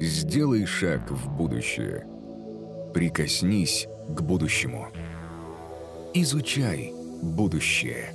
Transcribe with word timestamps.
Сделай 0.00 0.66
шаг 0.66 1.08
в 1.10 1.30
будущее. 1.36 2.04
Прикоснись 2.92 3.86
к 4.08 4.22
будущему. 4.22 4.88
Изучай 6.14 6.92
будущее. 7.22 8.12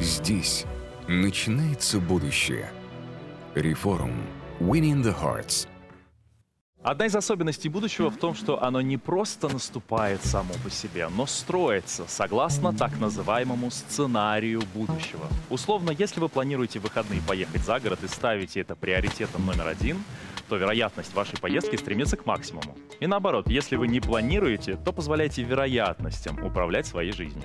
Здесь 0.00 0.64
начинается 1.06 2.00
будущее. 2.00 2.70
Реформ. 3.54 4.26
Winning 4.58 5.02
the 5.02 5.14
Hearts. 5.16 5.68
Одна 6.82 7.06
из 7.06 7.14
особенностей 7.14 7.68
будущего 7.68 8.10
в 8.10 8.16
том, 8.16 8.34
что 8.34 8.62
оно 8.62 8.80
не 8.80 8.96
просто 8.96 9.48
наступает 9.48 10.24
само 10.24 10.54
по 10.64 10.70
себе, 10.70 11.08
но 11.08 11.26
строится 11.26 12.04
согласно 12.08 12.72
так 12.72 12.98
называемому 12.98 13.70
сценарию 13.70 14.62
будущего. 14.74 15.28
Условно, 15.50 15.90
если 15.90 16.20
вы 16.20 16.30
планируете 16.30 16.78
выходные 16.78 17.20
поехать 17.20 17.62
за 17.62 17.78
город 17.80 18.00
и 18.02 18.08
ставите 18.08 18.60
это 18.60 18.74
приоритетом 18.76 19.44
номер 19.44 19.68
один, 19.68 20.02
то 20.50 20.56
вероятность 20.56 21.14
вашей 21.14 21.38
поездки 21.38 21.76
стремится 21.76 22.16
к 22.16 22.26
максимуму. 22.26 22.76
И 22.98 23.06
наоборот, 23.06 23.48
если 23.48 23.76
вы 23.76 23.86
не 23.86 24.00
планируете, 24.00 24.76
то 24.84 24.92
позволяйте 24.92 25.42
вероятностям 25.44 26.44
управлять 26.44 26.86
своей 26.86 27.12
жизнью. 27.12 27.44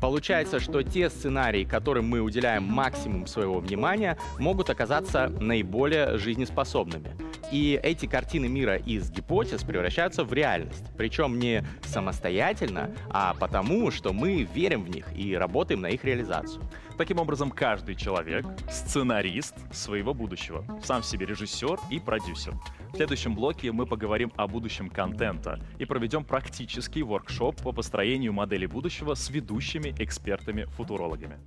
Получается, 0.00 0.58
что 0.58 0.82
те 0.82 1.10
сценарии, 1.10 1.64
которым 1.64 2.08
мы 2.08 2.20
уделяем 2.20 2.64
максимум 2.64 3.26
своего 3.26 3.60
внимания, 3.60 4.18
могут 4.38 4.70
оказаться 4.70 5.28
наиболее 5.40 6.16
жизнеспособными. 6.16 7.10
И 7.52 7.78
эти 7.82 8.06
картины 8.06 8.48
мира 8.48 8.76
из 8.76 9.10
гипотез 9.10 9.62
превращаются 9.62 10.24
в 10.24 10.32
реальность. 10.32 10.84
Причем 10.96 11.38
не 11.38 11.62
самостоятельно, 11.84 12.90
а 13.10 13.34
потому, 13.38 13.90
что 13.90 14.12
мы 14.12 14.42
верим 14.54 14.84
в 14.84 14.90
них 14.90 15.06
и 15.14 15.34
работаем 15.34 15.82
на 15.82 15.88
их 15.88 16.04
реализацию. 16.04 16.62
Таким 16.96 17.18
образом, 17.18 17.50
каждый 17.50 17.94
человек— 17.94 18.46
сценарист 18.70 19.54
своего 19.70 20.14
будущего. 20.14 20.64
Сам 20.82 21.02
себе 21.02 21.26
режиссер 21.26 21.78
и 21.90 22.00
продюсер. 22.00 22.54
В 22.92 22.96
следующем 22.96 23.34
блоке 23.34 23.70
мы 23.70 23.84
поговорим 23.84 24.32
о 24.36 24.46
будущем 24.46 24.88
контента 24.88 25.60
и 25.78 25.84
проведем 25.84 26.24
практический 26.24 27.02
воркшоп 27.02 27.60
по 27.60 27.72
построению 27.72 28.32
модели 28.32 28.64
будущего 28.64 29.12
с 29.12 29.28
ведущими 29.28 29.94
экспертами-футурологами. 29.98 31.38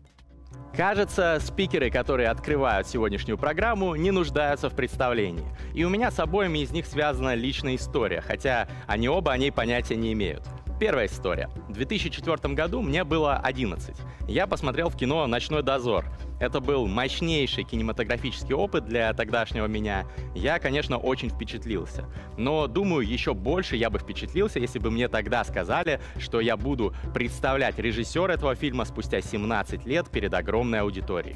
Кажется, 0.76 1.40
спикеры, 1.42 1.90
которые 1.90 2.30
открывают 2.30 2.88
сегодняшнюю 2.88 3.40
программу, 3.40 3.96
не 3.96 4.12
нуждаются 4.12 4.70
в 4.70 4.76
представлении. 4.76 5.46
И 5.74 5.84
у 5.84 5.90
меня 5.90 6.12
с 6.12 6.20
обоими 6.20 6.60
из 6.60 6.72
них 6.72 6.86
связана 6.86 7.34
личная 7.34 7.76
история, 7.76 8.22
хотя 8.22 8.68
они 8.86 9.10
оба 9.10 9.32
о 9.32 9.38
ней 9.38 9.52
понятия 9.52 9.96
не 9.96 10.14
имеют. 10.14 10.44
Первая 10.80 11.08
история. 11.08 11.50
В 11.68 11.74
2004 11.74 12.54
году 12.54 12.82
мне 12.82 13.04
было 13.04 13.36
11. 13.36 13.98
Я 14.30 14.48
посмотрел 14.48 14.88
в 14.88 14.96
кино 14.96 15.28
«Ночной 15.28 15.62
дозор». 15.62 16.06
Это 16.40 16.62
был 16.62 16.88
мощнейший 16.88 17.66
кинематографический 17.66 18.56
опыт 18.56 18.86
для 18.86 19.12
тогдашнего 19.14 19.66
меня. 19.66 20.06
Я, 20.34 20.58
конечно, 20.58 20.98
очень 20.98 21.30
впечатлился. 21.32 22.06
Но, 22.38 22.66
думаю, 22.68 23.06
еще 23.06 23.34
больше 23.34 23.76
я 23.76 23.90
бы 23.90 24.00
впечатлился, 24.00 24.60
если 24.60 24.80
бы 24.80 24.90
мне 24.90 25.10
тогда 25.10 25.44
сказали, 25.44 26.00
что 26.18 26.40
я 26.40 26.56
буду 26.56 26.94
представлять 27.14 27.78
режиссера 27.78 28.36
этого 28.36 28.56
фильма 28.56 28.86
спустя 28.86 29.20
17 29.20 29.86
лет 29.86 30.10
перед 30.10 30.34
огромной 30.34 30.80
аудиторией. 30.80 31.36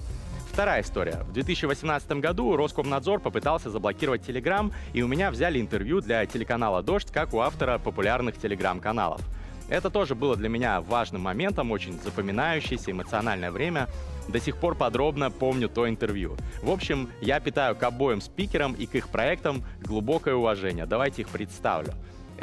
Вторая 0.53 0.83
история. 0.83 1.23
В 1.27 1.33
2018 1.33 2.11
году 2.19 2.55
Роскомнадзор 2.55 3.21
попытался 3.21 3.71
заблокировать 3.71 4.21
Telegram, 4.21 4.71
и 4.93 5.01
у 5.01 5.07
меня 5.07 5.31
взяли 5.31 5.59
интервью 5.59 5.99
для 5.99 6.23
телеканала 6.27 6.83
«Дождь», 6.83 7.09
как 7.11 7.33
у 7.33 7.39
автора 7.39 7.79
популярных 7.79 8.37
телеграм-каналов. 8.37 9.19
Это 9.67 9.89
тоже 9.89 10.13
было 10.13 10.35
для 10.35 10.49
меня 10.49 10.79
важным 10.81 11.21
моментом, 11.21 11.71
очень 11.71 11.99
запоминающееся 11.99 12.91
эмоциональное 12.91 13.49
время. 13.49 13.89
До 14.27 14.39
сих 14.39 14.57
пор 14.57 14.75
подробно 14.75 15.31
помню 15.31 15.69
то 15.69 15.89
интервью. 15.89 16.37
В 16.61 16.69
общем, 16.69 17.09
я 17.19 17.39
питаю 17.39 17.75
к 17.75 17.81
обоим 17.81 18.21
спикерам 18.21 18.73
и 18.73 18.85
к 18.85 18.93
их 18.93 19.09
проектам 19.09 19.63
глубокое 19.81 20.35
уважение. 20.35 20.85
Давайте 20.85 21.23
их 21.23 21.29
представлю. 21.29 21.93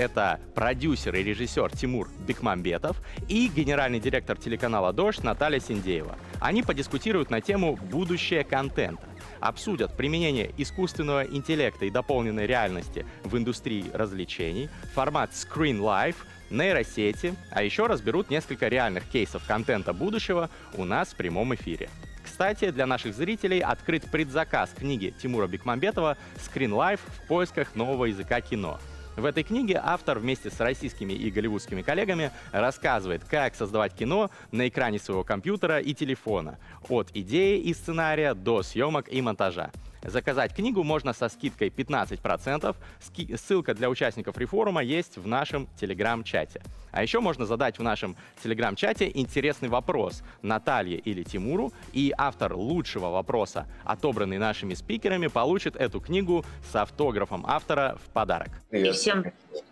Это 0.01 0.41
продюсер 0.55 1.15
и 1.15 1.23
режиссер 1.23 1.77
Тимур 1.77 2.09
Бекмамбетов 2.27 2.97
и 3.29 3.48
генеральный 3.48 4.01
директор 4.01 4.34
телеканала 4.34 4.95
«Дождь» 4.95 5.23
Наталья 5.23 5.61
Синдеева. 5.61 6.17
Они 6.41 6.63
подискутируют 6.63 7.29
на 7.29 7.42
тему 7.42 7.77
«Будущее 7.77 8.42
контента» 8.42 9.02
обсудят 9.41 9.98
применение 9.98 10.52
искусственного 10.57 11.24
интеллекта 11.24 11.85
и 11.85 11.91
дополненной 11.91 12.47
реальности 12.47 13.05
в 13.24 13.36
индустрии 13.36 13.91
развлечений, 13.92 14.70
формат 14.95 15.33
Screen 15.33 15.80
Life, 15.80 16.17
нейросети, 16.48 17.35
а 17.51 17.63
еще 17.63 17.86
разберут 17.86 18.30
несколько 18.30 18.69
реальных 18.69 19.05
кейсов 19.05 19.47
контента 19.47 19.92
будущего 19.92 20.48
у 20.74 20.86
нас 20.86 21.08
в 21.08 21.17
прямом 21.17 21.55
эфире. 21.55 21.91
Кстати, 22.24 22.70
для 22.70 22.86
наших 22.86 23.14
зрителей 23.14 23.61
открыт 23.61 24.11
предзаказ 24.11 24.70
книги 24.79 25.13
Тимура 25.23 25.47
Бекмамбетова 25.47 26.17
«Screen 26.36 26.70
Life» 26.70 27.01
в 27.07 27.27
поисках 27.27 27.74
нового 27.74 28.07
языка 28.07 28.41
кино. 28.41 28.79
В 29.17 29.25
этой 29.25 29.43
книге 29.43 29.81
автор 29.83 30.19
вместе 30.19 30.51
с 30.51 30.61
российскими 30.61 31.13
и 31.13 31.31
голливудскими 31.31 31.83
коллегами 31.83 32.31
рассказывает, 32.53 33.25
как 33.25 33.55
создавать 33.55 33.95
кино 33.95 34.31
на 34.53 34.69
экране 34.69 34.98
своего 34.98 35.25
компьютера 35.25 35.79
и 35.79 35.93
телефона, 35.95 36.59
от 36.89 37.11
идеи 37.15 37.61
и 37.61 37.75
сценария 37.75 38.35
до 38.35 38.63
съемок 38.63 39.13
и 39.13 39.21
монтажа. 39.21 39.73
Заказать 40.02 40.55
книгу 40.55 40.83
можно 40.83 41.12
со 41.12 41.28
скидкой 41.28 41.68
15%. 41.68 42.74
Ски- 43.00 43.36
ссылка 43.36 43.74
для 43.74 43.90
участников 43.90 44.38
реформа 44.38 44.83
есть 44.83 45.18
в 45.18 45.27
нашем 45.27 45.68
телеграм-чате. 45.78 46.62
А 46.90 47.02
еще 47.02 47.20
можно 47.20 47.46
задать 47.46 47.78
в 47.78 47.83
нашем 47.83 48.16
телеграм-чате 48.42 49.11
интересный 49.14 49.68
вопрос 49.68 50.22
Наталье 50.42 50.98
или 50.98 51.22
Тимуру, 51.22 51.72
и 51.92 52.12
автор 52.16 52.55
лучшего 52.55 53.11
вопроса, 53.11 53.66
отобранный 53.84 54.38
нашими 54.38 54.74
спикерами, 54.74 55.28
получит 55.28 55.77
эту 55.77 56.00
книгу 56.00 56.44
с 56.70 56.74
автографом 56.77 57.44
автора 57.46 57.98
в 58.05 58.11
подарок. 58.11 58.48
И 58.70 58.90
всем, 58.90 59.24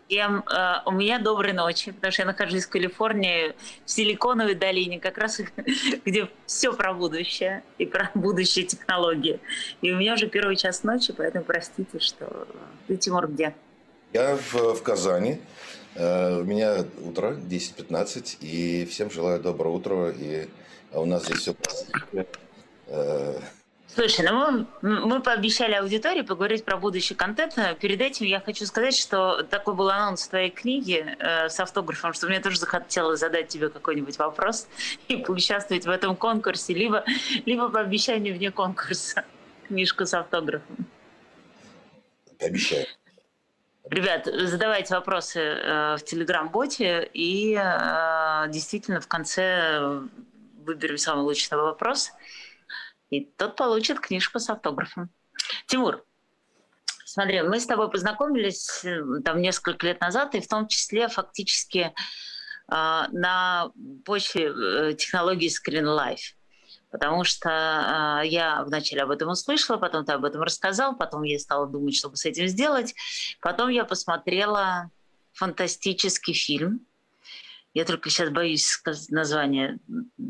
всем 0.08 0.42
э, 0.50 0.76
у 0.86 0.90
меня 0.90 1.18
доброй 1.18 1.52
ночи, 1.52 1.92
потому 1.92 2.12
что 2.12 2.22
я 2.22 2.26
нахожусь 2.26 2.64
в 2.64 2.68
Калифорнии, 2.70 3.54
в 3.84 3.90
Силиконовой 3.90 4.54
долине, 4.54 4.98
как 4.98 5.18
раз 5.18 5.40
где 6.04 6.28
все 6.46 6.72
про 6.72 6.94
будущее 6.94 7.62
и 7.76 7.86
про 7.86 8.10
будущие 8.14 8.64
технологии. 8.64 9.38
И 9.82 9.92
у 9.92 9.96
меня 9.96 10.14
уже 10.14 10.28
первый 10.28 10.56
час 10.56 10.82
ночи, 10.82 11.12
поэтому 11.16 11.44
простите, 11.44 12.00
что 12.00 12.48
ты, 12.86 12.96
Тимур, 12.96 13.28
где? 13.28 13.54
Я 14.12 14.36
в, 14.36 14.74
в 14.74 14.82
Казани. 14.82 15.40
Э, 15.94 16.40
У 16.40 16.44
меня 16.44 16.84
утро 17.04 17.34
10.15, 17.34 18.38
и 18.40 18.86
всем 18.86 19.10
желаю 19.10 19.40
доброго 19.40 19.74
утра. 19.74 20.10
И 20.10 20.48
у 20.92 21.04
нас 21.04 21.24
здесь 21.26 21.40
все 21.40 21.54
Слушай, 23.94 24.26
ну 24.28 24.66
мы, 24.82 25.06
мы 25.06 25.22
пообещали 25.22 25.72
аудитории 25.72 26.20
поговорить 26.20 26.64
про 26.64 26.76
будущий 26.76 27.14
контент. 27.14 27.54
Перед 27.80 28.00
этим 28.00 28.26
я 28.26 28.40
хочу 28.40 28.66
сказать, 28.66 28.96
что 28.96 29.42
такой 29.42 29.74
был 29.74 29.88
анонс 29.88 30.28
твоей 30.28 30.50
книги 30.50 31.16
э, 31.18 31.48
с 31.48 31.58
автографом, 31.58 32.12
что 32.12 32.26
мне 32.26 32.38
тоже 32.40 32.58
захотелось 32.58 33.20
задать 33.20 33.48
тебе 33.48 33.70
какой-нибудь 33.70 34.18
вопрос 34.18 34.68
и 35.08 35.16
поучаствовать 35.16 35.86
в 35.86 35.90
этом 35.90 36.16
конкурсе, 36.16 36.74
либо, 36.74 37.04
либо 37.46 37.70
по 37.70 37.80
обещанию 37.80 38.34
вне 38.34 38.50
конкурса 38.50 39.24
книжку 39.66 40.04
с 40.04 40.14
автографом. 40.14 40.86
Обещаю. 42.40 42.86
Ребят, 43.90 44.26
задавайте 44.26 44.94
вопросы 44.94 45.40
э, 45.40 45.96
в 45.96 46.04
Телеграм-боте, 46.04 47.08
и 47.14 47.58
э, 47.58 48.48
действительно 48.50 49.00
в 49.00 49.08
конце 49.08 50.02
выберем 50.62 50.98
самый 50.98 51.22
лучший 51.22 51.56
вопрос, 51.56 52.12
и 53.10 53.24
тот 53.24 53.56
получит 53.56 54.00
книжку 54.00 54.38
с 54.38 54.50
автографом. 54.50 55.10
Тимур, 55.66 56.04
смотри, 57.04 57.42
мы 57.42 57.60
с 57.60 57.66
тобой 57.66 57.90
познакомились 57.90 58.84
э, 58.84 59.02
там 59.24 59.40
несколько 59.40 59.86
лет 59.86 60.00
назад, 60.00 60.34
и 60.34 60.40
в 60.40 60.48
том 60.48 60.68
числе 60.68 61.08
фактически 61.08 61.78
э, 61.78 61.92
на 62.68 63.70
почве 64.04 64.50
э, 64.50 64.94
технологии 64.94 65.48
Screen 65.48 65.84
Life. 65.84 66.34
Потому 66.90 67.24
что 67.24 67.50
э, 68.22 68.26
я 68.28 68.62
вначале 68.64 69.02
об 69.02 69.10
этом 69.10 69.28
услышала, 69.30 69.76
потом 69.76 70.04
ты 70.04 70.12
об 70.12 70.24
этом 70.24 70.42
рассказал, 70.42 70.96
потом 70.96 71.22
я 71.22 71.38
стала 71.38 71.66
думать, 71.66 71.96
чтобы 71.96 72.16
с 72.16 72.24
этим 72.24 72.46
сделать. 72.46 72.94
Потом 73.40 73.68
я 73.68 73.84
посмотрела 73.84 74.90
фантастический 75.32 76.34
фильм. 76.34 76.86
Я 77.74 77.84
только 77.84 78.10
сейчас 78.10 78.30
боюсь 78.30 78.66
сказать 78.66 79.10
название. 79.10 79.78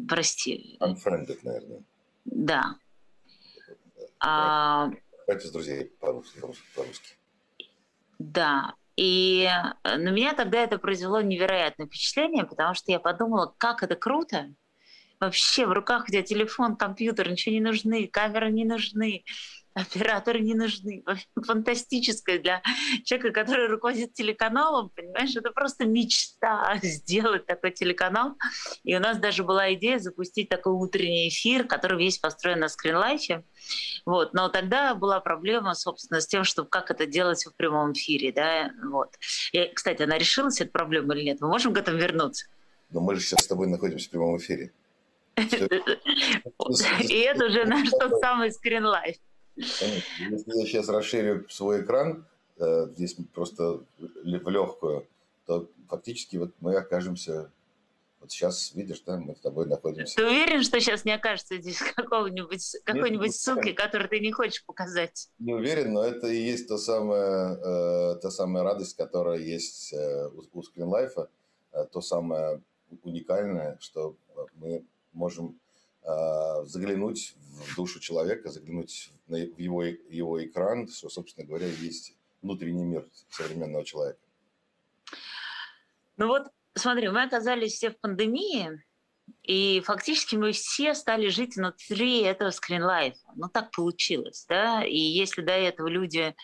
Прости. 0.08 0.76
Unfriended, 0.80 1.38
наверное. 1.42 1.82
Да. 2.30 2.76
А, 4.20 4.90
Давайте 5.26 5.48
с 5.48 5.50
друзей 5.50 5.84
по-русски. 6.00 6.40
по-русски. 6.74 7.14
да. 8.18 8.74
И 8.96 9.48
на 9.84 10.10
меня 10.10 10.34
тогда 10.34 10.58
это 10.58 10.76
произвело 10.76 11.20
невероятное 11.20 11.86
впечатление, 11.86 12.44
потому 12.44 12.74
что 12.74 12.90
я 12.90 12.98
подумала, 12.98 13.54
как 13.56 13.84
это 13.84 13.94
круто. 13.94 14.52
Вообще 15.20 15.66
в 15.66 15.72
руках 15.72 16.04
у 16.04 16.10
тебя 16.10 16.22
телефон, 16.22 16.74
компьютер, 16.74 17.30
ничего 17.30 17.54
не 17.54 17.60
нужны, 17.60 18.08
камеры 18.08 18.50
не 18.50 18.64
нужны, 18.64 19.24
операторы 19.80 20.40
не 20.40 20.54
нужны. 20.54 21.04
Фантастическое 21.46 22.38
для 22.38 22.62
человека, 23.04 23.32
который 23.32 23.68
руководит 23.68 24.14
телеканалом, 24.14 24.90
понимаешь, 24.90 25.34
это 25.36 25.50
просто 25.50 25.86
мечта 25.86 26.78
сделать 26.82 27.46
такой 27.46 27.70
телеканал. 27.70 28.36
И 28.84 28.96
у 28.96 29.00
нас 29.00 29.18
даже 29.18 29.44
была 29.44 29.72
идея 29.74 29.98
запустить 29.98 30.48
такой 30.48 30.72
утренний 30.72 31.28
эфир, 31.28 31.64
который 31.64 31.98
весь 31.98 32.18
построен 32.18 32.60
на 32.60 32.68
скринлайфе. 32.68 33.44
Вот. 34.04 34.34
Но 34.34 34.48
тогда 34.48 34.94
была 34.94 35.20
проблема, 35.20 35.74
собственно, 35.74 36.20
с 36.20 36.26
тем, 36.26 36.44
что 36.44 36.64
как 36.64 36.90
это 36.90 37.06
делать 37.06 37.44
в 37.44 37.54
прямом 37.54 37.92
эфире. 37.92 38.32
Да? 38.32 38.70
Вот. 38.84 39.14
И, 39.52 39.64
кстати, 39.74 40.02
она 40.02 40.18
решилась, 40.18 40.60
эта 40.60 40.70
проблема 40.70 41.14
или 41.14 41.24
нет? 41.24 41.40
Мы 41.40 41.48
можем 41.48 41.74
к 41.74 41.78
этому 41.78 41.98
вернуться? 41.98 42.46
Но 42.90 43.00
мы 43.00 43.14
же 43.14 43.20
сейчас 43.20 43.44
с 43.44 43.46
тобой 43.46 43.66
находимся 43.66 44.08
в 44.08 44.10
прямом 44.10 44.38
эфире. 44.38 44.72
И 45.38 47.18
это 47.20 47.46
уже 47.46 47.64
наш 47.64 47.90
тот 47.90 48.18
самый 48.20 48.50
скринлайф. 48.50 49.16
Если 49.58 50.58
я 50.58 50.66
сейчас 50.66 50.88
расширю 50.88 51.48
свой 51.48 51.82
экран, 51.82 52.26
э, 52.58 52.86
здесь 52.94 53.16
просто 53.34 53.84
в 53.98 54.48
легкую, 54.48 55.06
то 55.46 55.68
фактически 55.88 56.36
вот 56.36 56.52
мы 56.60 56.76
окажемся 56.76 57.50
вот 58.20 58.32
сейчас, 58.32 58.74
видишь, 58.74 59.00
да, 59.06 59.16
мы 59.16 59.36
с 59.36 59.40
тобой 59.40 59.66
находимся. 59.66 60.16
Ты 60.16 60.26
уверен, 60.26 60.62
что 60.62 60.80
сейчас 60.80 61.04
не 61.04 61.12
окажется 61.12 61.56
здесь 61.56 61.78
какого-нибудь, 61.96 62.76
какой-нибудь 62.84 63.34
ссылки, 63.34 63.72
которую 63.72 64.08
ты 64.08 64.18
не 64.18 64.32
хочешь 64.32 64.64
показать? 64.64 65.28
Не 65.38 65.54
уверен, 65.54 65.92
но 65.92 66.02
это 66.02 66.26
и 66.26 66.36
есть 66.36 66.66
та 66.68 66.78
самая, 66.78 67.54
э, 67.54 68.16
та 68.16 68.30
самая 68.30 68.64
радость, 68.64 68.96
которая 68.96 69.38
есть 69.38 69.92
э, 69.92 70.28
у, 70.28 70.58
у 70.58 70.62
скринлайфа, 70.62 71.30
э, 71.72 71.84
то 71.92 72.00
самое 72.00 72.60
уникальное, 73.02 73.76
что 73.80 74.16
мы 74.56 74.84
можем 75.12 75.58
заглянуть 76.64 77.34
в 77.66 77.76
душу 77.76 78.00
человека, 78.00 78.50
заглянуть 78.50 79.10
в 79.26 79.34
его, 79.34 79.84
его 79.84 80.44
экран, 80.44 80.88
что, 80.88 81.08
собственно 81.10 81.46
говоря, 81.46 81.66
есть 81.66 82.14
внутренний 82.40 82.84
мир 82.84 83.06
современного 83.30 83.84
человека. 83.84 84.18
Ну 86.16 86.28
вот, 86.28 86.48
смотри, 86.74 87.08
мы 87.08 87.22
оказались 87.24 87.74
все 87.74 87.90
в 87.90 87.98
пандемии, 87.98 88.82
и 89.42 89.80
фактически 89.80 90.36
мы 90.36 90.52
все 90.52 90.94
стали 90.94 91.28
жить 91.28 91.56
внутри 91.56 92.20
этого 92.20 92.50
скринлайфа. 92.50 93.18
Ну, 93.34 93.48
так 93.48 93.70
получилось, 93.70 94.44
да. 94.48 94.84
И 94.84 94.98
если 94.98 95.42
до 95.42 95.52
этого 95.52 95.88
люди 95.88 96.34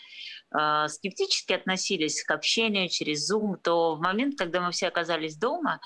э, 0.57 0.87
скептически 0.87 1.53
относились 1.53 2.23
к 2.23 2.31
общению 2.31 2.89
через 2.89 3.31
Zoom, 3.31 3.57
то 3.63 3.95
в 3.95 4.01
момент, 4.01 4.37
когда 4.37 4.61
мы 4.61 4.71
все 4.71 4.87
оказались 4.87 5.37
дома, 5.37 5.79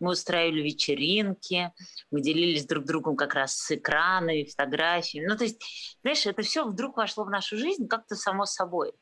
мы 0.00 0.12
устраивали 0.12 0.62
вечеринки, 0.62 1.72
мы 2.10 2.22
делились 2.22 2.66
друг 2.66 2.84
другом 2.84 3.16
как 3.16 3.34
раз 3.34 3.54
с 3.56 3.70
экранами, 3.70 4.48
фотографиями. 4.50 5.26
Ну, 5.26 5.36
то 5.36 5.44
есть, 5.44 5.62
знаешь, 6.02 6.26
это 6.26 6.42
все 6.42 6.64
вдруг 6.64 6.96
вошло 6.96 7.24
в 7.24 7.30
нашу 7.30 7.56
жизнь 7.58 7.86
как-то 7.86 8.14
само 8.14 8.46
собой. 8.46 8.92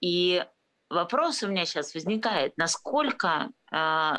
И 0.00 0.44
вопрос 0.90 1.42
у 1.42 1.48
меня 1.48 1.64
сейчас 1.66 1.94
возникает, 1.94 2.56
насколько 2.56 3.50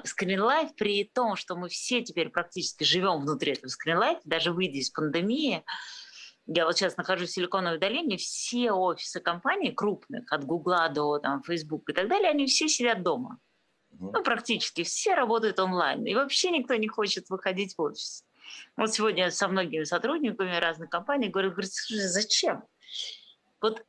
скринлайф 0.03 0.75
при 0.75 1.03
том, 1.05 1.35
что 1.35 1.55
мы 1.55 1.69
все 1.69 2.01
теперь 2.01 2.29
практически 2.29 2.83
живем 2.83 3.21
внутри 3.21 3.53
этого 3.53 3.67
скринлайфа, 3.69 4.21
даже 4.25 4.51
выйдя 4.51 4.79
из 4.79 4.89
пандемии, 4.89 5.63
я 6.47 6.65
вот 6.65 6.77
сейчас 6.77 6.95
нахожусь 6.97 7.29
в 7.29 7.33
Силиконовой 7.33 7.79
долине, 7.79 8.17
все 8.17 8.71
офисы 8.71 9.19
компаний 9.19 9.71
крупных, 9.71 10.31
от 10.31 10.43
Гугла 10.45 10.89
до 10.89 11.17
там, 11.17 11.41
Facebook 11.41 11.89
и 11.89 11.93
так 11.93 12.07
далее, 12.07 12.29
они 12.29 12.45
все 12.45 12.67
сидят 12.67 13.01
дома. 13.01 13.39
Ну, 13.97 14.21
практически 14.23 14.83
все 14.83 15.15
работают 15.15 15.59
онлайн. 15.59 16.05
И 16.05 16.13
вообще 16.13 16.51
никто 16.51 16.75
не 16.75 16.87
хочет 16.87 17.29
выходить 17.29 17.75
в 17.77 17.81
офис. 17.81 18.25
Вот 18.75 18.93
сегодня 18.93 19.31
со 19.31 19.47
многими 19.47 19.85
сотрудниками 19.85 20.55
разных 20.57 20.89
компаний 20.89 21.29
говорю, 21.29 21.51
говорю, 21.51 21.67
зачем? 21.89 22.63
Вот 23.61 23.83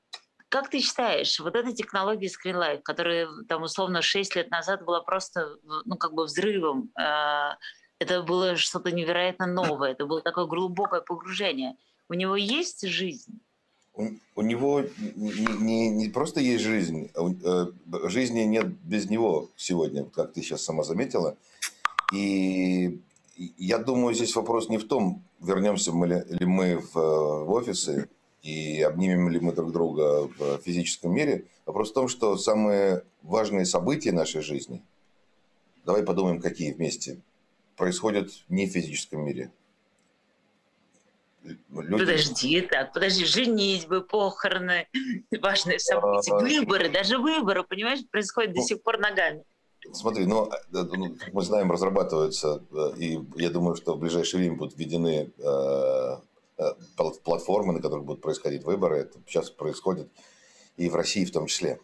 как 0.48 0.70
ты 0.70 0.80
считаешь, 0.80 1.40
вот 1.40 1.56
эта 1.56 1.72
технология 1.72 2.28
Screenlife, 2.28 2.82
которая 2.82 3.28
там 3.48 3.62
условно 3.62 4.02
6 4.02 4.36
лет 4.36 4.50
назад 4.50 4.84
была 4.84 5.00
просто, 5.00 5.56
ну, 5.84 5.96
как 5.96 6.12
бы 6.12 6.24
взрывом, 6.24 6.90
э, 6.98 7.56
это 7.98 8.22
было 8.22 8.56
что-то 8.56 8.92
невероятно 8.92 9.46
новое, 9.46 9.92
это 9.92 10.06
было 10.06 10.20
такое 10.20 10.46
глубокое 10.46 11.00
погружение. 11.00 11.76
У 12.08 12.14
него 12.14 12.36
есть 12.36 12.86
жизнь? 12.86 13.40
У, 13.94 14.08
у 14.36 14.42
него 14.42 14.82
не, 14.98 15.46
не, 15.62 15.88
не 15.88 16.08
просто 16.10 16.40
есть 16.40 16.62
жизнь, 16.62 17.10
а 17.14 17.28
э, 17.28 18.08
жизни 18.08 18.40
нет 18.42 18.66
без 18.66 19.08
него 19.10 19.50
сегодня, 19.56 20.04
как 20.04 20.32
ты 20.32 20.42
сейчас 20.42 20.62
сама 20.62 20.84
заметила. 20.84 21.36
И 22.12 23.00
я 23.36 23.78
думаю, 23.78 24.14
здесь 24.14 24.36
вопрос 24.36 24.68
не 24.68 24.78
в 24.78 24.86
том, 24.86 25.24
вернемся 25.40 25.92
мы 25.92 26.06
ли, 26.06 26.22
ли 26.28 26.46
мы 26.46 26.78
в, 26.78 26.94
в 26.94 27.50
офисы 27.50 28.08
и 28.46 28.80
обнимем 28.82 29.28
ли 29.28 29.40
мы 29.40 29.52
друг 29.52 29.72
друга 29.72 30.28
в 30.38 30.58
физическом 30.62 31.12
мире. 31.12 31.46
Вопрос 31.64 31.90
в 31.90 31.94
том, 31.94 32.08
что 32.08 32.36
самые 32.36 33.02
важные 33.22 33.64
события 33.64 34.12
нашей 34.12 34.40
жизни, 34.40 34.82
давай 35.84 36.04
подумаем, 36.04 36.40
какие 36.40 36.72
вместе, 36.72 37.20
происходят 37.76 38.30
не 38.48 38.66
в 38.66 38.70
физическом 38.70 39.24
мире. 39.24 39.50
Люди... 41.42 42.04
Подожди, 42.04 42.60
так, 42.60 42.92
подожди, 42.92 43.24
женитьбы, 43.24 44.00
похороны, 44.02 44.86
важные 45.40 45.80
события, 45.80 46.32
а... 46.32 46.38
выборы, 46.38 46.88
даже 46.88 47.18
выборы, 47.18 47.64
понимаешь, 47.64 48.00
происходят 48.10 48.54
ну, 48.54 48.62
до 48.62 48.66
сих 48.66 48.82
пор 48.82 48.98
ногами. 48.98 49.44
Смотри, 49.92 50.26
ну, 50.26 50.48
э, 50.48 50.52
ну, 50.72 51.16
мы 51.32 51.42
знаем, 51.42 51.70
разрабатываются, 51.70 52.64
э, 52.72 52.92
и 52.98 53.20
я 53.36 53.50
думаю, 53.50 53.76
что 53.76 53.94
в 53.94 54.00
ближайшее 54.00 54.40
время 54.40 54.56
будут 54.56 54.76
введены 54.76 55.30
Э, 55.38 56.16
платформы, 57.36 57.74
на 57.74 57.80
которых 57.80 58.04
будут 58.04 58.22
происходить 58.22 58.64
выборы. 58.64 58.98
Это 58.98 59.18
сейчас 59.26 59.50
происходит 59.50 60.08
и 60.76 60.88
в 60.88 60.94
России 60.94 61.24
в 61.24 61.32
том 61.32 61.46
числе. 61.46 61.78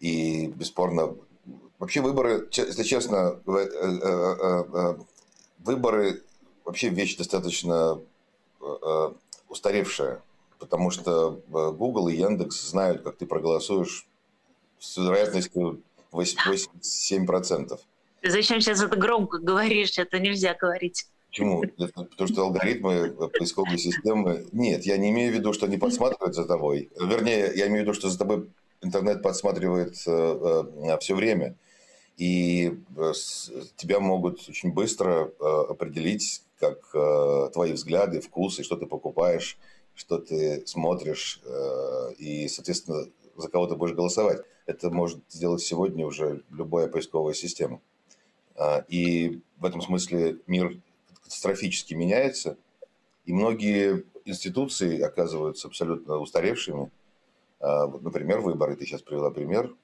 И 0.00 0.48
бесспорно, 0.48 1.16
вообще 1.78 2.02
выборы, 2.02 2.48
если 2.52 2.82
честно, 2.82 3.40
э, 3.46 3.52
э, 3.52 4.94
выборы 5.58 6.22
вообще 6.64 6.88
вещь 6.88 7.16
достаточно 7.16 8.00
устаревшая, 9.48 10.22
потому 10.58 10.90
что 10.90 11.42
Google 11.48 12.08
и 12.08 12.16
Яндекс 12.16 12.62
знают, 12.70 13.02
как 13.02 13.16
ты 13.18 13.26
проголосуешь 13.26 14.06
с 14.78 14.96
вероятностью 14.96 15.82
87%. 16.12 17.78
Ты 18.22 18.30
зачем 18.30 18.62
сейчас 18.62 18.82
это 18.82 18.96
громко 18.96 19.38
говоришь? 19.38 19.98
Это 19.98 20.18
нельзя 20.18 20.54
говорить. 20.54 21.06
Почему? 21.34 21.64
Потому 21.76 22.28
что 22.28 22.42
алгоритмы 22.42 23.10
поисковой 23.36 23.76
системы... 23.76 24.46
Нет, 24.52 24.86
я 24.86 24.96
не 24.96 25.10
имею 25.10 25.32
в 25.32 25.34
виду, 25.34 25.52
что 25.52 25.66
они 25.66 25.78
подсматривают 25.78 26.36
за 26.36 26.44
тобой. 26.44 26.92
Вернее, 26.96 27.50
я 27.56 27.66
имею 27.66 27.80
в 27.80 27.82
виду, 27.88 27.92
что 27.92 28.08
за 28.08 28.16
тобой 28.16 28.48
интернет 28.82 29.20
подсматривает 29.20 29.96
э, 30.06 30.64
э, 30.84 30.98
все 31.00 31.16
время. 31.16 31.56
И 32.16 32.78
э, 32.96 33.12
тебя 33.74 33.98
могут 33.98 34.48
очень 34.48 34.72
быстро 34.72 35.32
определить, 35.40 36.42
как 36.60 36.92
твои 37.52 37.72
взгляды, 37.72 38.20
вкусы, 38.20 38.62
что 38.62 38.76
ты 38.76 38.86
покупаешь, 38.86 39.58
что 39.96 40.18
ты 40.18 40.64
смотришь, 40.66 41.42
и, 42.16 42.46
соответственно, 42.46 43.06
за 43.36 43.48
кого 43.48 43.66
ты 43.66 43.74
будешь 43.74 43.96
голосовать. 43.96 44.40
Это 44.66 44.88
может 44.88 45.18
сделать 45.28 45.62
сегодня 45.62 46.06
уже 46.06 46.44
любая 46.50 46.86
поисковая 46.86 47.34
система. 47.34 47.80
И 48.88 49.42
в 49.58 49.64
этом 49.64 49.82
смысле 49.82 50.38
мир 50.46 50.78
катастрофически 51.24 51.94
меняется, 51.94 52.56
и 53.24 53.32
многие 53.32 54.04
институции 54.24 55.00
оказываются 55.00 55.68
абсолютно 55.68 56.18
устаревшими. 56.18 56.90
А, 57.60 57.86
вот, 57.86 58.02
например, 58.02 58.40
выборы, 58.40 58.76
ты 58.76 58.86
сейчас 58.86 59.02
привела 59.02 59.30
пример. 59.30 59.74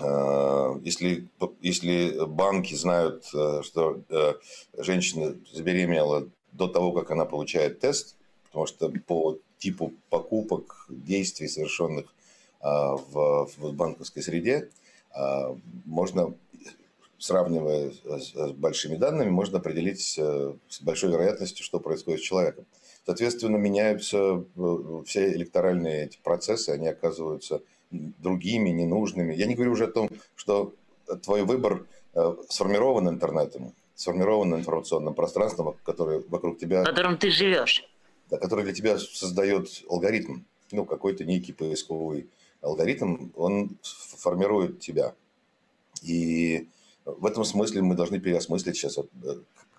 А, 0.00 0.78
если, 0.82 1.28
если 1.60 2.24
банки 2.26 2.74
знают, 2.74 3.24
э, 3.34 3.62
что 3.62 4.02
э, 4.08 4.34
женщина 4.78 5.36
забеременела 5.52 6.28
до 6.52 6.68
того, 6.68 6.92
как 6.92 7.10
она 7.10 7.24
получает 7.24 7.80
тест, 7.80 8.16
потому 8.44 8.66
что 8.66 8.90
по 9.06 9.38
типу 9.58 9.92
покупок, 10.08 10.86
действий, 10.88 11.48
совершенных 11.48 12.14
а, 12.60 12.96
в, 12.96 13.50
в 13.56 13.72
банковской 13.72 14.22
среде, 14.22 14.70
можно 15.84 16.34
сравнивая 17.18 17.92
с 18.04 18.52
большими 18.52 18.96
данными, 18.96 19.30
можно 19.30 19.58
определить 19.58 20.16
э, 20.18 20.54
с 20.68 20.80
большой 20.80 21.10
вероятностью, 21.10 21.64
что 21.64 21.80
происходит 21.80 22.20
с 22.20 22.24
человеком. 22.24 22.64
Соответственно, 23.04 23.56
меняются 23.56 24.44
э, 24.56 25.02
все 25.06 25.32
электоральные 25.32 26.06
эти 26.06 26.18
процессы, 26.22 26.70
они 26.70 26.88
оказываются 26.88 27.62
другими, 27.90 28.70
ненужными. 28.70 29.34
Я 29.34 29.46
не 29.46 29.54
говорю 29.54 29.72
уже 29.72 29.84
о 29.84 29.90
том, 29.90 30.10
что 30.36 30.74
твой 31.22 31.42
выбор 31.44 31.86
э, 32.14 32.36
сформирован 32.48 33.08
интернетом, 33.08 33.74
сформирован 33.94 34.54
информационным 34.54 35.14
пространством, 35.14 35.76
которое 35.84 36.22
вокруг 36.28 36.58
тебя... 36.58 36.82
В 36.82 36.86
котором 36.86 37.18
ты 37.18 37.30
живешь. 37.30 37.88
Да, 38.30 38.36
который 38.36 38.64
для 38.64 38.74
тебя 38.74 38.98
создает 38.98 39.68
алгоритм, 39.88 40.42
ну, 40.70 40.84
какой-то 40.84 41.24
некий 41.24 41.52
поисковый 41.52 42.28
алгоритм, 42.60 43.30
он 43.34 43.78
формирует 44.18 44.80
тебя. 44.80 45.14
И 46.02 46.68
в 47.16 47.26
этом 47.26 47.44
смысле 47.44 47.82
мы 47.82 47.94
должны 47.94 48.20
переосмыслить 48.20 48.76
сейчас, 48.76 48.98
э, 48.98 49.02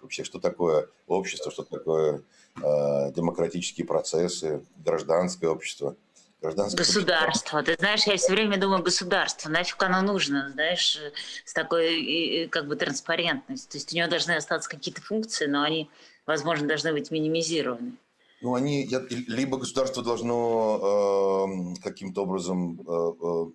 вообще, 0.01 0.23
что 0.23 0.39
такое 0.39 0.87
общество, 1.07 1.51
что 1.51 1.63
такое 1.63 2.23
э, 2.57 3.11
демократические 3.13 3.85
процессы, 3.85 4.65
гражданское 4.77 5.47
общество. 5.47 5.95
Гражданское 6.41 6.77
государство. 6.77 7.57
Общество. 7.57 7.63
Ты 7.63 7.75
знаешь, 7.79 8.07
я 8.07 8.15
все 8.15 8.31
время 8.31 8.57
думаю, 8.57 8.81
государство, 8.81 9.49
нафиг 9.49 9.81
оно 9.83 10.01
нужно, 10.01 10.49
знаешь, 10.53 10.97
с 11.43 11.53
такой 11.53 12.47
как 12.49 12.67
бы 12.67 12.77
транспарентностью. 12.77 13.69
То 13.71 13.77
есть 13.77 13.93
у 13.93 13.97
него 13.97 14.07
должны 14.07 14.31
остаться 14.31 14.69
какие-то 14.69 15.01
функции, 15.01 15.47
но 15.47 15.63
они, 15.63 15.89
возможно, 16.25 16.65
должны 16.65 16.93
быть 16.93 17.11
минимизированы. 17.11 17.97
Ну, 18.41 18.55
они, 18.55 18.89
либо 19.09 19.57
государство 19.57 20.01
должно 20.01 21.75
э, 21.75 21.81
каким-то 21.83 22.23
образом 22.23 22.79
э, 22.79 23.11
э, 23.21 23.45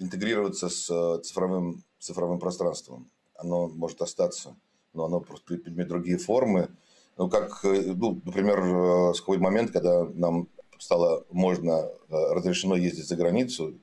интегрироваться 0.00 0.68
с 0.68 0.90
э, 0.90 1.22
цифровым, 1.22 1.84
цифровым 2.00 2.40
пространством. 2.40 3.08
Оно 3.42 3.68
может 3.68 4.00
остаться, 4.00 4.56
но 4.94 5.06
оно 5.06 5.20
просто 5.20 5.56
примет 5.56 5.88
другие 5.88 6.16
формы. 6.16 6.68
Ну, 7.16 7.28
как, 7.28 7.64
э, 7.64 7.92
ну, 7.94 8.20
например, 8.24 8.60
э, 8.60 9.14
с 9.14 9.20
какой-то 9.20 9.42
момент, 9.42 9.72
когда 9.72 10.04
нам 10.04 10.48
стало 10.78 11.26
можно, 11.30 11.90
разрешено 12.08 12.76
ездить 12.76 13.06
за 13.06 13.14
границу 13.14 13.78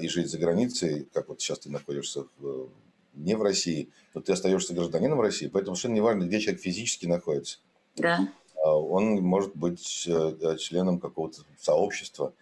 и 0.00 0.08
жить 0.08 0.30
за 0.30 0.38
границей, 0.38 1.08
как 1.12 1.28
вот 1.28 1.40
сейчас 1.40 1.60
ты 1.60 1.70
находишься 1.70 2.26
в, 2.38 2.68
не 3.14 3.34
в 3.34 3.42
России, 3.42 3.90
но 4.14 4.20
ты 4.20 4.32
остаешься 4.32 4.72
гражданином 4.72 5.20
России, 5.20 5.48
поэтому 5.48 5.74
совершенно 5.74 5.94
не 5.94 6.00
важно, 6.00 6.24
где 6.24 6.38
человек 6.38 6.62
физически 6.62 7.06
находится. 7.06 7.58
Да. 7.96 8.32
А 8.64 8.76
он 8.76 9.20
может 9.20 9.56
быть 9.56 9.84
членом 9.84 11.00
какого-то 11.00 11.42
сообщества. 11.60 12.34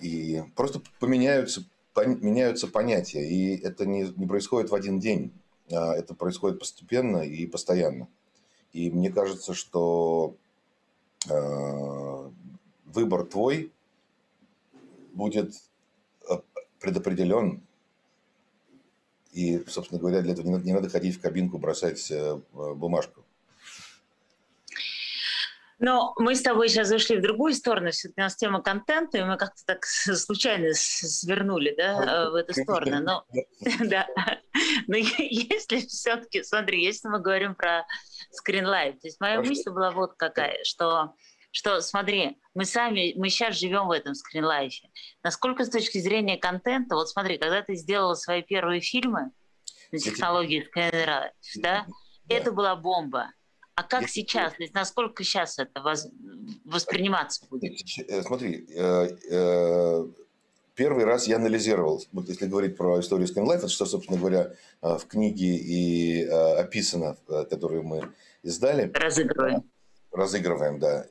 И 0.00 0.42
просто 0.56 0.80
поменяются 1.00 1.64
меняются 1.96 2.68
понятия, 2.68 3.28
и 3.28 3.56
это 3.56 3.86
не, 3.86 4.12
не 4.16 4.26
происходит 4.26 4.70
в 4.70 4.74
один 4.74 4.98
день, 4.98 5.32
а 5.70 5.94
это 5.94 6.14
происходит 6.14 6.58
постепенно 6.58 7.18
и 7.18 7.46
постоянно. 7.46 8.08
И 8.72 8.90
мне 8.90 9.10
кажется, 9.10 9.54
что 9.54 10.36
э, 11.28 12.30
выбор 12.86 13.24
твой 13.26 13.72
будет 15.12 15.54
э, 16.28 16.34
предопределен. 16.78 17.62
И, 19.32 19.62
собственно 19.68 20.00
говоря, 20.00 20.22
для 20.22 20.32
этого 20.32 20.46
не 20.46 20.52
надо, 20.52 20.64
не 20.64 20.72
надо 20.72 20.88
ходить 20.88 21.16
в 21.16 21.20
кабинку, 21.20 21.58
бросать 21.58 22.10
э, 22.10 22.40
бумажку. 22.52 23.24
Но 25.80 26.12
мы 26.18 26.34
с 26.34 26.42
тобой 26.42 26.68
сейчас 26.68 26.88
зашли 26.88 27.16
в 27.16 27.22
другую 27.22 27.54
сторону. 27.54 27.90
Все-таки 27.90 28.20
у 28.20 28.24
нас 28.24 28.36
тема 28.36 28.62
контента, 28.62 29.16
и 29.16 29.24
мы 29.24 29.38
как-то 29.38 29.62
так 29.64 29.86
случайно 29.86 30.68
свернули 30.74 31.74
да, 31.74 32.26
э, 32.26 32.30
в 32.30 32.34
эту 32.34 32.52
сторону. 32.52 33.00
Но, 33.00 33.24
да. 33.86 34.06
Но 34.86 34.96
если 34.96 35.78
все-таки, 35.86 36.42
смотри, 36.42 36.84
если 36.84 37.08
мы 37.08 37.18
говорим 37.18 37.54
про 37.54 37.86
скринлайв, 38.30 39.00
то 39.00 39.08
есть 39.08 39.20
моя 39.20 39.40
мысль 39.40 39.70
была 39.70 39.90
вот 39.90 40.14
какая, 40.16 40.62
что 40.64 41.14
что, 41.52 41.80
смотри, 41.80 42.38
мы 42.54 42.64
сами, 42.64 43.14
мы 43.16 43.28
сейчас 43.28 43.58
живем 43.58 43.88
в 43.88 43.90
этом 43.90 44.14
скринлайфе. 44.14 44.88
Насколько 45.24 45.64
с 45.64 45.70
точки 45.70 45.98
зрения 45.98 46.36
контента, 46.36 46.94
вот 46.94 47.08
смотри, 47.08 47.38
когда 47.38 47.62
ты 47.62 47.74
сделала 47.74 48.14
свои 48.14 48.42
первые 48.42 48.80
фильмы 48.80 49.32
на 49.90 49.98
технологии 49.98 50.62
скринлайф, 50.62 51.32
да, 51.56 51.86
это 52.28 52.52
была 52.52 52.76
бомба. 52.76 53.32
А 53.80 53.82
как 53.82 54.02
Если... 54.02 54.20
сейчас? 54.20 54.52
То 54.52 54.62
есть 54.62 54.74
насколько 54.74 55.24
сейчас 55.24 55.58
это 55.58 55.80
воз... 55.80 56.06
восприниматься 56.66 57.46
будет? 57.48 57.72
Э, 58.08 58.22
смотри, 58.22 58.66
э, 58.74 59.08
э, 59.30 60.06
первый 60.74 61.04
раз 61.06 61.26
я 61.26 61.36
анализировал, 61.36 62.02
вот 62.12 62.28
если 62.28 62.46
говорить 62.46 62.76
про 62.76 63.00
историю 63.00 63.26
Skylife, 63.26 63.56
это 63.56 63.68
что, 63.68 63.86
собственно 63.86 64.18
говоря, 64.18 64.52
в 64.82 65.00
книге 65.06 65.56
и 65.56 66.24
описано, 66.26 67.16
которую 67.48 67.84
мы 67.84 68.12
издали. 68.42 68.90
Разыгрываем. 68.92 69.64
Разыгрываем, 70.12 70.78
да, 70.78 71.06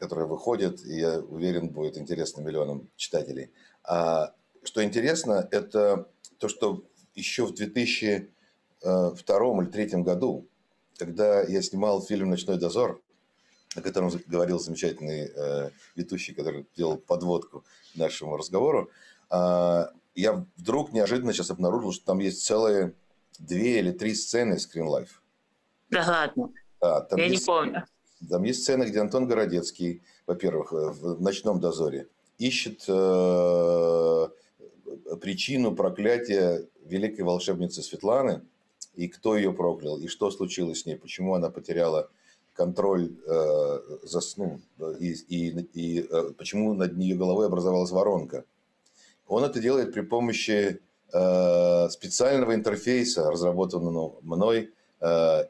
которая 0.00 0.26
выходит, 0.26 0.84
и 0.84 0.98
я 0.98 1.20
уверен, 1.20 1.68
будет 1.68 1.96
интересно 1.98 2.40
миллионам 2.40 2.88
читателей. 2.96 3.52
А 3.84 4.34
что 4.64 4.82
интересно, 4.82 5.46
это 5.52 6.08
то, 6.38 6.48
что 6.48 6.82
еще 7.14 7.46
в 7.46 7.54
2002 7.54 8.26
или 8.82 9.70
2003 9.70 10.02
году 10.02 10.49
когда 11.00 11.42
я 11.42 11.62
снимал 11.62 12.02
фильм 12.02 12.28
«Ночной 12.28 12.58
дозор», 12.58 13.00
о 13.74 13.80
котором 13.80 14.10
говорил 14.26 14.58
замечательный 14.58 15.30
э, 15.34 15.70
ведущий, 15.96 16.34
который 16.34 16.66
делал 16.76 16.98
подводку 16.98 17.64
к 17.94 17.96
нашему 17.96 18.36
разговору, 18.36 18.90
э, 19.30 19.86
я 20.14 20.46
вдруг 20.56 20.92
неожиданно 20.92 21.32
сейчас 21.32 21.50
обнаружил, 21.50 21.92
что 21.92 22.04
там 22.04 22.18
есть 22.18 22.44
целые 22.44 22.92
две 23.38 23.78
или 23.78 23.92
три 23.92 24.14
сцены 24.14 24.58
скринлайф. 24.58 25.22
Да 25.88 26.04
ладно? 26.06 26.52
Да, 26.82 27.00
там 27.00 27.18
я 27.18 27.26
есть, 27.26 27.40
не 27.40 27.46
помню. 27.46 27.84
Там 28.28 28.42
есть 28.42 28.62
сцена, 28.62 28.84
где 28.84 29.00
Антон 29.00 29.26
Городецкий, 29.26 30.02
во-первых, 30.26 30.74
э, 30.74 30.90
в 30.90 31.22
«Ночном 31.22 31.60
дозоре» 31.60 32.08
ищет 32.36 32.84
э, 32.88 34.28
причину 35.22 35.74
проклятия 35.74 36.68
великой 36.84 37.22
волшебницы 37.22 37.82
Светланы– 37.82 38.42
и 38.94 39.08
кто 39.08 39.36
ее 39.36 39.52
проклял, 39.52 39.98
и 39.98 40.08
что 40.08 40.30
случилось 40.30 40.80
с 40.80 40.86
ней, 40.86 40.96
почему 40.96 41.34
она 41.34 41.50
потеряла 41.50 42.10
контроль 42.54 43.12
э, 43.26 43.78
за 44.02 44.20
сну, 44.20 44.60
и, 44.98 45.12
и, 45.28 45.48
и 45.72 46.06
э, 46.10 46.32
почему 46.36 46.74
над 46.74 46.96
нее 46.96 47.16
головой 47.16 47.46
образовалась 47.46 47.90
воронка. 47.90 48.44
Он 49.26 49.44
это 49.44 49.60
делает 49.60 49.94
при 49.94 50.02
помощи 50.02 50.80
э, 51.12 51.88
специального 51.88 52.54
интерфейса, 52.54 53.30
разработанного 53.30 54.16
мной, 54.22 54.72
э, 55.00 55.44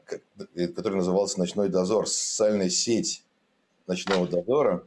который 0.55 0.95
назывался 0.95 1.39
«Ночной 1.39 1.69
дозор», 1.69 2.07
социальная 2.07 2.69
сеть 2.69 3.25
«Ночного 3.87 4.27
дозора», 4.27 4.83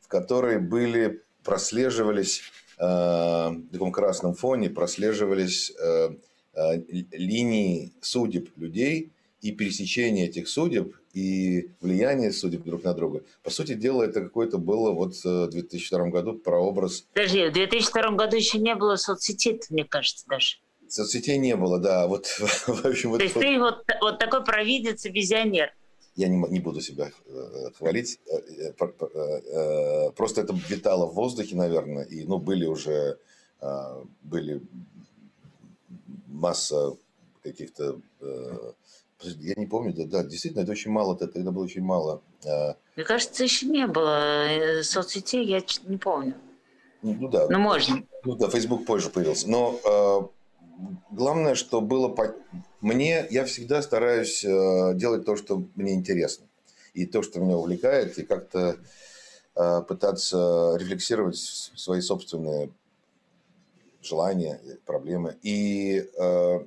в 0.00 0.08
которой 0.08 0.58
были, 0.58 1.22
прослеживались 1.44 2.42
э, 2.78 2.84
на 2.84 3.68
таком 3.72 3.92
красном 3.92 4.34
фоне, 4.34 4.68
прослеживались 4.68 5.70
э, 5.70 5.82
Э, 5.82 6.10
линии 6.54 7.92
судеб 8.00 8.50
людей 8.56 9.10
и 9.40 9.50
пересечение 9.50 10.28
этих 10.28 10.48
судеб 10.48 10.94
и 11.12 11.68
влияние 11.80 12.32
судеб 12.32 12.62
друг 12.64 12.84
на 12.84 12.94
друга. 12.94 13.22
По 13.42 13.50
сути 13.50 13.74
дела, 13.74 14.04
это 14.04 14.22
какое-то 14.22 14.58
было 14.58 14.92
вот 14.92 15.14
э, 15.24 15.46
в 15.46 15.50
2002 15.50 16.08
году 16.08 16.34
прообраз... 16.34 17.04
Подожди, 17.12 17.48
в 17.48 17.52
2002 17.52 18.10
году 18.12 18.36
еще 18.36 18.58
не 18.58 18.74
было 18.74 18.96
соцсетей, 18.96 19.60
мне 19.70 19.84
кажется, 19.84 20.24
даже. 20.28 20.56
Соцсетей 20.88 21.38
не 21.38 21.56
было, 21.56 21.78
да. 21.78 22.06
Вот, 22.06 22.26
в 22.66 22.86
общем, 22.86 23.02
То 23.02 23.08
вот, 23.10 23.22
есть 23.22 23.34
ты 23.34 23.58
вот, 23.58 23.84
вот 24.00 24.18
такой 24.18 24.44
провидец 24.44 25.04
и 25.04 25.10
визионер. 25.10 25.74
Я 26.14 26.28
не, 26.28 26.36
не 26.48 26.60
буду 26.60 26.80
себя 26.80 27.10
э, 27.26 27.70
хвалить. 27.76 28.20
Просто 30.14 30.42
это 30.42 30.54
витало 30.68 31.06
в 31.06 31.14
воздухе, 31.14 31.56
наверное. 31.56 32.04
И 32.04 32.24
ну, 32.24 32.38
были 32.38 32.66
уже 32.66 33.18
были 34.22 34.60
масса 36.32 36.96
каких-то... 37.42 38.00
Э, 38.20 38.72
я 39.24 39.54
не 39.56 39.66
помню, 39.66 39.92
да, 39.92 40.04
да, 40.04 40.24
действительно, 40.24 40.62
это 40.62 40.72
очень 40.72 40.90
мало, 40.90 41.14
это 41.14 41.28
тогда 41.28 41.52
было 41.52 41.64
очень 41.64 41.82
мало. 41.82 42.22
Э. 42.44 42.74
Мне 42.96 43.04
кажется, 43.04 43.44
еще 43.44 43.66
не 43.66 43.86
было 43.86 44.48
э, 44.48 44.82
соцсетей, 44.82 45.44
я 45.44 45.62
не 45.84 45.96
помню. 45.96 46.34
Ну 47.02 47.28
да. 47.28 47.46
Ну 47.48 47.58
можно. 47.58 48.02
Ну 48.24 48.34
да, 48.36 48.48
Facebook 48.48 48.84
позже 48.84 49.10
появился. 49.10 49.48
Но 49.48 49.78
э, 49.84 50.86
главное, 51.10 51.54
что 51.54 51.80
было... 51.80 52.08
По... 52.08 52.34
Мне, 52.80 53.26
я 53.30 53.44
всегда 53.44 53.82
стараюсь 53.82 54.44
э, 54.44 54.94
делать 54.94 55.24
то, 55.24 55.36
что 55.36 55.62
мне 55.76 55.94
интересно. 55.94 56.46
И 56.94 57.06
то, 57.06 57.22
что 57.22 57.40
меня 57.40 57.56
увлекает, 57.56 58.18
и 58.18 58.22
как-то 58.22 58.76
пытаться 59.54 60.76
рефлексировать 60.78 61.36
свои 61.36 62.00
собственные 62.00 62.70
желания, 64.04 64.60
проблемы. 64.84 65.38
И 65.42 66.04
э, 66.18 66.66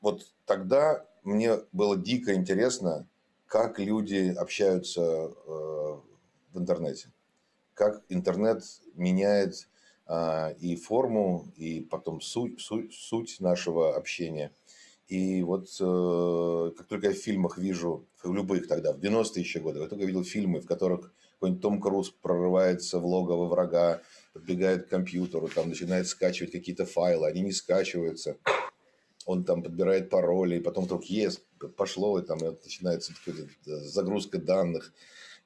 вот 0.00 0.26
тогда 0.44 1.06
мне 1.22 1.58
было 1.72 1.96
дико 1.96 2.34
интересно, 2.34 3.08
как 3.46 3.78
люди 3.78 4.34
общаются 4.36 5.02
э, 5.02 5.30
в 5.46 6.58
интернете, 6.58 7.12
как 7.74 8.02
интернет 8.08 8.62
меняет 8.94 9.68
э, 10.08 10.54
и 10.58 10.76
форму, 10.76 11.52
и 11.56 11.80
потом 11.80 12.20
суть, 12.20 12.60
суть, 12.60 12.92
суть 12.94 13.40
нашего 13.40 13.96
общения. 13.96 14.52
И 15.08 15.42
вот 15.42 15.68
э, 15.80 16.72
как 16.76 16.86
только 16.86 17.08
я 17.08 17.12
в 17.12 17.18
фильмах 17.18 17.58
вижу, 17.58 18.06
в 18.22 18.34
любых 18.34 18.66
тогда, 18.66 18.92
в 18.92 18.98
90-е 18.98 19.40
еще 19.40 19.60
годы, 19.60 19.80
я 19.80 19.86
только 19.86 20.04
видел 20.04 20.24
фильмы, 20.24 20.60
в 20.60 20.66
которых 20.66 21.12
какой-нибудь 21.34 21.62
Том 21.62 21.80
Круз 21.80 22.10
прорывается 22.10 22.98
в 22.98 23.06
логово 23.06 23.46
врага, 23.46 24.00
подбегает 24.36 24.86
к 24.86 24.90
компьютеру, 24.90 25.48
там 25.48 25.68
начинает 25.68 26.06
скачивать 26.06 26.52
какие-то 26.52 26.84
файлы, 26.84 27.26
они 27.26 27.40
не 27.40 27.52
скачиваются. 27.52 28.36
Он 29.24 29.44
там 29.44 29.62
подбирает 29.62 30.08
пароли, 30.10 30.56
и 30.56 30.60
потом 30.60 30.84
вдруг 30.84 31.04
есть, 31.06 31.42
пошло, 31.76 32.18
и 32.18 32.22
там 32.24 32.38
начинается 32.38 33.12
загрузка 33.64 34.38
данных. 34.38 34.92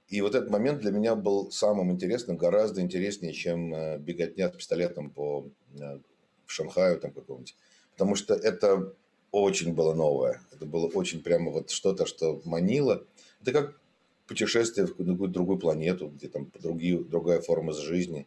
И 0.08 0.20
вот 0.20 0.34
этот 0.34 0.50
момент 0.50 0.80
для 0.80 0.90
меня 0.90 1.14
был 1.14 1.52
самым 1.52 1.92
интересным, 1.92 2.36
гораздо 2.36 2.80
интереснее, 2.80 3.32
чем 3.32 3.72
э, 3.72 3.98
беготня 3.98 4.48
с 4.48 4.56
пистолетом 4.56 5.10
по 5.10 5.48
э, 5.78 6.00
Шанхаю 6.46 6.98
там 6.98 7.12
какого-нибудь. 7.12 7.54
Потому 7.92 8.16
что 8.16 8.34
это 8.34 8.92
очень 9.30 9.72
было 9.72 9.94
новое. 9.94 10.42
Это 10.52 10.66
было 10.66 10.88
очень 10.88 11.22
прямо 11.22 11.52
вот 11.52 11.70
что-то, 11.70 12.06
что 12.06 12.42
манило. 12.44 13.06
Это 13.40 13.52
как 13.52 13.80
путешествие 14.26 14.86
в 14.86 14.96
какую-то 14.96 15.28
другую 15.28 15.58
планету, 15.58 16.08
где 16.08 16.26
там 16.26 16.50
другие, 16.60 16.98
другая 16.98 17.40
форма 17.40 17.72
жизни. 17.72 18.26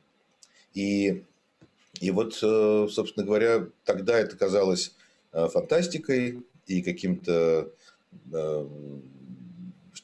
И, 0.74 1.24
и 2.00 2.12
вот, 2.12 2.38
э, 2.42 2.88
собственно 2.90 3.26
говоря, 3.26 3.68
тогда 3.86 4.20
это 4.20 4.36
казалось 4.36 4.94
э, 5.32 5.48
фантастикой 5.48 6.44
и 6.68 6.82
каким-то 6.82 7.72
э, 8.32 8.68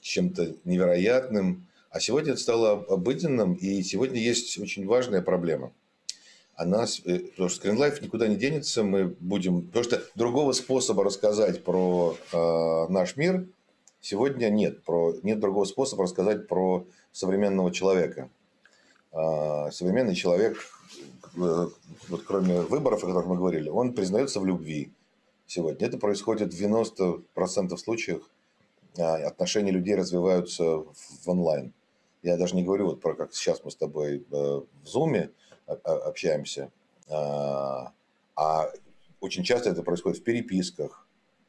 чем-то 0.01 0.55
невероятным. 0.65 1.67
А 1.89 1.99
сегодня 1.99 2.33
это 2.33 2.41
стало 2.41 2.71
обыденным, 2.71 3.53
и 3.53 3.81
сегодня 3.81 4.19
есть 4.19 4.57
очень 4.59 4.85
важная 4.85 5.21
проблема. 5.21 5.73
Она, 6.55 6.85
потому 7.05 7.49
что 7.49 7.67
Screenlife 7.67 8.03
никуда 8.03 8.27
не 8.27 8.35
денется, 8.35 8.83
мы 8.83 9.15
будем... 9.19 9.61
Потому 9.67 9.83
что 9.83 10.03
другого 10.15 10.51
способа 10.51 11.03
рассказать 11.03 11.63
про 11.63 12.17
э, 12.31 12.91
наш 12.91 13.15
мир– 13.15 13.47
Сегодня 14.01 14.49
нет. 14.49 14.83
Про, 14.83 15.15
нет 15.23 15.39
другого 15.39 15.65
способа 15.65 16.03
рассказать 16.03 16.47
про 16.47 16.85
современного 17.11 17.71
человека. 17.71 18.29
А, 19.11 19.71
современный 19.71 20.15
человек, 20.15 20.57
э, 21.35 21.67
вот 22.09 22.23
кроме 22.23 22.61
выборов, 22.61 23.03
о 23.03 23.07
которых 23.07 23.27
мы 23.27 23.37
говорили, 23.37 23.69
он 23.69 23.93
признается 23.93 24.39
в 24.39 24.45
любви 24.45 24.91
сегодня. 25.47 25.87
Это 25.87 25.97
происходит 25.97 26.53
в 26.53 26.57
90% 26.57 27.77
случаев. 27.77 28.29
А, 28.97 29.15
отношения 29.15 29.71
людей 29.71 29.95
развиваются 29.95 30.63
в 30.63 31.27
онлайн. 31.27 31.73
Я 32.21 32.37
даже 32.37 32.55
не 32.55 32.63
говорю 32.63 32.87
вот 32.87 33.01
про 33.01 33.15
как 33.15 33.33
сейчас 33.33 33.63
мы 33.63 33.71
с 33.71 33.75
тобой 33.75 34.17
э, 34.17 34.21
в 34.31 34.85
Зуме 34.85 35.31
общаемся, 35.65 36.71
а, 37.09 37.91
а 38.35 38.71
очень 39.21 39.43
часто 39.43 39.69
это 39.69 39.83
происходит 39.83 40.19
в 40.19 40.23
переписках, 40.23 41.07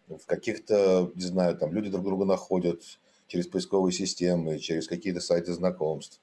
в 0.09 0.27
каких-то, 0.27 1.11
не 1.15 1.23
знаю, 1.23 1.57
там 1.57 1.73
люди 1.73 1.89
друг 1.89 2.05
друга 2.05 2.25
находят 2.25 2.83
через 3.29 3.47
поисковые 3.47 3.93
системы, 3.93 4.59
через 4.59 4.89
какие-то 4.89 5.21
сайты 5.21 5.53
знакомств. 5.53 6.21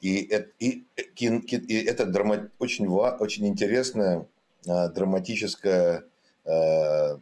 И, 0.00 0.20
и, 0.58 0.84
и, 1.16 1.16
и 1.16 1.84
это 1.84 2.06
драма, 2.06 2.50
очень, 2.58 2.86
очень 2.88 3.46
интересная 3.46 4.26
а, 4.66 4.88
драматическая 4.88 6.04
а, 6.44 7.18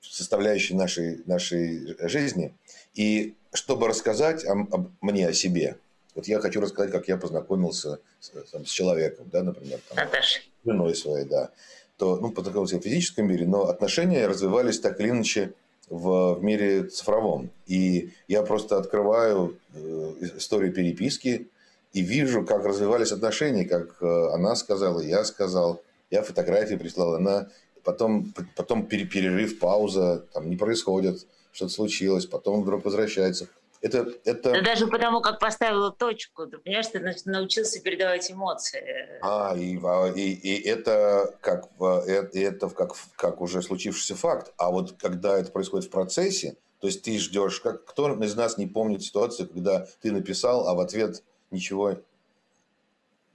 составляющая 0.00 0.74
нашей, 0.74 1.22
нашей 1.26 1.96
жизни. 2.08 2.54
И 2.94 3.36
чтобы 3.52 3.88
рассказать 3.88 4.44
о, 4.44 4.54
о, 4.54 4.90
мне 5.00 5.28
о 5.28 5.32
себе, 5.32 5.78
вот 6.14 6.26
я 6.26 6.40
хочу 6.40 6.60
рассказать, 6.60 6.90
как 6.90 7.06
я 7.06 7.16
познакомился 7.16 8.00
с, 8.18 8.30
там, 8.50 8.66
с 8.66 8.70
человеком, 8.70 9.28
да, 9.30 9.44
например, 9.44 9.78
там, 9.88 10.08
с 10.12 10.40
женой 10.64 10.94
своей, 10.96 11.24
да 11.24 11.52
то, 11.98 12.16
ну, 12.16 12.30
познакомился 12.30 12.78
в 12.78 12.82
физическом 12.82 13.26
мире, 13.26 13.44
но 13.46 13.66
отношения 13.66 14.26
развивались 14.26 14.80
так 14.80 14.98
или 15.00 15.10
иначе 15.10 15.52
в, 15.90 16.34
в 16.34 16.42
мире 16.42 16.84
цифровом. 16.84 17.50
И 17.66 18.10
я 18.28 18.42
просто 18.42 18.78
открываю 18.78 19.56
э, 19.74 20.14
историю 20.36 20.72
переписки 20.72 21.48
и 21.92 22.02
вижу, 22.02 22.44
как 22.44 22.64
развивались 22.64 23.12
отношения, 23.12 23.64
как 23.64 24.02
э, 24.02 24.28
она 24.32 24.54
сказала, 24.56 25.00
я 25.00 25.24
сказал, 25.24 25.80
я 26.10 26.22
фотографии 26.22 26.76
прислал, 26.76 27.14
она 27.14 27.48
потом, 27.84 28.32
потом 28.56 28.86
перерыв, 28.86 29.58
пауза, 29.58 30.24
там 30.32 30.50
не 30.50 30.56
происходит, 30.56 31.26
что-то 31.52 31.72
случилось, 31.72 32.26
потом 32.26 32.62
вдруг 32.62 32.84
возвращается. 32.84 33.48
Это, 33.80 34.12
это... 34.24 34.52
Да 34.52 34.62
даже 34.62 34.88
потому, 34.88 35.20
как 35.20 35.38
поставила 35.38 35.92
точку, 35.92 36.46
ты 36.46 36.58
понимаешь, 36.58 36.88
ты 36.88 37.00
научился 37.30 37.80
передавать 37.80 38.30
эмоции. 38.30 39.20
А, 39.22 39.54
и, 39.56 39.76
и, 40.16 40.32
и 40.34 40.68
это, 40.68 41.36
как, 41.40 41.68
это, 41.80 42.38
это 42.38 42.68
как, 42.70 42.94
как 43.16 43.40
уже 43.40 43.62
случившийся 43.62 44.16
факт. 44.16 44.52
А 44.56 44.70
вот 44.70 44.96
когда 45.00 45.38
это 45.38 45.52
происходит 45.52 45.86
в 45.86 45.90
процессе, 45.90 46.56
то 46.80 46.88
есть 46.88 47.02
ты 47.02 47.18
ждешь, 47.18 47.60
как 47.60 47.84
кто 47.84 48.12
из 48.22 48.34
нас 48.34 48.58
не 48.58 48.66
помнит 48.66 49.02
ситуацию, 49.02 49.48
когда 49.48 49.86
ты 50.00 50.10
написал, 50.10 50.68
а 50.68 50.74
в 50.74 50.80
ответ 50.80 51.22
ничего 51.50 51.98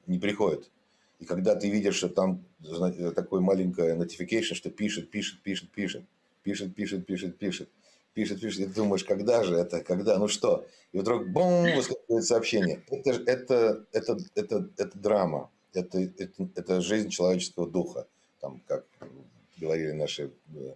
не 0.07 0.19
приходит. 0.19 0.69
И 1.19 1.25
когда 1.25 1.55
ты 1.55 1.69
видишь, 1.69 1.95
что 1.95 2.09
там 2.09 2.43
такое 3.15 3.39
маленькое 3.39 3.95
notification, 3.95 4.55
что 4.55 4.69
пишет, 4.69 5.09
пишет, 5.09 5.41
пишет, 5.41 5.71
пишет, 5.71 6.03
пишет, 6.43 6.75
пишет, 6.75 6.75
пишет, 6.75 7.05
пишет 7.05 7.37
пишет, 7.37 7.69
пишет, 8.13 8.43
и 8.43 8.49
ты 8.49 8.67
думаешь, 8.67 9.03
когда 9.03 9.43
же 9.43 9.55
это, 9.55 9.81
когда, 9.83 10.17
ну 10.17 10.27
что? 10.27 10.65
И 10.91 10.99
вдруг 10.99 11.27
бум, 11.29 11.63
выскакивает 11.75 12.25
сообщение. 12.25 12.83
Это, 12.89 13.11
это, 13.25 13.85
это, 13.91 14.17
это, 14.35 14.69
это 14.77 14.97
драма, 14.97 15.49
это, 15.73 15.99
это, 15.99 16.49
это 16.55 16.81
жизнь 16.81 17.09
человеческого 17.09 17.67
духа, 17.67 18.07
там, 18.39 18.61
как 18.67 18.85
говорили 19.57 19.91
наши, 19.91 20.31
э, 20.55 20.73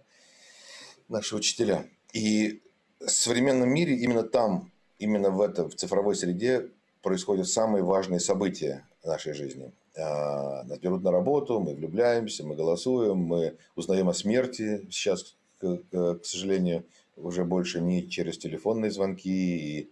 наши 1.08 1.36
учителя. 1.36 1.86
И 2.12 2.62
в 3.00 3.08
современном 3.08 3.70
мире 3.70 3.94
именно 3.94 4.22
там, 4.22 4.72
именно 4.98 5.30
в 5.30 5.40
этом, 5.40 5.70
в 5.70 5.76
цифровой 5.76 6.16
среде 6.16 6.70
происходят 7.02 7.48
самые 7.48 7.84
важные 7.84 8.20
события 8.20 8.86
нашей 9.04 9.32
жизни. 9.32 9.72
А, 9.96 10.64
нас 10.64 10.78
берут 10.78 11.02
на 11.02 11.10
работу, 11.10 11.60
мы 11.60 11.74
влюбляемся, 11.74 12.44
мы 12.44 12.54
голосуем, 12.54 13.18
мы 13.18 13.56
узнаем 13.74 14.08
о 14.08 14.14
смерти. 14.14 14.86
Сейчас, 14.90 15.36
к 15.60 16.20
сожалению, 16.22 16.84
уже 17.22 17.44
больше 17.44 17.80
не 17.80 18.08
через 18.08 18.38
телефонные 18.38 18.90
звонки 18.90 19.30
и 19.30 19.90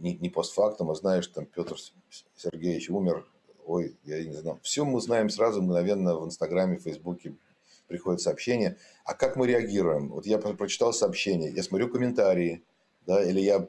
не, 0.00 0.16
не 0.16 0.28
постфактум, 0.28 0.90
а 0.90 0.94
знаешь, 0.94 1.26
там 1.28 1.46
Петр 1.46 1.76
Сергеевич 2.36 2.90
умер, 2.90 3.26
ой, 3.64 3.96
я 4.04 4.22
не 4.24 4.34
знаю. 4.34 4.60
Все 4.62 4.84
мы 4.84 5.00
знаем 5.00 5.30
сразу, 5.30 5.62
мгновенно 5.62 6.16
в 6.16 6.26
Инстаграме, 6.26 6.78
Фейсбуке 6.78 7.34
приходят 7.86 8.20
сообщения. 8.20 8.76
А 9.04 9.14
как 9.14 9.36
мы 9.36 9.46
реагируем? 9.46 10.08
Вот 10.08 10.26
я 10.26 10.38
прочитал 10.38 10.92
сообщение, 10.92 11.50
я 11.52 11.62
смотрю 11.62 11.88
комментарии, 11.88 12.62
да, 13.06 13.22
или 13.22 13.40
я 13.40 13.68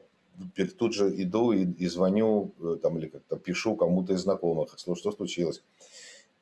тут 0.78 0.94
же 0.94 1.08
иду 1.22 1.52
и, 1.52 1.64
и 1.64 1.86
звоню, 1.86 2.52
э, 2.60 2.76
там, 2.82 2.98
или 2.98 3.08
как-то 3.08 3.36
пишу 3.36 3.76
кому-то 3.76 4.12
из 4.12 4.20
знакомых, 4.20 4.74
что, 4.76 4.94
что 4.94 5.12
случилось. 5.12 5.62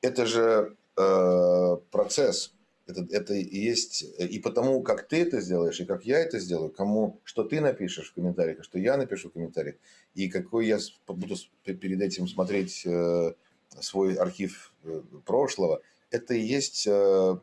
Это 0.01 0.27
же 0.27 0.77
э, 0.97 1.77
процесс, 1.90 2.54
это, 2.87 3.07
это 3.11 3.35
и 3.35 3.59
есть, 3.59 4.03
и 4.18 4.38
потому, 4.38 4.83
как 4.83 5.09
ты 5.09 5.23
это 5.23 5.40
сделаешь, 5.40 5.81
и 5.81 5.85
как 5.85 6.05
я 6.05 6.18
это 6.18 6.38
сделаю, 6.38 6.70
кому, 6.70 7.20
что 7.25 7.44
ты 7.44 7.61
напишешь 7.61 8.11
в 8.11 8.14
комментариях, 8.14 8.62
что 8.62 8.79
я 8.79 8.97
напишу 8.97 9.31
в 9.31 9.33
комментариях, 9.33 9.77
и 10.14 10.29
какой 10.29 10.66
я 10.66 10.79
буду 11.07 11.37
перед 11.64 12.01
этим 12.01 12.29
смотреть 12.29 12.85
э, 12.85 13.33
свой 13.81 14.14
архив 14.14 14.75
э, 14.85 15.01
прошлого, 15.25 15.81
это 16.11 16.35
и 16.35 16.40
есть 16.40 16.87
э, 16.87 17.37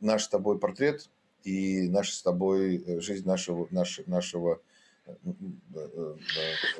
наш 0.00 0.24
с 0.24 0.28
тобой 0.28 0.58
портрет 0.58 1.08
и 1.44 1.88
наша 1.88 2.12
с 2.12 2.22
тобой 2.22 3.00
жизнь 3.00 3.26
нашего, 3.26 3.68
наш, 3.70 4.00
нашего 4.06 4.60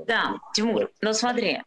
да, 0.06 0.34
Тимур, 0.52 0.90
но 1.00 1.12
смотри, 1.12 1.62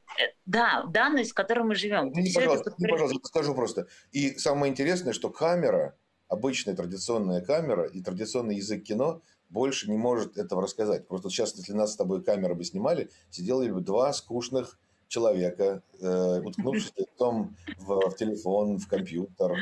да, 0.46 0.84
данность, 0.90 1.32
в 1.32 1.34
которой 1.34 1.62
мы 1.62 1.76
живем. 1.76 2.12
Не, 2.12 2.34
пожалуйста, 2.34 2.74
не, 2.78 2.88
пожалуйста, 2.88 3.28
скажу 3.28 3.56
просто. 3.56 3.88
И 4.12 4.38
самое 4.38 4.70
интересное, 4.70 5.14
что 5.14 5.30
камера, 5.30 5.96
обычная 6.30 6.76
традиционная 6.76 7.42
камера 7.42 7.84
и 7.84 8.02
традиционный 8.02 8.56
язык 8.56 8.84
кино 8.84 9.22
больше 9.50 9.90
не 9.90 9.98
может 9.98 10.38
этого 10.38 10.62
рассказать. 10.62 11.08
Просто 11.08 11.30
сейчас, 11.30 11.56
если 11.58 11.74
нас 11.74 11.94
с 11.94 11.98
тобой 11.98 12.24
камеры 12.24 12.56
бы 12.56 12.64
снимали, 12.64 13.10
сидели 13.32 13.70
бы 13.70 13.82
два 13.82 14.14
скучных 14.14 14.80
человека, 15.08 15.82
э, 16.00 16.40
уткнувшись 16.42 16.94
лицом 16.98 17.56
в, 17.80 18.10
в 18.10 18.16
телефон, 18.16 18.78
в 18.78 18.88
компьютер. 18.88 19.58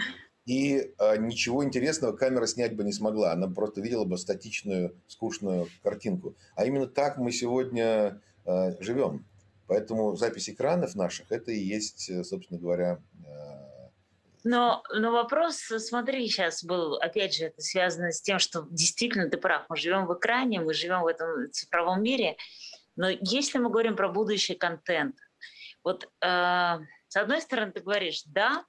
И 0.45 0.93
э, 0.97 1.17
ничего 1.17 1.63
интересного 1.63 2.15
камера 2.15 2.45
снять 2.47 2.75
бы 2.75 2.83
не 2.83 2.91
смогла. 2.91 3.31
Она 3.31 3.47
просто 3.47 3.81
видела 3.81 4.03
бы 4.03 4.17
статичную, 4.17 4.95
скучную 5.07 5.67
картинку. 5.83 6.35
А 6.55 6.65
именно 6.65 6.87
так 6.87 7.17
мы 7.17 7.31
сегодня 7.31 8.21
э, 8.45 8.81
живем. 8.81 9.25
Поэтому 9.67 10.15
запись 10.15 10.49
экранов 10.49 10.95
наших– 10.95 11.27
это 11.31 11.51
и 11.51 11.59
есть, 11.59 12.09
э, 12.09 12.23
собственно 12.23 12.59
говоря, 12.59 12.99
но, 14.47 14.81
но 14.93 15.11
вопрос, 15.11 15.57
смотри, 15.57 16.25
сейчас 16.27 16.63
был, 16.63 16.95
опять 16.95 17.35
же, 17.35 17.45
это 17.45 17.61
связано 17.61 18.11
с 18.13 18.21
тем, 18.21 18.39
что 18.39 18.65
действительно 18.69 19.29
ты 19.29 19.37
прав, 19.37 19.65
мы 19.67 19.75
живем 19.75 20.05
в 20.05 20.17
экране, 20.17 20.61
мы 20.61 20.73
живем 20.73 21.01
в 21.01 21.07
этом 21.07 21.51
цифровом 21.51 22.01
мире, 22.01 22.37
но 22.95 23.09
если 23.09 23.57
мы 23.57 23.69
говорим 23.69 23.97
про 23.97 24.07
будущий 24.07 24.55
контент, 24.55 25.17
вот 25.83 26.05
э, 26.05 26.07
с 26.27 27.15
одной 27.15 27.41
стороны 27.41 27.73
ты 27.73 27.81
говоришь, 27.81 28.23
да, 28.25 28.65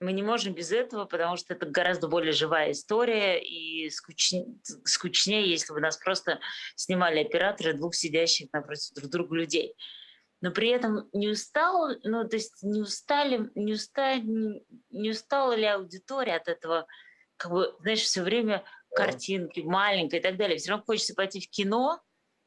мы 0.00 0.12
не 0.12 0.22
можем 0.22 0.52
без 0.52 0.70
этого, 0.70 1.06
потому 1.06 1.36
что 1.36 1.54
это 1.54 1.64
гораздо 1.64 2.06
более 2.06 2.32
живая 2.32 2.72
история 2.72 3.42
и 3.42 3.88
скучнее, 3.88 4.58
скучнее 4.84 5.48
если 5.48 5.72
бы 5.72 5.80
нас 5.80 5.96
просто 5.96 6.40
снимали 6.76 7.20
операторы 7.20 7.72
двух 7.72 7.94
сидящих 7.94 8.52
напротив 8.52 8.92
друг 8.94 9.10
друга 9.10 9.34
людей 9.34 9.76
но 10.44 10.50
при 10.50 10.68
этом 10.68 11.08
не 11.14 11.28
устал, 11.28 11.88
ну, 12.02 12.28
то 12.28 12.36
есть 12.36 12.62
не 12.62 12.82
устали, 12.82 13.50
не 13.54 13.72
устали, 13.72 14.62
не 14.90 15.10
устала 15.10 15.54
ли 15.54 15.64
аудитория 15.64 16.34
от 16.34 16.48
этого, 16.48 16.86
как 17.38 17.50
бы, 17.50 17.74
знаешь, 17.80 18.02
все 18.02 18.22
время 18.22 18.62
картинки, 18.94 19.60
маленькой 19.60 20.18
и 20.18 20.22
так 20.22 20.36
далее. 20.36 20.58
Все 20.58 20.72
равно 20.72 20.84
хочется 20.84 21.14
пойти 21.14 21.40
в 21.40 21.48
кино 21.48 21.98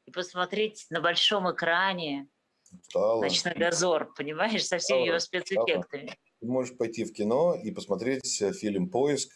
и 0.05 0.11
посмотреть 0.11 0.85
на 0.91 1.01
большом 1.01 1.51
экране 1.51 2.27
Устала. 2.71 3.19
«Ночной 3.19 3.55
дозор», 3.55 4.13
понимаешь, 4.13 4.67
со 4.67 4.77
всеми 4.77 5.07
его 5.07 5.17
спецэффектами. 5.17 6.15
Ты 6.39 6.45
можешь 6.45 6.77
пойти 6.77 7.03
в 7.03 7.13
кино 7.13 7.55
и 7.55 7.71
посмотреть 7.71 8.43
э, 8.43 8.53
фильм 8.53 8.89
«Поиск», 8.89 9.31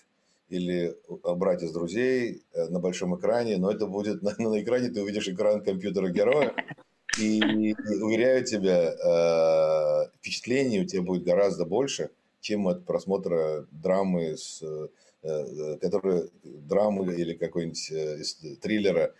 или 0.49 0.97
брать 1.23 1.63
из 1.63 1.71
друзей 1.71 2.43
на 2.53 2.79
большом 2.79 3.17
экране, 3.17 3.57
но 3.57 3.71
это 3.71 3.87
будет 3.87 4.21
на, 4.21 4.35
на 4.37 4.61
экране 4.61 4.89
ты 4.89 5.01
увидишь 5.01 5.29
экран 5.29 5.63
компьютера 5.63 6.09
героя, 6.09 6.53
и, 7.19 7.75
уверяю 8.01 8.45
тебя, 8.45 8.93
впечатлений 10.17 10.81
у 10.81 10.85
тебя 10.85 11.01
будет 11.01 11.23
гораздо 11.23 11.65
больше, 11.65 12.09
чем 12.39 12.67
от 12.67 12.85
просмотра 12.85 13.67
драмы 13.71 14.37
с 14.37 14.63
которые 15.81 16.29
драмы 16.43 17.13
или 17.13 17.35
какой-нибудь 17.35 18.59
триллера 18.59 19.13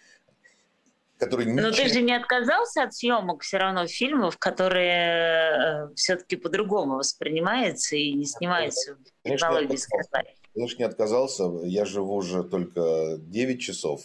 который 1.22 1.46
ничего... 1.46 1.68
Но 1.68 1.72
ты 1.72 1.88
же 1.88 2.02
не 2.02 2.16
отказался 2.16 2.84
от 2.84 2.96
съемок 2.96 3.44
все 3.44 3.58
равно 3.58 3.86
фильмов, 3.86 4.38
которые 4.40 5.90
э, 5.92 5.94
все-таки 5.96 6.36
по-другому 6.36 6.96
воспринимаются 6.96 7.96
и 7.96 8.12
не 8.14 8.26
снимаются 8.26 8.96
в 8.96 9.30
технологии 9.30 9.76
скрипта. 9.76 10.24
Конечно, 10.54 10.80
не 10.80 10.86
отказался. 10.86 11.44
Я 11.64 11.86
живу 11.86 12.16
уже 12.16 12.44
только 12.44 13.18
9 13.20 13.62
часов 13.62 14.02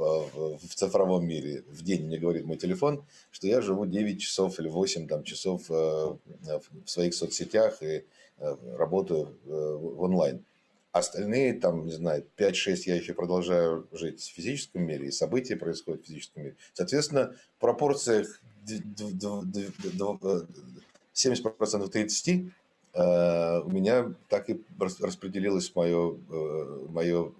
в, 0.00 0.74
цифровом 0.74 1.26
мире. 1.26 1.64
В 1.68 1.82
день 1.82 2.06
мне 2.06 2.18
говорит 2.18 2.44
мой 2.44 2.56
телефон, 2.56 3.04
что 3.30 3.46
я 3.46 3.60
живу 3.60 3.86
9 3.86 4.20
часов 4.20 4.58
или 4.58 4.68
8 4.68 5.08
там, 5.08 5.24
часов 5.24 5.70
э, 5.70 5.72
в 5.74 6.86
своих 6.86 7.14
соцсетях 7.14 7.82
и 7.82 8.04
э, 8.38 8.56
работаю 8.76 9.36
в 9.44 10.02
онлайн. 10.02 10.44
Остальные, 10.92 11.54
там, 11.54 11.86
не 11.86 11.92
знаю, 11.92 12.24
5-6 12.36 12.82
я 12.86 12.96
еще 12.96 13.14
продолжаю 13.14 13.86
жить 13.92 14.20
в 14.20 14.34
физическом 14.34 14.82
мире, 14.82 15.06
и 15.06 15.12
события 15.12 15.54
происходят 15.54 16.02
в 16.02 16.06
физическом 16.06 16.42
мире. 16.42 16.56
Соответственно, 16.74 17.36
в 17.56 17.60
пропорциях 17.60 18.40
70% 21.14 21.88
30 21.88 22.28
э, 22.92 23.60
у 23.60 23.70
меня 23.70 24.12
так 24.28 24.50
и 24.50 24.60
распределилось 24.78 25.72
мое, 25.76 26.16
э, 26.28 26.86
мое 26.88 27.28
э, 27.28 27.30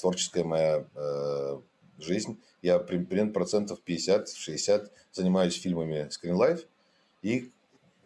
творческая 0.00 0.44
моя 0.44 0.86
жизнь. 1.98 2.40
Я 2.62 2.78
примерно 2.78 3.32
процентов 3.32 3.80
50-60 3.86 4.90
занимаюсь 5.12 5.60
фильмами 5.60 6.08
Life 6.24 6.66
и 7.22 7.50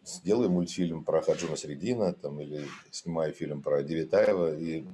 сделаю 0.04 0.50
мультфильм 0.50 1.04
про 1.04 1.22
Хаджуна 1.22 1.56
Средина 1.56 2.12
там, 2.12 2.40
или 2.40 2.66
снимаю 2.90 3.32
фильм 3.32 3.62
про 3.62 3.82
Девитаева, 3.82 4.56
и 4.56 4.84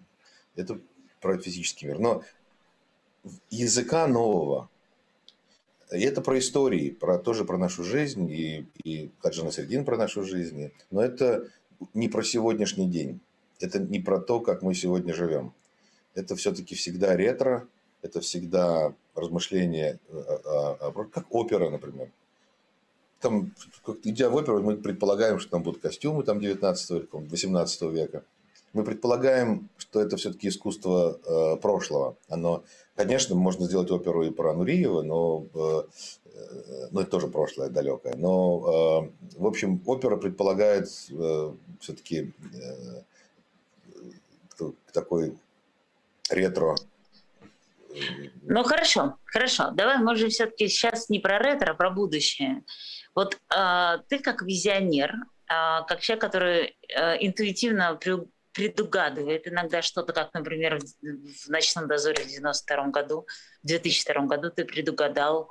это 0.54 0.80
про 1.20 1.38
физический 1.38 1.86
мир. 1.86 1.98
Но 1.98 2.22
языка 3.50 4.06
нового, 4.06 4.68
и 5.92 6.00
это 6.00 6.20
про 6.20 6.38
истории, 6.38 6.90
про, 6.90 7.18
тоже 7.18 7.44
про 7.44 7.58
нашу 7.58 7.84
жизнь, 7.84 8.30
и, 8.30 8.66
и 8.82 9.10
Хаджина 9.20 9.50
Средин 9.50 9.84
про 9.84 9.96
нашу 9.96 10.22
жизнь, 10.22 10.72
но 10.90 11.02
это 11.02 11.48
не 11.94 12.08
про 12.08 12.22
сегодняшний 12.22 12.88
день, 12.88 13.20
это 13.60 13.78
не 13.78 14.00
про 14.00 14.20
то, 14.20 14.40
как 14.40 14.62
мы 14.62 14.74
сегодня 14.74 15.14
живем. 15.14 15.54
Это 16.16 16.34
все-таки 16.34 16.74
всегда 16.74 17.16
ретро, 17.16 17.68
это 18.02 18.20
всегда 18.20 18.92
размышления, 19.14 20.00
как 21.12 21.26
опера, 21.30 21.70
например 21.70 22.08
там, 23.20 23.52
идя 24.04 24.30
в 24.30 24.34
оперу, 24.36 24.62
мы 24.62 24.76
предполагаем, 24.76 25.38
что 25.38 25.50
там 25.50 25.62
будут 25.62 25.80
костюмы 25.80 26.22
там 26.22 26.40
19 26.40 26.90
или 26.90 27.08
18 27.12 27.82
века. 27.82 28.22
Мы 28.72 28.84
предполагаем, 28.84 29.68
что 29.78 30.00
это 30.00 30.16
все-таки 30.16 30.48
искусство 30.48 31.18
э, 31.24 31.56
прошлого. 31.56 32.16
Оно, 32.28 32.62
конечно, 32.94 33.34
можно 33.34 33.66
сделать 33.66 33.90
оперу 33.90 34.22
и 34.22 34.30
про 34.30 34.52
Нуриева, 34.52 35.02
но, 35.02 35.46
э, 35.54 35.82
э, 36.26 36.88
но 36.90 37.00
это 37.00 37.10
тоже 37.10 37.28
прошлое 37.28 37.70
далекое. 37.70 38.14
Но, 38.16 39.10
э, 39.34 39.38
в 39.38 39.46
общем, 39.46 39.80
опера 39.86 40.16
предполагает 40.16 40.88
э, 41.10 41.52
все-таки 41.80 42.32
э, 44.58 44.66
такой 44.92 45.34
ретро 46.30 46.76
ну 48.42 48.62
хорошо, 48.64 49.18
хорошо. 49.24 49.70
Давай, 49.72 49.98
может, 49.98 50.30
все-таки 50.32 50.68
сейчас 50.68 51.08
не 51.08 51.18
про 51.18 51.38
ретро, 51.38 51.72
а 51.72 51.74
про 51.74 51.90
будущее. 51.90 52.62
Вот 53.14 53.38
э, 53.54 53.98
ты 54.08 54.18
как 54.18 54.42
визионер, 54.42 55.14
э, 55.48 55.82
как 55.86 56.00
человек, 56.00 56.20
который 56.20 56.76
э, 56.88 57.16
интуитивно 57.26 57.98
предугадывает 58.52 59.48
иногда 59.48 59.82
что-то, 59.82 60.12
как, 60.12 60.32
например, 60.34 60.78
в, 60.78 60.84
в 60.84 61.48
«Ночном 61.48 61.88
дозоре» 61.88 62.24
в 62.24 62.28
92 62.28 62.86
году, 62.88 63.26
в 63.62 63.66
2002 63.66 64.26
году 64.26 64.50
ты 64.50 64.64
предугадал 64.64 65.50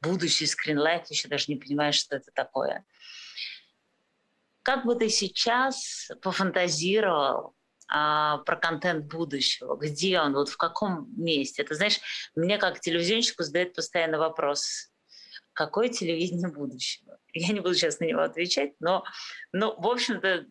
будущий 0.00 0.46
скринлайф, 0.46 1.08
еще 1.10 1.28
даже 1.28 1.46
не 1.48 1.56
понимаешь, 1.56 1.96
что 1.96 2.16
это 2.16 2.30
такое. 2.32 2.84
Как 4.62 4.84
бы 4.84 4.94
ты 4.94 5.08
сейчас 5.08 6.10
пофантазировал 6.22 7.54
про 7.86 8.58
контент 8.60 9.06
будущего? 9.06 9.76
Где 9.76 10.20
он? 10.20 10.34
Вот 10.34 10.48
в 10.48 10.56
каком 10.56 11.12
месте? 11.16 11.62
Это, 11.62 11.74
знаешь, 11.74 12.00
мне 12.34 12.58
как 12.58 12.80
телевизионщику 12.80 13.42
задает 13.42 13.74
постоянно 13.74 14.18
вопрос 14.18 14.90
какое 15.54 15.88
телевидение 15.88 16.48
будущего? 16.48 17.18
Я 17.32 17.52
не 17.52 17.60
буду 17.60 17.74
сейчас 17.74 18.00
на 18.00 18.04
него 18.04 18.20
отвечать, 18.20 18.72
но, 18.80 19.04
но 19.52 19.74
в 19.76 19.86
общем-то, 19.86 20.28
э, 20.28 20.42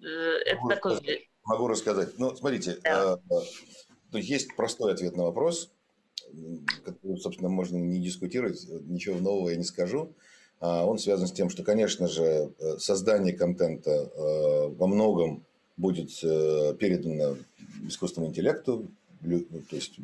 это 0.46 0.62
могу 0.62 0.70
такой... 0.70 0.92
Рассказать. 0.94 1.22
Могу 1.46 1.68
рассказать. 1.68 2.10
Ну, 2.18 2.36
смотрите, 2.36 2.80
да. 2.84 3.20
э, 3.30 3.36
э, 4.14 4.20
есть 4.20 4.56
простой 4.56 4.94
ответ 4.94 5.16
на 5.16 5.24
вопрос, 5.24 5.72
который, 6.86 7.18
собственно, 7.18 7.50
можно 7.50 7.78
не 7.78 8.00
дискутировать, 8.00 8.66
ничего 8.86 9.20
нового 9.20 9.50
я 9.50 9.58
не 9.58 9.64
скажу. 9.64 10.16
А 10.60 10.86
он 10.86 10.98
связан 10.98 11.28
с 11.28 11.34
тем, 11.34 11.50
что, 11.50 11.64
конечно 11.64 12.08
же, 12.08 12.24
э, 12.24 12.78
создание 12.78 13.36
контента 13.36 13.92
э, 13.92 14.68
во 14.70 14.88
многом 14.88 15.46
будет 15.78 16.10
передано 16.20 17.38
искусственному 17.88 18.32
интеллекту, 18.32 18.88
то 19.22 19.76
есть 19.76 19.98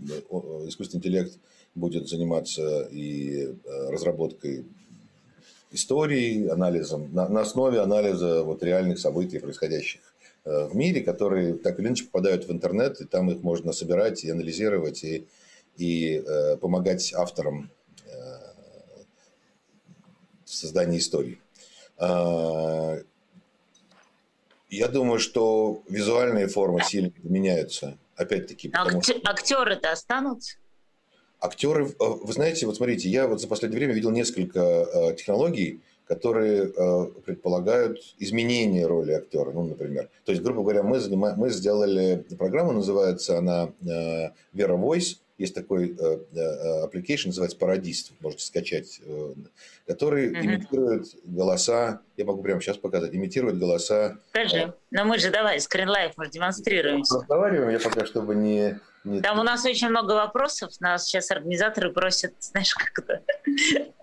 искусственный 0.68 1.00
интеллект 1.00 1.38
будет 1.76 2.08
заниматься 2.08 2.88
и 2.92 3.54
разработкой 3.66 4.66
истории, 5.72 6.48
анализом, 6.48 7.14
на, 7.14 7.28
на 7.30 7.42
основе 7.42 7.80
анализа 7.80 8.44
вот 8.44 8.64
реальных 8.64 9.00
событий, 9.00 9.40
происходящих 9.40 10.02
э, 10.46 10.68
в 10.68 10.76
мире, 10.76 11.02
которые 11.02 11.54
так 11.54 11.80
или 11.80 11.88
иначе 11.88 12.06
попадают 12.06 12.48
в 12.48 12.52
интернет, 12.52 13.00
и 13.02 13.06
там 13.06 13.30
их 13.32 13.44
можно 13.44 13.72
собирать 13.72 14.24
и 14.24 14.30
анализировать, 14.30 15.04
и, 15.04 15.28
и 15.78 16.24
э, 16.26 16.58
помогать 16.58 17.14
авторам 17.14 17.70
э, 18.06 18.12
в 20.44 20.54
создании 20.54 20.98
истории. 20.98 21.40
Э, 21.98 22.79
я 24.70 24.88
думаю, 24.88 25.20
что 25.20 25.84
визуальные 25.90 26.48
формы 26.48 26.82
сильно 26.84 27.12
меняются. 27.24 27.98
Опять-таки. 28.16 28.70
Потому... 28.70 29.02
Актеры-то 29.24 29.92
останутся? 29.92 30.58
Актеры, 31.40 31.88
э, 31.88 31.94
вы 32.00 32.34
знаете, 32.34 32.66
вот 32.66 32.76
смотрите, 32.76 33.08
я 33.10 33.28
вот 33.28 33.40
за 33.40 33.48
последнее 33.48 33.80
время 33.80 33.94
видел 33.94 34.12
несколько 34.12 34.60
э, 34.60 35.16
технологий, 35.16 35.82
которые 36.06 36.64
э, 36.64 37.06
предполагают 37.26 38.00
изменение 38.18 38.86
роли 38.86 39.14
актера, 39.14 39.52
ну, 39.52 39.64
например. 39.64 40.10
То 40.26 40.34
есть, 40.34 40.44
грубо 40.44 40.64
говоря, 40.64 40.84
мы, 40.84 41.00
занима... 41.00 41.34
мы 41.38 41.50
сделали 41.50 42.26
программу, 42.38 42.74
называется 42.74 43.38
она 43.38 43.72
Vera 43.82 44.78
Voice, 44.78 45.18
есть 45.40 45.56
такой 45.56 45.96
application, 45.96 47.28
называется 47.28 47.58
Парадист, 47.58 48.12
можете 48.20 48.46
скачать, 48.46 49.02
который 49.88 50.32
угу. 50.32 50.40
имитирует 50.40 51.08
голоса, 51.24 52.02
я 52.18 52.26
могу 52.26 52.44
прямо 52.44 52.62
сейчас 52.62 52.78
показать, 52.78 53.14
имитирует 53.14 53.58
голоса. 53.58 54.20
Скажи, 54.30 54.74
но 54.92 55.06
мы 55.06 55.18
же 55.18 55.32
давай, 55.32 55.60
скринлайф, 55.60 56.14
мы 56.18 56.30
демонстрируем. 56.30 57.02
Разговариваем, 57.02 57.70
я 57.72 57.80
пока 57.80 58.06
чтобы 58.06 58.36
не 58.36 58.80
нет. 59.04 59.24
Там 59.24 59.40
у 59.40 59.44
нас 59.44 59.66
очень 59.66 59.90
много 59.90 60.14
вопросов. 60.14 60.72
Нас 60.80 61.06
сейчас 61.06 61.32
организаторы 61.32 61.92
просят, 61.92 62.34
знаешь, 62.40 62.74
как 62.74 63.00
это 63.00 63.24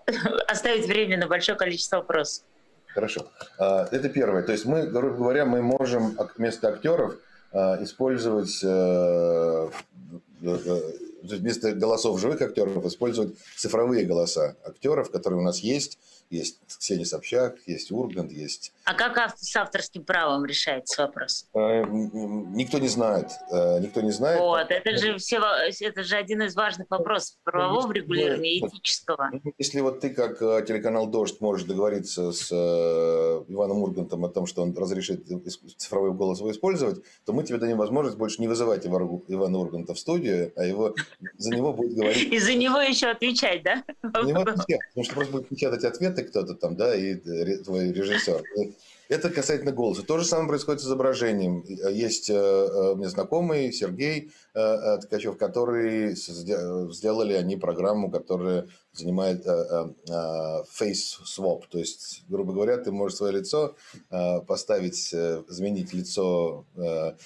оставить 0.47 0.87
время 0.87 1.17
на 1.17 1.27
большое 1.27 1.57
количество 1.57 1.97
вопросов. 1.97 2.43
Хорошо. 2.87 3.27
А, 3.59 3.87
это 3.91 4.09
первое. 4.09 4.43
То 4.43 4.51
есть 4.51 4.65
мы, 4.65 4.87
грубо 4.87 5.15
говоря, 5.15 5.45
мы 5.45 5.61
можем 5.61 6.17
вместо 6.37 6.69
актеров 6.69 7.15
использовать 7.53 8.59
э, 8.61 9.69
э, 10.43 10.91
вместо 11.31 11.73
голосов 11.73 12.19
живых 12.19 12.41
актеров 12.41 12.85
использовать 12.85 13.35
цифровые 13.55 14.05
голоса 14.05 14.55
актеров, 14.63 15.11
которые 15.11 15.39
у 15.39 15.43
нас 15.43 15.59
есть, 15.59 15.99
есть 16.29 16.59
Ксения 16.67 17.05
Собчак, 17.05 17.57
есть 17.65 17.91
Ургант, 17.91 18.31
есть... 18.31 18.73
А 18.85 18.93
как 18.93 19.37
с 19.37 19.55
авторским 19.55 20.03
правом 20.03 20.45
решается 20.45 21.01
вопрос? 21.01 21.47
Э, 21.53 21.83
никто 21.87 22.79
не 22.79 22.87
знает. 22.87 23.31
Э, 23.51 23.79
никто 23.79 24.01
не 24.01 24.11
знает. 24.11 24.39
Вот, 24.39 24.69
это 24.69 24.97
же, 24.97 25.17
все, 25.17 25.41
это 25.81 26.03
же 26.03 26.15
один 26.15 26.41
из 26.43 26.55
важных 26.55 26.89
вопросов 26.89 27.37
правового 27.43 27.91
регулирования, 27.91 28.59
этического. 28.59 29.29
Ну, 29.31 29.53
если 29.57 29.81
вот 29.81 29.99
ты, 29.99 30.09
как 30.09 30.41
э, 30.41 30.63
телеканал 30.67 31.07
«Дождь», 31.07 31.41
можешь 31.41 31.65
договориться 31.65 32.31
с 32.31 32.51
Иваном 32.51 33.83
Ургантом 33.83 34.25
о 34.25 34.29
том, 34.29 34.45
что 34.45 34.61
он 34.61 34.75
разрешит 34.75 35.25
цифровой 35.77 36.13
голос 36.13 36.39
его 36.39 36.51
использовать, 36.51 37.03
то 37.25 37.33
мы 37.33 37.43
тебе 37.43 37.57
дадим 37.57 37.77
возможность 37.77 38.17
больше 38.17 38.41
не 38.41 38.47
вызывать 38.47 38.85
Ивана 38.85 39.57
Урганта 39.57 39.93
в 39.93 39.99
студию, 39.99 40.51
а 40.55 40.63
его 40.63 40.95
за 41.37 41.51
него 41.55 41.73
будет 41.73 41.93
говорить... 41.95 42.31
И 42.31 42.39
за 42.39 42.53
него 42.53 42.79
еще 42.79 43.07
отвечать, 43.07 43.63
да? 43.63 43.83
За 44.01 44.21
него 44.23 44.41
отвечать, 44.41 44.79
потому 44.89 45.03
что 45.03 45.15
просто 45.15 45.33
будет 45.33 45.49
печатать 45.49 45.83
ответы 46.17 46.29
кто-то 46.29 46.53
там, 46.55 46.75
да, 46.75 46.95
и 46.95 47.15
твой 47.63 47.91
режиссер. 47.91 48.43
Это 49.09 49.29
касательно 49.29 49.71
голоса. 49.71 50.03
То 50.03 50.17
же 50.17 50.25
самое 50.25 50.49
происходит 50.49 50.81
с 50.81 50.85
изображением. 50.85 51.63
Есть 51.89 52.29
э, 52.29 52.33
э, 52.33 52.95
мне 52.95 53.07
знакомый 53.07 53.71
Сергей 53.71 54.31
э, 54.53 54.97
Ткачев, 55.01 55.37
который 55.37 56.13
сделали 56.15 57.33
они 57.33 57.55
программу, 57.55 58.11
которая 58.11 58.67
занимает 58.91 59.45
face 59.45 61.21
swap. 61.25 61.63
То 61.69 61.79
есть, 61.79 62.23
грубо 62.27 62.51
говоря, 62.51 62.77
ты 62.77 62.91
можешь 62.91 63.17
свое 63.17 63.33
лицо 63.33 63.75
поставить, 64.47 65.09
заменить 65.47 65.93
лицо 65.93 66.65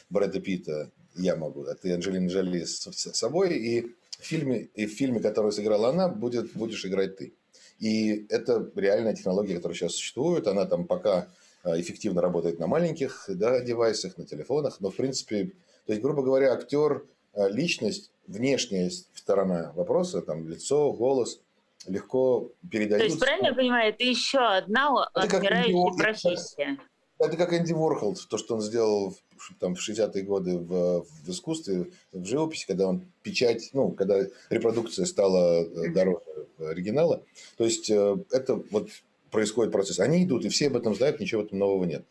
Брэда 0.10 0.40
Питта, 0.40 0.92
я 1.16 1.36
могу, 1.36 1.64
а 1.64 1.76
ты 1.76 1.94
Анджелина 1.94 2.28
Джоли 2.28 2.64
с 2.64 2.90
собой, 3.14 3.58
и 3.58 3.82
в 4.20 4.24
фильме, 4.24 4.70
и 4.76 4.86
в 4.86 4.92
фильме, 4.92 5.20
который 5.20 5.52
сыграла 5.52 5.90
она, 5.90 6.10
будет, 6.10 6.54
будешь 6.54 6.86
играть 6.86 7.18
ты. 7.18 7.34
И 7.82 8.26
это 8.30 8.72
реальная 8.76 9.14
технология, 9.14 9.56
которая 9.56 9.76
сейчас 9.76 9.96
существует. 9.96 10.48
Она 10.48 10.66
там 10.66 10.86
пока 10.86 11.28
Э, 11.64 11.80
эффективно 11.80 12.22
работает 12.22 12.60
на 12.60 12.66
маленьких 12.66 13.26
да, 13.28 13.62
девайсах, 13.62 14.18
на 14.18 14.26
телефонах, 14.26 14.78
но 14.80 14.90
в 14.90 14.96
принципе, 14.96 15.52
то 15.86 15.94
есть, 15.94 16.02
грубо 16.02 16.24
говоря, 16.24 16.54
актер, 16.54 17.06
э, 17.34 17.50
личность, 17.50 18.12
внешняя 18.26 18.90
сторона 18.90 19.72
вопроса, 19.76 20.22
там 20.22 20.48
лицо, 20.48 20.92
голос, 20.92 21.40
легко 21.88 22.52
передаются. 22.72 23.08
То 23.08 23.14
есть, 23.14 23.20
правильно 23.20 23.48
я 23.48 23.54
понимаю, 23.54 23.94
это 23.94 24.04
еще 24.04 24.40
одна 24.40 25.08
это 25.14 25.38
отмирающая 25.38 25.98
профессия. 25.98 26.64
Это 26.74 26.82
как 27.30 27.54
Энди 27.54 27.74
Ворхол, 27.74 28.16
то, 28.30 28.38
что 28.38 28.56
он 28.56 28.62
сделал 28.62 29.16
там, 29.60 29.76
в 29.76 29.80
60-е 29.80 30.24
годы 30.24 30.58
в, 30.58 31.06
в 31.24 31.30
искусстве, 31.30 31.92
в 32.12 32.26
живописи, 32.26 32.66
когда 32.68 32.88
он 32.88 33.06
печать, 33.24 33.70
ну, 33.74 33.92
когда 33.92 34.20
репродукция 34.50 35.06
стала 35.06 35.64
э, 35.64 35.90
дороже 35.90 36.22
оригинала. 36.60 37.24
То 37.58 37.66
есть, 37.66 37.90
это 37.90 38.62
вот 38.72 38.90
происходит 39.32 39.72
процесс. 39.72 40.00
Они 40.00 40.24
идут, 40.24 40.46
и 40.46 40.50
все 40.50 40.68
об 40.68 40.78
этом 40.78 40.94
знают, 40.94 41.20
ничего 41.20 41.42
в 41.42 41.46
этом 41.46 41.60
нового 41.60 41.86
нет. 41.86 42.06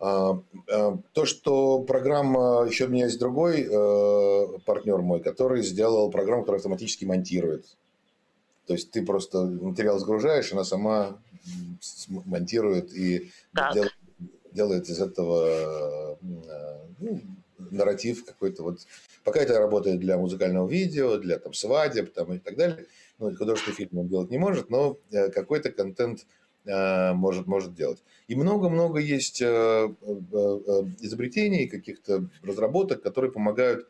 А, 0.00 0.40
а, 0.70 0.98
то, 1.12 1.26
что 1.26 1.80
программа, 1.80 2.64
еще 2.68 2.86
у 2.86 2.88
меня 2.88 3.06
есть 3.06 3.18
другой 3.18 3.62
э, 3.62 4.58
партнер 4.64 4.98
мой, 4.98 5.20
который 5.20 5.62
сделал 5.62 6.10
программу, 6.10 6.42
которая 6.42 6.58
автоматически 6.58 7.04
монтирует. 7.04 7.66
То 8.66 8.74
есть 8.74 8.90
ты 8.90 9.04
просто 9.04 9.44
материал 9.44 9.98
сгружаешь, 9.98 10.52
она 10.52 10.62
сама 10.62 11.18
монтирует 12.08 12.92
и 12.92 13.30
делает, 13.72 13.92
делает 14.58 14.88
из 14.88 15.00
этого 15.00 16.16
э, 16.16 16.16
ну, 16.98 17.20
нарратив 17.70 18.24
какой-то. 18.24 18.62
Вот. 18.64 18.80
Пока 19.24 19.40
это 19.40 19.58
работает 19.58 20.00
для 20.00 20.18
музыкального 20.18 20.68
видео, 20.68 21.18
для 21.18 21.38
там, 21.38 21.54
свадеб 21.54 22.12
там, 22.12 22.34
и 22.34 22.38
так 22.38 22.56
далее. 22.56 22.86
Ну, 23.18 23.34
художественный 23.36 23.76
фильм 23.76 23.98
он 23.98 24.08
делать 24.08 24.30
не 24.30 24.38
может, 24.38 24.70
но 24.70 24.98
э, 25.12 25.28
какой-то 25.30 25.70
контент 25.70 26.26
Э, 26.68 27.14
может, 27.14 27.46
может 27.46 27.74
делать. 27.74 28.02
И 28.26 28.34
много-много 28.34 28.98
есть 28.98 29.40
изобретений, 31.00 31.66
каких-то 31.66 32.28
разработок, 32.42 33.02
которые 33.02 33.32
помогают, 33.32 33.88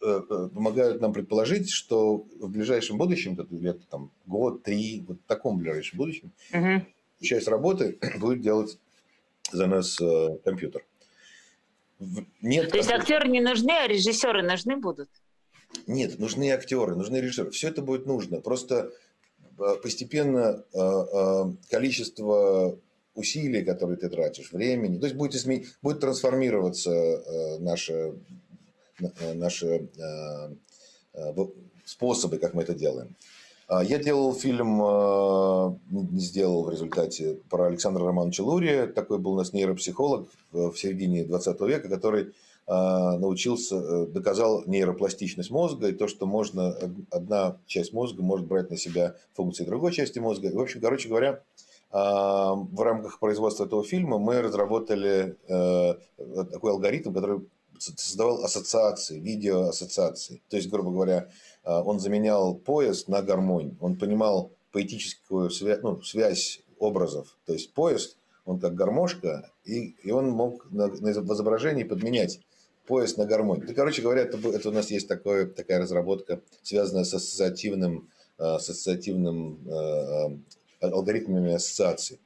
помогают 0.00 1.00
нам 1.00 1.12
предположить, 1.12 1.70
что 1.70 2.26
в 2.40 2.48
ближайшем 2.48 2.98
будущем, 2.98 3.36
где-то 3.36 3.86
там 3.88 4.10
год, 4.26 4.64
три, 4.64 5.04
вот 5.06 5.18
в 5.24 5.28
таком 5.28 5.58
ближайшем 5.58 5.98
будущем, 5.98 6.32
угу. 6.52 6.82
часть 7.20 7.46
работы 7.46 7.98
будет 8.18 8.40
делать 8.40 8.78
за 9.52 9.66
нас 9.66 9.98
компьютер. 10.44 10.84
Нет, 12.40 12.70
То 12.70 12.76
есть 12.76 12.90
актеры 12.90 13.28
не 13.28 13.40
нужны, 13.40 13.72
а 13.72 13.88
режиссеры 13.88 14.42
нужны 14.42 14.76
будут? 14.76 15.08
Нет, 15.86 16.18
нужны 16.18 16.50
актеры, 16.52 16.94
нужны 16.94 17.16
режиссеры. 17.16 17.50
Все 17.50 17.68
это 17.68 17.82
будет 17.82 18.06
нужно. 18.06 18.40
Просто 18.40 18.92
Э, 19.58 19.76
постепенно 19.82 20.64
э, 20.72 20.78
э, 20.78 21.44
количество 21.70 22.78
усилий, 23.14 23.64
которые 23.64 23.96
ты 23.96 24.08
тратишь, 24.08 24.52
времени, 24.52 24.98
то 24.98 25.06
есть 25.06 25.16
будет, 25.16 25.34
изме... 25.34 25.64
будет 25.82 25.98
трансформироваться 25.98 27.58
наши, 27.58 28.14
наши 29.34 29.88
способы, 31.84 32.38
как 32.38 32.54
мы 32.54 32.62
это 32.62 32.74
делаем. 32.74 33.16
А, 33.68 33.84
я 33.84 33.98
делал 33.98 34.34
фильм, 34.34 34.78
не 35.90 36.20
сделал 36.20 36.64
в 36.64 36.70
результате, 36.70 37.38
про 37.50 37.66
Александра 37.66 38.04
Романовича 38.04 38.42
Лурия. 38.42 38.86
Такой 38.86 39.18
был 39.18 39.34
у 39.34 39.36
нас 39.36 39.52
нейропсихолог 39.52 40.28
в 40.52 40.74
середине 40.74 41.24
20 41.24 41.60
века, 41.60 41.88
который 41.88 42.32
а, 42.70 43.16
научился, 43.16 43.76
э, 43.76 44.06
доказал 44.08 44.62
нейропластичность 44.66 45.50
мозга 45.50 45.88
и 45.88 45.92
то, 45.92 46.06
что 46.06 46.26
можно, 46.26 46.76
одна 47.10 47.56
часть 47.64 47.94
мозга 47.94 48.22
может 48.22 48.46
брать 48.46 48.68
на 48.68 48.76
себя 48.76 49.14
функции 49.32 49.64
другой 49.64 49.90
части 49.92 50.18
мозга. 50.18 50.50
В 50.52 50.60
общем, 50.60 50.82
короче 50.82 51.08
говоря, 51.08 51.42
а, 51.90 52.52
в 52.54 52.82
рамках 52.82 53.20
производства 53.20 53.64
этого 53.64 53.82
фильма 53.84 54.18
мы 54.18 54.42
разработали 54.42 55.36
э, 55.48 55.94
такой 56.52 56.72
алгоритм, 56.72 57.14
который 57.14 57.40
создавал 57.78 58.44
ассоциации, 58.44 59.18
видеоассоциации. 59.18 60.42
То 60.48 60.56
есть, 60.56 60.68
грубо 60.68 60.90
говоря, 60.90 61.30
а, 61.64 61.82
он 61.82 62.00
заменял 62.00 62.54
поезд 62.54 63.08
на 63.08 63.22
гармонь. 63.22 63.76
Он 63.80 63.96
понимал 63.96 64.52
поэтическую 64.72 65.50
связь, 65.50 65.80
ну, 65.82 66.02
связь 66.02 66.60
образов. 66.78 67.38
То 67.46 67.52
есть 67.52 67.72
поезд, 67.72 68.16
он 68.44 68.60
как 68.60 68.74
гармошка, 68.74 69.50
и, 69.64 69.96
и 70.02 70.10
он 70.10 70.30
мог 70.30 70.70
на, 70.70 70.86
на 70.88 71.10
изображении 71.12 71.84
подменять 71.84 72.40
поезд 72.86 73.18
на 73.18 73.26
гармонию. 73.26 73.66
Ну, 73.68 73.74
короче 73.74 74.02
говоря, 74.02 74.22
это, 74.22 74.38
это 74.48 74.68
у 74.70 74.72
нас 74.72 74.90
есть 74.90 75.08
такое, 75.08 75.46
такая 75.46 75.78
разработка, 75.78 76.40
связанная 76.62 77.04
с 77.04 77.12
ассоциативным, 77.12 78.10
э, 78.38 78.42
ассоциативным 78.42 79.68
э, 79.68 80.38
алгоритмами 80.80 81.52
ассоциаций. 81.52 82.18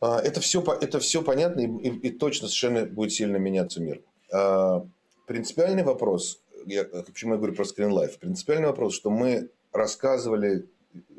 А, 0.00 0.20
это 0.20 0.40
все, 0.40 0.62
это 0.80 0.98
все 0.98 1.22
понятно 1.22 1.60
и, 1.60 1.88
и, 1.88 2.08
и 2.08 2.10
точно 2.10 2.48
совершенно 2.48 2.84
будет 2.86 3.12
сильно 3.12 3.36
меняться 3.36 3.80
мир. 3.80 4.02
А, 4.32 4.86
принципиальный 5.26 5.82
вопрос, 5.82 6.40
я, 6.66 6.84
почему 6.84 7.32
я 7.32 7.38
говорю 7.38 7.54
про 7.54 7.64
Life, 7.64 8.18
принципиальный 8.18 8.68
вопрос, 8.68 8.94
что 8.94 9.10
мы 9.10 9.50
рассказывали 9.72 10.66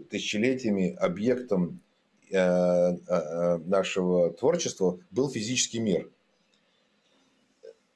тысячелетиями 0.10 0.96
объектом 0.96 1.82
нашего 2.30 4.34
творчества 4.34 5.00
был 5.12 5.30
физический 5.30 5.80
мир– 5.80 6.10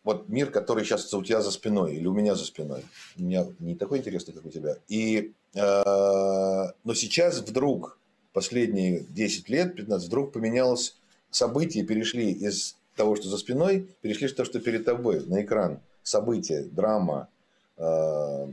вот 0.03 0.29
мир, 0.29 0.49
который 0.49 0.83
сейчас 0.83 1.13
у 1.13 1.23
тебя 1.23 1.41
за 1.41 1.51
спиной 1.51 1.95
или 1.95 2.07
у 2.07 2.13
меня 2.13 2.35
за 2.35 2.45
спиной. 2.45 2.83
У 3.17 3.23
меня 3.23 3.47
не 3.59 3.75
такой 3.75 3.99
интересный, 3.99 4.33
как 4.33 4.45
у 4.45 4.49
тебя. 4.49 4.77
И, 4.87 5.33
э, 5.53 6.71
но 6.83 6.93
сейчас 6.95 7.39
вдруг, 7.39 7.99
последние 8.33 9.05
10 9.09 9.49
лет, 9.49 9.75
15, 9.75 10.07
вдруг 10.07 10.33
поменялось 10.33 10.95
события, 11.29 11.83
перешли 11.83 12.31
из 12.31 12.77
того, 12.95 13.15
что 13.15 13.29
за 13.29 13.37
спиной, 13.37 13.87
перешли 14.01 14.27
в 14.27 14.35
то, 14.35 14.45
что 14.45 14.59
перед 14.59 14.85
тобой, 14.85 15.25
на 15.25 15.41
экран. 15.41 15.79
События, 16.03 16.63
драма, 16.63 17.29
э, 17.77 18.47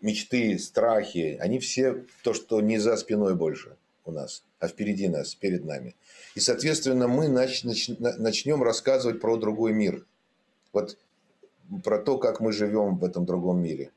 мечты, 0.00 0.58
страхи, 0.58 1.36
они 1.40 1.58
все 1.58 2.04
то, 2.22 2.34
что 2.34 2.60
не 2.60 2.78
за 2.78 2.96
спиной 2.96 3.34
больше 3.34 3.76
у 4.04 4.10
нас, 4.10 4.42
а 4.58 4.68
впереди 4.68 5.08
нас, 5.08 5.34
перед 5.34 5.64
нами. 5.64 5.94
И, 6.34 6.40
соответственно, 6.40 7.08
мы 7.08 7.26
нач- 7.26 7.64
нач- 7.64 8.16
начнем 8.18 8.62
рассказывать 8.62 9.20
про 9.20 9.36
другой 9.36 9.72
мир– 9.72 10.04
вот 10.74 10.98
про 11.82 11.98
то, 11.98 12.18
как 12.18 12.40
мы 12.40 12.52
живем 12.52 12.98
в 12.98 13.04
этом 13.04 13.24
другом 13.24 13.62
мире. 13.62 13.90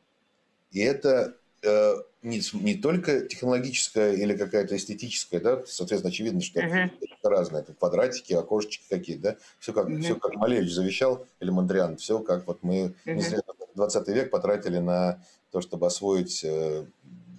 И 0.71 0.79
это 0.79 1.35
э, 1.63 1.95
не, 2.27 2.41
не 2.53 2.75
только 2.75 3.21
технологическая 3.21 4.13
или 4.13 4.35
какая-то 4.35 4.75
эстетическая, 4.75 5.39
да, 5.39 5.63
соответственно, 5.65 6.11
очевидно, 6.11 6.41
что 6.41 6.59
uh-huh. 6.59 6.91
это 7.01 7.29
разное, 7.29 7.61
это 7.61 7.73
квадратики, 7.73 8.33
окошечки 8.33 8.85
какие-то, 8.89 9.21
да, 9.21 9.35
все 9.59 9.73
как, 9.73 9.89
uh-huh. 9.89 10.01
все 10.01 10.15
как 10.15 10.35
Малевич 10.35 10.71
завещал, 10.71 11.25
или 11.39 11.49
Мандриан, 11.49 11.97
все 11.97 12.19
как 12.19 12.45
вот 12.47 12.59
мы 12.61 12.93
uh-huh. 13.05 13.13
не 13.13 13.21
зря 13.21 13.41
20 13.75 14.07
век 14.09 14.31
потратили 14.31 14.79
на 14.79 15.21
то, 15.51 15.61
чтобы 15.61 15.87
освоить 15.87 16.43
э, 16.43 16.85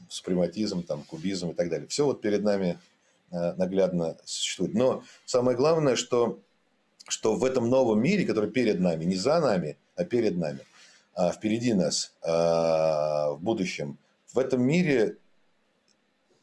супрематизм, 0.09 0.83
там, 0.83 1.03
кубизм 1.03 1.51
и 1.51 1.55
так 1.55 1.68
далее. 1.68 1.87
Все 1.88 2.05
вот 2.05 2.20
перед 2.20 2.42
нами 2.42 2.79
э, 3.31 3.55
наглядно 3.55 4.16
существует. 4.24 4.74
Но 4.74 5.03
самое 5.27 5.57
главное, 5.57 5.96
что 5.96 6.38
что 7.09 7.35
в 7.35 7.44
этом 7.44 7.68
новом 7.68 8.03
мире, 8.03 8.27
который 8.27 8.51
перед 8.51 8.81
нами, 8.81 9.05
не 9.05 9.16
за 9.16 9.40
нами, 9.40 9.77
а 9.96 10.05
перед 10.05 10.37
нами, 10.37 10.61
а 11.14 11.33
впереди 11.33 11.72
нас, 11.72 12.12
а 12.22 13.31
в 13.31 13.42
будущем, 13.42 13.98
в 14.38 14.40
этом 14.40 14.62
мире 14.62 15.16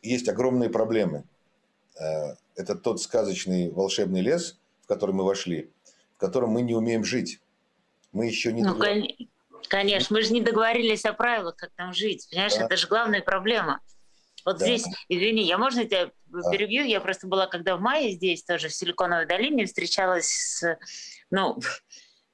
есть 0.01 0.27
огромные 0.27 0.69
проблемы. 0.69 1.23
А, 1.97 2.35
это 2.57 2.75
тот 2.75 3.01
сказочный 3.01 3.71
волшебный 3.71 4.19
лес, 4.19 4.59
в 4.81 4.87
который 4.87 5.15
мы 5.15 5.23
вошли, 5.23 5.71
в 6.17 6.19
котором 6.19 6.49
мы 6.49 6.61
не 6.61 6.73
умеем 6.73 7.05
жить. 7.05 7.39
Мы 8.11 8.25
еще 8.25 8.51
не... 8.51 8.63
Ну, 8.63 8.77
конечно, 9.69 10.13
мы 10.13 10.23
же 10.23 10.33
не 10.33 10.41
договорились 10.41 11.05
о 11.05 11.13
правилах, 11.13 11.55
как 11.55 11.71
там 11.77 11.93
жить. 11.93 12.27
Понимаешь, 12.29 12.55
да. 12.55 12.65
это 12.65 12.75
же 12.75 12.87
главная 12.87 13.21
проблема. 13.21 13.79
Вот 14.43 14.57
да. 14.57 14.65
здесь, 14.65 14.83
извини, 15.07 15.43
я 15.43 15.57
можно 15.57 15.85
тебя 15.85 16.11
да. 16.25 16.51
перебью? 16.51 16.83
Я 16.83 16.99
просто 16.99 17.27
была, 17.27 17.47
когда 17.47 17.77
в 17.77 17.79
мае 17.79 18.11
здесь 18.11 18.43
тоже, 18.43 18.67
в 18.67 18.73
Силиконовой 18.75 19.25
долине, 19.25 19.67
встречалась 19.67 20.27
с, 20.27 20.77
ну, 21.31 21.57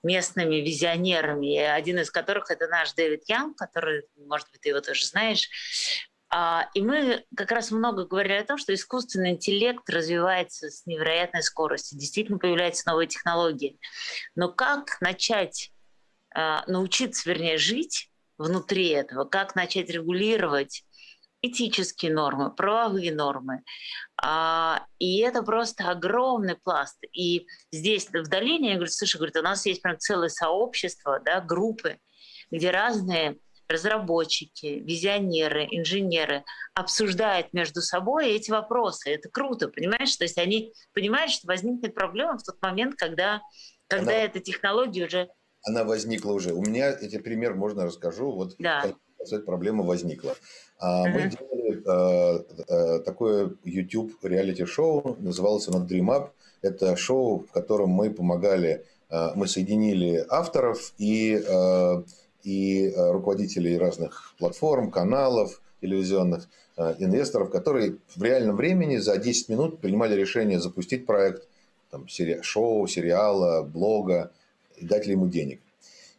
местными 0.04 0.56
визионерами, 0.56 1.58
один 1.58 2.00
из 2.00 2.10
которых 2.10 2.50
это 2.52 2.68
наш 2.68 2.94
Дэвид 2.94 3.24
Янг, 3.28 3.58
который, 3.58 4.04
может 4.18 4.50
быть, 4.52 4.62
ты 4.62 4.70
его 4.70 4.82
тоже 4.82 5.06
знаешь. 5.06 5.50
А, 6.34 6.70
и 6.74 6.82
мы 6.82 7.26
как 7.36 7.52
раз 7.52 7.72
много 7.72 8.06
говорили 8.06 8.34
о 8.34 8.46
том, 8.46 8.58
что 8.58 8.74
искусственный 8.74 9.32
интеллект 9.32 9.88
развивается 9.90 10.70
с 10.70 10.86
невероятной 10.86 11.44
скоростью, 11.44 12.00
действительно 12.00 12.38
появляются 12.38 12.90
новые 12.90 13.08
технологии. 13.08 13.78
Но 14.36 14.50
как 14.52 15.00
начать 15.02 15.72
а, 16.34 16.64
научиться, 16.68 17.30
вернее, 17.30 17.58
жить 17.58 18.10
внутри 18.38 18.88
этого, 18.90 19.26
как 19.26 19.56
начать 19.56 19.90
регулировать 19.90 20.86
этические 21.42 22.14
нормы, 22.14 22.52
правовые 22.52 23.14
нормы. 23.14 23.64
А, 24.22 24.86
и 25.00 25.20
это 25.20 25.42
просто 25.44 25.90
огромный 25.90 26.56
пласт. 26.56 26.98
И 27.14 27.48
здесь 27.72 28.08
в 28.08 28.30
долине, 28.30 28.70
я 28.70 28.76
говорю, 28.76 28.92
слушай, 28.92 29.18
говорит, 29.18 29.38
у 29.38 29.42
нас 29.42 29.66
есть 29.66 29.82
прям 29.82 29.98
целое 29.98 30.30
сообщество, 30.30 31.20
да, 31.20 31.42
группы, 31.42 31.98
где 32.52 32.70
разные 32.72 33.38
разработчики, 33.72 34.82
визионеры, 34.86 35.68
инженеры 35.72 36.44
обсуждают 36.76 37.54
между 37.54 37.82
собой 37.82 38.32
эти 38.32 38.52
вопросы. 38.52 39.12
Это 39.12 39.30
круто, 39.30 39.70
понимаешь? 39.70 40.16
То 40.18 40.26
есть 40.26 40.38
они 40.38 40.74
понимают, 40.94 41.32
что 41.32 41.48
возникнет 41.48 41.96
проблема 41.96 42.38
в 42.38 42.44
тот 42.44 42.62
момент, 42.62 42.96
когда, 42.96 43.42
когда 43.88 44.12
она, 44.12 44.24
эта 44.24 44.40
технология 44.40 45.06
уже... 45.06 45.30
Она 45.64 45.84
возникла 45.84 46.32
уже. 46.34 46.54
У 46.54 46.62
меня 46.62 46.92
эти 46.92 47.18
пример 47.18 47.56
можно 47.56 47.86
расскажу. 47.86 48.32
Вот 48.32 48.56
да. 48.60 48.94
проблема 49.46 49.84
возникла. 49.84 50.36
Uh-huh. 50.82 51.08
Мы 51.10 51.30
делали 51.30 51.84
э, 51.86 52.44
э, 52.68 53.00
такое 53.02 53.54
YouTube 53.64 54.14
реалити-шоу, 54.24 55.18
называлось 55.20 55.68
оно 55.68 55.86
Dream 55.86 56.08
Up. 56.08 56.30
Это 56.62 56.96
шоу, 56.96 57.46
в 57.48 57.52
котором 57.52 57.90
мы 57.90 58.10
помогали, 58.10 58.84
э, 59.10 59.30
мы 59.36 59.48
соединили 59.48 60.26
авторов 60.30 60.94
и, 60.98 61.40
э, 61.48 62.04
и 62.44 62.94
руководителей 62.96 63.78
разных 63.78 64.34
платформ, 64.40 64.90
каналов 64.90 65.62
телевизионных, 65.82 66.48
э, 66.78 66.96
инвесторов, 67.00 67.52
которые 67.52 67.98
в 68.16 68.24
реальном 68.24 68.56
времени 68.56 68.98
за 68.98 69.18
10 69.18 69.50
минут 69.50 69.80
принимали 69.82 70.16
решение 70.16 70.60
запустить 70.60 71.06
проект 71.06 71.48
там, 71.92 72.08
сери- 72.08 72.42
шоу, 72.42 72.88
сериала, 72.88 73.64
блога 73.64 74.32
и 74.78 74.86
дать 74.86 75.06
ли 75.06 75.14
ему 75.14 75.28
денег. 75.28 75.60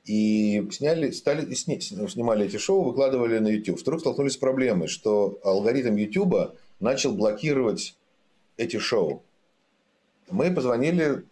И 0.04 0.66
сняли, 0.72 1.12
стали, 1.12 1.54
сни, 1.54 1.78
снимали 1.80 2.46
эти 2.46 2.56
шоу, 2.56 2.82
выкладывали 2.82 3.38
на 3.38 3.48
YouTube. 3.48 3.80
Вдруг 3.80 4.00
столкнулись 4.00 4.32
с 4.32 4.36
проблемой, 4.36 4.88
что 4.88 5.38
алгоритм 5.44 5.94
YouTube 5.94 6.56
начал 6.80 7.14
блокировать 7.14 7.96
эти 8.56 8.78
шоу. 8.78 9.22
Мы 10.28 10.52
позвонили 10.52 11.24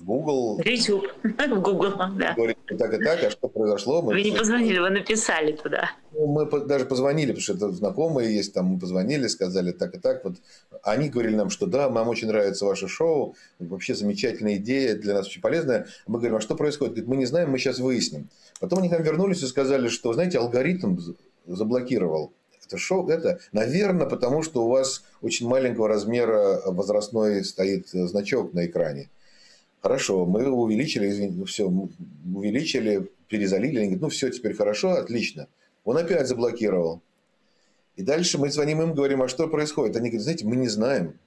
в 0.00 0.04
Google. 0.04 0.60
YouTube. 0.64 1.06
В 1.22 1.60
Google, 1.60 1.92
да. 2.16 2.34
Говорит, 2.34 2.58
так 2.78 2.94
и 2.94 3.04
так, 3.04 3.22
а 3.24 3.30
что 3.30 3.48
произошло? 3.48 4.02
Мы 4.02 4.14
вы 4.14 4.22
не 4.22 4.32
позвонили, 4.32 4.78
вы 4.78 4.90
написали 4.90 5.52
туда. 5.52 5.90
Ну, 6.12 6.26
мы 6.26 6.46
даже 6.66 6.86
позвонили, 6.86 7.32
потому 7.32 7.42
что 7.42 7.54
это 7.54 7.70
знакомые 7.70 8.34
есть, 8.34 8.54
там 8.54 8.66
мы 8.66 8.78
позвонили, 8.78 9.26
сказали 9.26 9.72
так 9.72 9.94
и 9.94 9.98
так. 9.98 10.24
Вот 10.24 10.36
они 10.82 11.08
говорили 11.08 11.36
нам, 11.36 11.50
что 11.50 11.66
да, 11.66 11.90
нам 11.90 12.08
очень 12.08 12.28
нравится 12.28 12.64
ваше 12.64 12.88
шоу, 12.88 13.36
вообще 13.58 13.94
замечательная 13.94 14.56
идея, 14.56 14.96
для 14.96 15.14
нас 15.14 15.26
очень 15.26 15.42
полезная. 15.42 15.86
Мы 16.06 16.18
говорим, 16.18 16.36
а 16.36 16.40
что 16.40 16.54
происходит? 16.54 16.94
Говорит, 16.94 17.08
мы 17.08 17.16
не 17.16 17.26
знаем, 17.26 17.50
мы 17.50 17.58
сейчас 17.58 17.78
выясним. 17.78 18.28
Потом 18.58 18.80
они 18.80 18.88
к 18.88 18.92
нам 18.92 19.02
вернулись 19.02 19.42
и 19.42 19.46
сказали, 19.46 19.88
что, 19.88 20.12
знаете, 20.12 20.38
алгоритм 20.38 20.98
заблокировал 21.46 22.32
это 22.70 22.78
шоу, 22.78 23.08
это, 23.08 23.40
наверное, 23.52 24.06
потому 24.06 24.42
что 24.42 24.64
у 24.64 24.68
вас 24.68 25.02
очень 25.22 25.48
маленького 25.48 25.88
размера 25.88 26.60
возрастной 26.66 27.44
стоит 27.44 27.88
значок 27.88 28.54
на 28.54 28.66
экране. 28.66 29.10
Хорошо, 29.82 30.26
мы 30.26 30.50
увеличили, 30.50 31.08
извините, 31.08 31.36
ну 31.38 31.44
все, 31.46 31.64
увеличили, 32.34 33.10
перезалили. 33.28 33.78
Они 33.78 33.86
говорят, 33.86 34.02
ну 34.02 34.08
все, 34.10 34.28
теперь 34.28 34.54
хорошо, 34.54 34.92
отлично. 34.92 35.48
Он 35.84 35.96
опять 35.96 36.26
заблокировал. 36.26 37.00
И 37.96 38.02
дальше 38.02 38.38
мы 38.38 38.50
звоним 38.50 38.82
им, 38.82 38.94
говорим, 38.94 39.22
а 39.22 39.28
что 39.28 39.48
происходит? 39.48 39.96
Они 39.96 40.10
говорят, 40.10 40.22
знаете, 40.22 40.46
мы 40.46 40.56
не 40.56 40.68
знаем. 40.68 41.18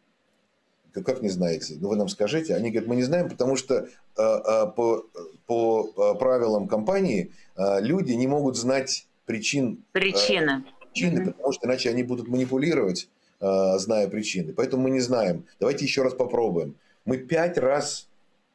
Как 0.94 1.24
не 1.24 1.30
знаете? 1.30 1.76
Ну, 1.80 1.90
вы 1.90 1.96
нам 1.96 2.08
скажите. 2.08 2.56
Они 2.56 2.70
говорят, 2.70 2.88
мы 2.88 2.96
не 2.96 3.04
знаем, 3.04 3.28
потому 3.28 3.56
что 3.56 3.76
э, 3.76 3.88
э, 4.18 4.68
по, 4.76 5.04
по 5.48 5.90
э, 5.90 6.20
правилам 6.20 6.68
компании 6.68 7.32
э, 7.56 7.82
люди 7.82 8.14
не 8.14 8.28
могут 8.28 8.56
знать 8.56 9.08
причин. 9.26 9.84
Причины. 9.92 10.64
Э, 10.68 10.86
причины, 10.86 11.20
mm-hmm. 11.20 11.32
потому 11.32 11.52
что 11.54 11.68
иначе 11.68 11.90
они 11.90 12.04
будут 12.04 12.28
манипулировать, 12.28 13.10
э, 13.40 13.78
зная 13.80 14.08
причины. 14.08 14.54
Поэтому 14.54 14.84
мы 14.84 14.92
не 14.92 15.00
знаем. 15.00 15.46
Давайте 15.60 15.86
еще 15.86 16.04
раз 16.04 16.14
попробуем. 16.14 16.76
Мы 17.06 17.18
пять 17.18 17.58
раз 17.58 18.08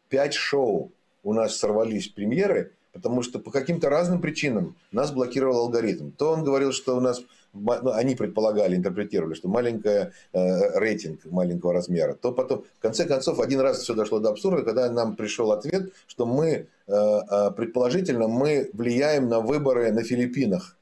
пять 0.08 0.34
шоу 0.34 0.92
у 1.22 1.32
нас 1.32 1.56
сорвались 1.56 2.08
премьеры, 2.08 2.72
потому 2.92 3.22
что 3.22 3.38
по 3.38 3.50
каким-то 3.50 3.88
разным 3.88 4.20
причинам 4.20 4.76
нас 4.92 5.12
блокировал 5.12 5.58
алгоритм. 5.58 6.10
То 6.10 6.32
он 6.32 6.44
говорил, 6.44 6.72
что 6.72 6.96
у 6.96 7.00
нас, 7.00 7.20
ну, 7.52 7.92
они 7.92 8.14
предполагали, 8.14 8.76
интерпретировали, 8.76 9.34
что 9.34 9.48
маленький 9.48 9.88
э, 10.32 10.78
рейтинг 10.78 11.24
маленького 11.26 11.74
размера. 11.74 12.14
То 12.14 12.32
потом, 12.32 12.64
в 12.78 12.80
конце 12.80 13.04
концов, 13.04 13.40
один 13.40 13.60
раз 13.60 13.78
все 13.78 13.94
дошло 13.94 14.18
до 14.20 14.30
абсурда, 14.30 14.62
когда 14.62 14.90
нам 14.90 15.16
пришел 15.16 15.52
ответ, 15.52 15.92
что 16.06 16.26
мы, 16.26 16.48
э, 16.48 16.92
э, 16.92 17.50
предположительно, 17.52 18.28
мы 18.28 18.70
влияем 18.72 19.28
на 19.28 19.40
выборы 19.40 19.92
на 19.92 20.02
Филиппинах. 20.02 20.76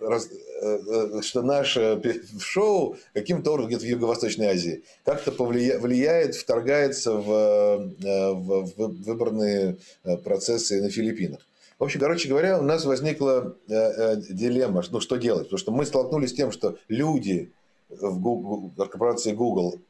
Раз, 0.00 0.30
что 1.22 1.42
наше 1.42 2.00
шоу 2.40 2.96
каким-то 3.12 3.52
образом 3.52 3.68
где-то 3.68 3.84
в 3.84 3.88
Юго-Восточной 3.88 4.46
Азии 4.46 4.84
как-то 5.04 5.32
повлия... 5.32 5.78
влияет, 5.78 6.34
вторгается 6.34 7.12
в, 7.12 7.30
э, 7.30 8.32
в, 8.32 8.64
в 8.76 9.02
выборные 9.04 9.76
процессы 10.24 10.80
на 10.82 10.90
Филиппинах. 10.90 11.40
В 11.78 11.84
общем, 11.84 12.00
короче 12.00 12.28
говоря, 12.28 12.58
у 12.58 12.62
нас 12.62 12.84
возникла 12.84 13.54
дилемма, 13.68 14.82
ну 14.90 15.00
что 15.00 15.16
делать, 15.16 15.44
потому 15.44 15.58
что 15.58 15.70
мы 15.70 15.86
столкнулись 15.86 16.30
с 16.30 16.34
тем, 16.34 16.50
что 16.50 16.76
люди 16.88 17.52
в 17.88 18.20
Google, 18.20 18.72
корпорации 18.76 19.32
Google 19.32 19.80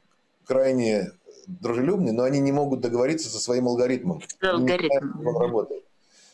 крайне 0.45 1.11
дружелюбные, 1.47 2.13
но 2.13 2.23
они 2.23 2.39
не 2.39 2.51
могут 2.51 2.81
договориться 2.81 3.29
со 3.29 3.39
своим 3.39 3.67
алгоритмом. 3.67 4.21
Алгоритм. 4.41 5.27
Он 5.27 5.37
работает. 5.37 5.83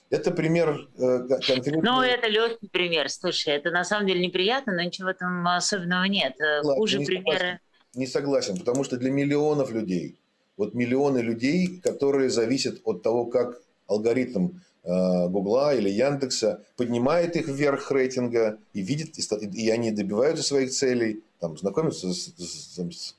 Это 0.10 0.32
пример 0.32 0.88
э, 0.98 1.28
конкретный. 1.28 1.82
Ну, 1.82 2.02
это 2.02 2.28
легкий 2.28 2.68
пример. 2.68 3.10
Слушай, 3.10 3.56
это 3.56 3.72
на 3.72 3.84
самом 3.84 4.08
деле 4.08 4.26
неприятно, 4.26 4.74
но 4.74 4.82
ничего 4.84 5.14
там 5.14 5.48
особенного 5.48 6.04
нет. 6.04 6.34
Э, 6.40 6.58
Ладно, 6.58 6.76
Хуже 6.76 7.00
не 7.00 7.06
примеры. 7.06 7.38
Согласен, 7.38 7.60
не 7.96 8.08
согласен, 8.08 8.58
потому 8.58 8.84
что 8.84 8.98
для 8.98 9.12
миллионов 9.12 9.72
людей, 9.72 10.20
вот 10.58 10.74
миллионы 10.74 11.20
людей, 11.20 11.80
которые 11.82 12.30
зависят 12.30 12.82
от 12.84 13.02
того, 13.02 13.26
как 13.26 13.60
алгоритм 13.88 14.60
э, 14.84 15.28
Гугла 15.28 15.76
или 15.76 15.90
Яндекса 15.90 16.64
поднимает 16.78 17.36
их 17.36 17.48
вверх 17.48 17.92
рейтинга 17.92 18.60
и 18.74 18.82
видит, 18.82 19.18
и 19.18 19.70
они 19.70 19.92
добиваются 19.92 20.44
своих 20.44 20.72
целей, 20.72 21.24
там, 21.40 21.58
знакомятся 21.58 22.14
с, 22.14 22.34
с, 22.38 22.80
с, 22.80 23.16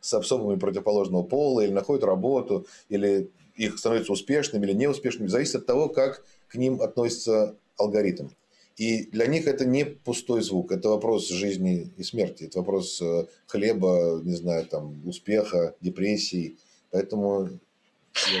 с 0.00 0.14
особами 0.14 0.58
противоположного 0.58 1.22
пола, 1.22 1.60
или 1.60 1.72
находят 1.72 2.04
работу, 2.04 2.66
или 2.88 3.30
их 3.58 3.78
становятся 3.78 4.12
успешными 4.12 4.64
или 4.64 4.72
неуспешными, 4.72 5.28
зависит 5.28 5.56
от 5.56 5.66
того, 5.66 5.88
как 5.88 6.24
к 6.48 6.54
ним 6.54 6.80
относится 6.80 7.56
алгоритм. 7.76 8.28
И 8.76 9.06
для 9.06 9.26
них 9.26 9.48
это 9.48 9.64
не 9.64 9.84
пустой 9.84 10.40
звук, 10.40 10.70
это 10.70 10.88
вопрос 10.88 11.28
жизни 11.28 11.92
и 11.96 12.04
смерти, 12.04 12.44
это 12.44 12.60
вопрос 12.60 13.02
э, 13.02 13.26
хлеба, 13.48 14.20
не 14.22 14.36
знаю, 14.36 14.66
там, 14.66 15.06
успеха, 15.06 15.74
депрессии. 15.80 16.56
Поэтому 16.92 17.58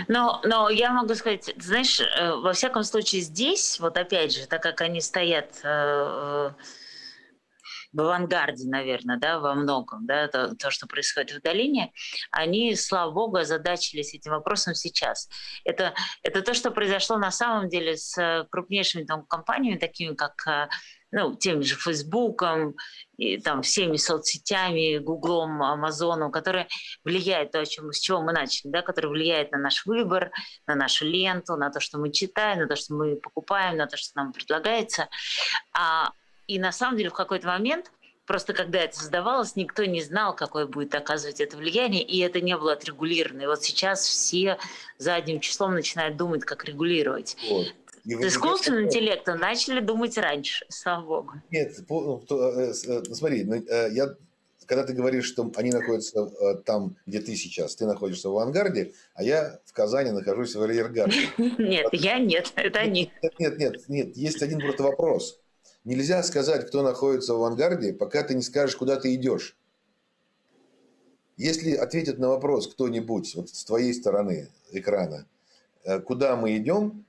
но, 0.08 0.40
но 0.44 0.70
я 0.70 0.92
могу 0.92 1.14
сказать, 1.14 1.54
знаешь, 1.58 2.00
э, 2.00 2.32
во 2.34 2.52
всяком 2.52 2.84
случае 2.84 3.22
здесь, 3.22 3.78
вот 3.80 3.96
опять 3.96 4.32
же, 4.32 4.46
так 4.46 4.62
как 4.62 4.80
они 4.80 5.00
стоят 5.00 5.60
э, 5.62 6.50
в 7.92 8.00
авангарде, 8.00 8.68
наверное, 8.68 9.18
да, 9.18 9.38
во 9.38 9.54
многом, 9.54 10.06
да, 10.06 10.28
то, 10.28 10.54
то, 10.54 10.70
что 10.70 10.86
происходит 10.86 11.38
в 11.38 11.42
долине, 11.42 11.92
они, 12.30 12.74
слава 12.76 13.10
богу, 13.10 13.36
озадачились 13.36 14.14
этим 14.14 14.32
вопросом 14.32 14.74
сейчас. 14.74 15.28
Это, 15.64 15.94
это 16.22 16.42
то, 16.42 16.54
что 16.54 16.70
произошло 16.70 17.18
на 17.18 17.30
самом 17.30 17.68
деле 17.68 17.96
с 17.96 18.46
крупнейшими 18.50 19.04
там, 19.04 19.24
компаниями, 19.24 19.78
такими 19.78 20.14
как 20.14 20.46
э, 20.46 20.68
ну, 21.10 21.34
тем 21.34 21.62
же 21.62 21.74
Фейсбуком, 21.76 22.74
и 23.16 23.38
там 23.38 23.62
всеми 23.62 23.96
соцсетями, 23.96 24.98
Гуглом, 24.98 25.62
Амазоном, 25.62 26.30
которые 26.30 26.68
влияют 27.04 27.52
то, 27.52 27.60
о 27.60 27.66
чем, 27.66 27.92
с 27.92 27.98
чего 27.98 28.20
мы 28.20 28.32
начали, 28.32 28.70
да, 28.70 28.82
которые 28.82 29.10
влияют 29.10 29.50
на 29.52 29.58
наш 29.58 29.86
выбор, 29.86 30.30
на 30.66 30.74
нашу 30.74 31.06
ленту, 31.06 31.56
на 31.56 31.70
то, 31.70 31.80
что 31.80 31.98
мы 31.98 32.12
читаем, 32.12 32.60
на 32.60 32.68
то, 32.68 32.76
что 32.76 32.94
мы 32.94 33.16
покупаем, 33.16 33.76
на 33.76 33.86
то, 33.86 33.96
что 33.96 34.10
нам 34.16 34.32
предлагается. 34.32 35.08
А 35.72 36.12
и 36.48 36.58
на 36.58 36.72
самом 36.72 36.96
деле 36.96 37.10
в 37.10 37.14
какой-то 37.14 37.46
момент 37.46 37.92
Просто 38.28 38.52
когда 38.52 38.80
это 38.80 38.94
создавалось, 38.94 39.56
никто 39.56 39.86
не 39.86 40.02
знал, 40.02 40.36
какое 40.36 40.66
будет 40.66 40.94
оказывать 40.94 41.40
это 41.40 41.56
влияние, 41.56 42.02
и 42.02 42.18
это 42.18 42.42
не 42.42 42.58
было 42.58 42.74
отрегулировано. 42.74 43.40
И 43.40 43.46
вот 43.46 43.64
сейчас 43.64 44.04
все 44.06 44.58
задним 44.98 45.40
числом 45.40 45.72
начинают 45.72 46.18
думать, 46.18 46.44
как 46.44 46.66
регулировать. 46.66 47.38
Вот. 47.48 47.68
С 48.04 48.26
искусственным 48.26 48.84
интеллектом 48.84 49.38
начали 49.38 49.80
думать 49.80 50.18
раньше, 50.18 50.66
слава 50.68 51.06
богу. 51.06 51.32
Нет, 51.50 51.78
э, 51.78 51.82
э, 51.82 53.02
ну, 53.08 53.14
смотри, 53.14 53.44
ну, 53.44 53.54
э, 53.54 53.88
я 53.92 54.14
когда 54.66 54.84
ты 54.84 54.92
говоришь, 54.92 55.24
что 55.24 55.50
они 55.56 55.70
находятся 55.70 56.26
там, 56.66 56.96
где 57.06 57.22
ты 57.22 57.34
сейчас, 57.34 57.74
ты 57.76 57.86
находишься 57.86 58.28
в 58.28 58.32
авангарде, 58.32 58.92
а 59.14 59.22
я 59.22 59.58
в 59.64 59.72
Казани 59.72 60.10
нахожусь 60.10 60.54
в 60.54 60.62
арьергарде. 60.62 61.30
Нет, 61.38 61.86
я 61.92 62.18
нет, 62.18 62.52
это 62.56 62.80
они. 62.80 63.10
Нет, 63.38 63.58
нет, 63.58 63.88
нет, 63.88 64.16
есть 64.18 64.42
один 64.42 64.60
просто 64.60 64.82
вопрос. 64.82 65.40
Нельзя 65.88 66.22
сказать, 66.22 66.66
кто 66.66 66.82
находится 66.82 67.32
в 67.32 67.36
авангарде, 67.36 67.94
пока 67.94 68.22
ты 68.22 68.34
не 68.34 68.42
скажешь, 68.42 68.76
куда 68.76 68.96
ты 68.96 69.14
идешь. 69.14 69.56
Если 71.38 71.72
ответит 71.72 72.18
на 72.18 72.28
вопрос 72.28 72.68
кто-нибудь 72.68 73.34
вот 73.34 73.48
с 73.48 73.64
твоей 73.64 73.94
стороны 73.94 74.50
экрана, 74.70 75.26
э, 75.84 75.98
куда 76.00 76.36
мы 76.36 76.58
идем, 76.58 77.06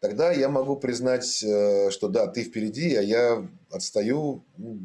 тогда 0.00 0.32
я 0.32 0.48
могу 0.48 0.76
признать, 0.76 1.44
э, 1.44 1.90
что 1.90 2.08
да, 2.08 2.26
ты 2.28 2.44
впереди, 2.44 2.94
а 2.94 3.02
я 3.02 3.46
отстаю. 3.70 4.42
Ну, 4.56 4.78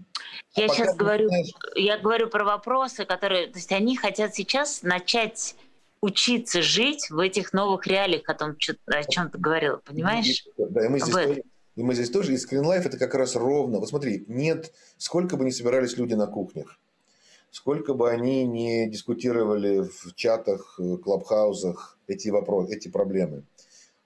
а 0.55 0.59
я 0.59 0.67
сейчас 0.67 0.93
говорю, 0.93 1.29
знаешь... 1.29 1.53
я 1.75 1.97
говорю 1.97 2.27
про 2.27 2.43
вопросы, 2.43 3.05
которые, 3.05 3.47
то 3.47 3.57
есть 3.57 3.71
они 3.71 3.95
хотят 3.95 4.35
сейчас 4.35 4.83
начать 4.83 5.55
учиться 6.01 6.61
жить 6.61 7.09
в 7.09 7.19
этих 7.19 7.53
новых 7.53 7.87
реалиях, 7.87 8.27
о 8.27 8.33
том, 8.33 8.57
о 8.87 9.03
чем 9.05 9.29
ты 9.29 9.37
говорил, 9.37 9.77
понимаешь? 9.77 10.45
Да, 10.57 10.85
и 10.85 10.89
мы 10.89 10.99
здесь, 10.99 11.13
тоже, 11.13 11.43
и 11.75 11.83
мы 11.83 11.93
здесь 11.95 12.09
тоже, 12.09 12.33
и 12.33 12.35
Life 12.35 12.85
это 12.85 12.97
как 12.97 13.15
раз 13.15 13.35
ровно. 13.35 13.79
Вот 13.79 13.89
смотри, 13.89 14.25
нет, 14.27 14.73
сколько 14.97 15.37
бы 15.37 15.45
ни 15.45 15.49
собирались 15.49 15.97
люди 15.97 16.13
на 16.13 16.27
кухнях, 16.27 16.79
сколько 17.51 17.93
бы 17.93 18.09
они 18.09 18.45
не 18.45 18.89
дискутировали 18.89 19.81
в 19.81 20.13
чатах, 20.15 20.79
э, 20.79 20.97
клабхаузах 20.97 21.97
эти 22.07 22.29
вопросы, 22.29 22.75
эти 22.75 22.89
проблемы, 22.89 23.43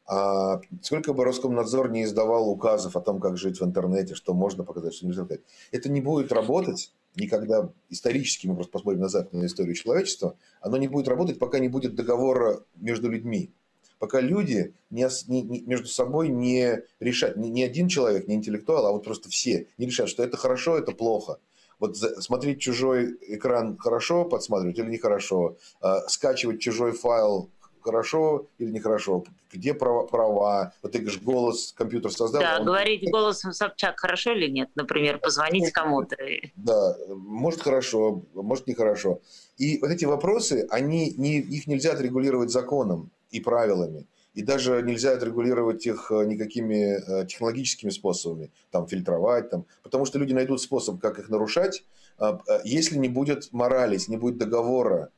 а 0.06 0.62
сколько 0.82 1.14
бы 1.14 1.26
Роскомнадзор 1.26 1.92
не 1.92 2.06
издавал 2.06 2.50
указов 2.50 2.96
о 2.96 3.02
том, 3.02 3.20
как 3.20 3.38
жить 3.38 3.60
в 3.60 3.66
интернете, 3.66 4.16
что 4.16 4.34
можно 4.34 4.64
показать, 4.64 4.94
что 4.94 5.06
нельзя 5.06 5.24
показать, 5.24 5.44
это 5.72 5.90
не 5.90 6.00
будет 6.00 6.32
работать 6.32 6.94
никогда 7.18 7.74
исторически, 7.90 8.48
мы 8.48 8.56
просто 8.56 8.72
посмотрим 8.72 9.02
назад 9.02 9.34
на 9.34 9.46
историю 9.46 9.76
человечества, 9.76 10.38
оно 10.62 10.78
не 10.78 10.88
будет 10.88 11.08
работать, 11.08 11.40
пока 11.40 11.60
не 11.60 11.68
будет 11.68 11.96
договора 11.96 12.64
между 12.76 13.10
людьми. 13.10 13.52
Пока 14.00 14.22
люди 14.22 14.74
не, 14.90 15.08
не, 15.28 15.42
не, 15.42 15.62
между 15.62 15.88
собой 15.88 16.30
не 16.30 16.84
решат, 17.00 17.36
не, 17.36 17.50
не 17.50 17.64
один 17.64 17.88
человек, 17.88 18.28
не 18.28 18.36
интеллектуал, 18.36 18.86
а 18.86 18.92
вот 18.92 19.04
просто 19.04 19.30
все 19.30 19.68
не 19.78 19.88
решат, 19.88 20.10
что 20.10 20.24
это 20.24 20.38
хорошо, 20.38 20.78
это 20.78 20.92
плохо. 20.92 21.40
Вот 21.80 21.96
смотреть 21.98 22.60
чужой 22.60 23.18
экран 23.22 23.78
хорошо, 23.78 24.26
подсматривать 24.26 24.80
или 24.80 24.90
нехорошо, 24.90 25.58
а, 25.80 26.02
скачивать 26.08 26.60
чужой 26.60 26.92
файл 26.92 27.52
хорошо 27.88 28.48
или 28.58 28.72
нехорошо, 28.72 29.24
где 29.52 29.74
права, 29.74 30.06
права. 30.08 30.74
вот 30.82 30.92
ты 30.92 31.00
говоришь, 31.00 31.22
голос 31.22 31.74
компьютер 31.76 32.12
создал. 32.12 32.42
Да, 32.42 32.58
он... 32.60 32.66
говорить 32.66 33.10
голосом 33.10 33.54
Собчак 33.54 34.00
хорошо 34.00 34.34
или 34.34 34.50
нет, 34.50 34.70
например, 34.76 35.20
позвонить 35.20 35.72
кому-то. 35.72 36.18
Да, 36.56 36.98
может 37.10 37.62
хорошо, 37.62 38.24
может 38.34 38.68
нехорошо. 38.68 39.22
И 39.58 39.80
вот 39.80 39.90
эти 39.90 40.06
вопросы, 40.06 40.68
они, 40.70 41.14
не, 41.18 41.40
их 41.40 41.68
нельзя 41.68 41.94
отрегулировать 41.94 42.50
законом 42.50 43.10
и 43.32 43.40
правилами. 43.40 44.08
И 44.34 44.44
даже 44.44 44.84
нельзя 44.84 45.14
отрегулировать 45.14 45.86
их 45.88 46.12
э, 46.12 46.26
никакими 46.26 47.22
э, 47.22 47.26
технологическими 47.26 47.90
способами, 47.90 48.52
там, 48.70 48.88
фильтровать, 48.88 49.50
там, 49.50 49.66
потому 49.82 50.06
что 50.06 50.20
люди 50.20 50.34
найдут 50.34 50.62
способ, 50.62 51.00
как 51.00 51.18
их 51.18 51.30
нарушать, 51.30 51.84
а, 52.20 52.40
если 52.64 52.98
не 52.98 53.10
будет 53.10 53.52
морали, 53.52 53.94
если 53.94 54.12
не 54.12 54.18
будет 54.18 54.38
договора 54.38 55.10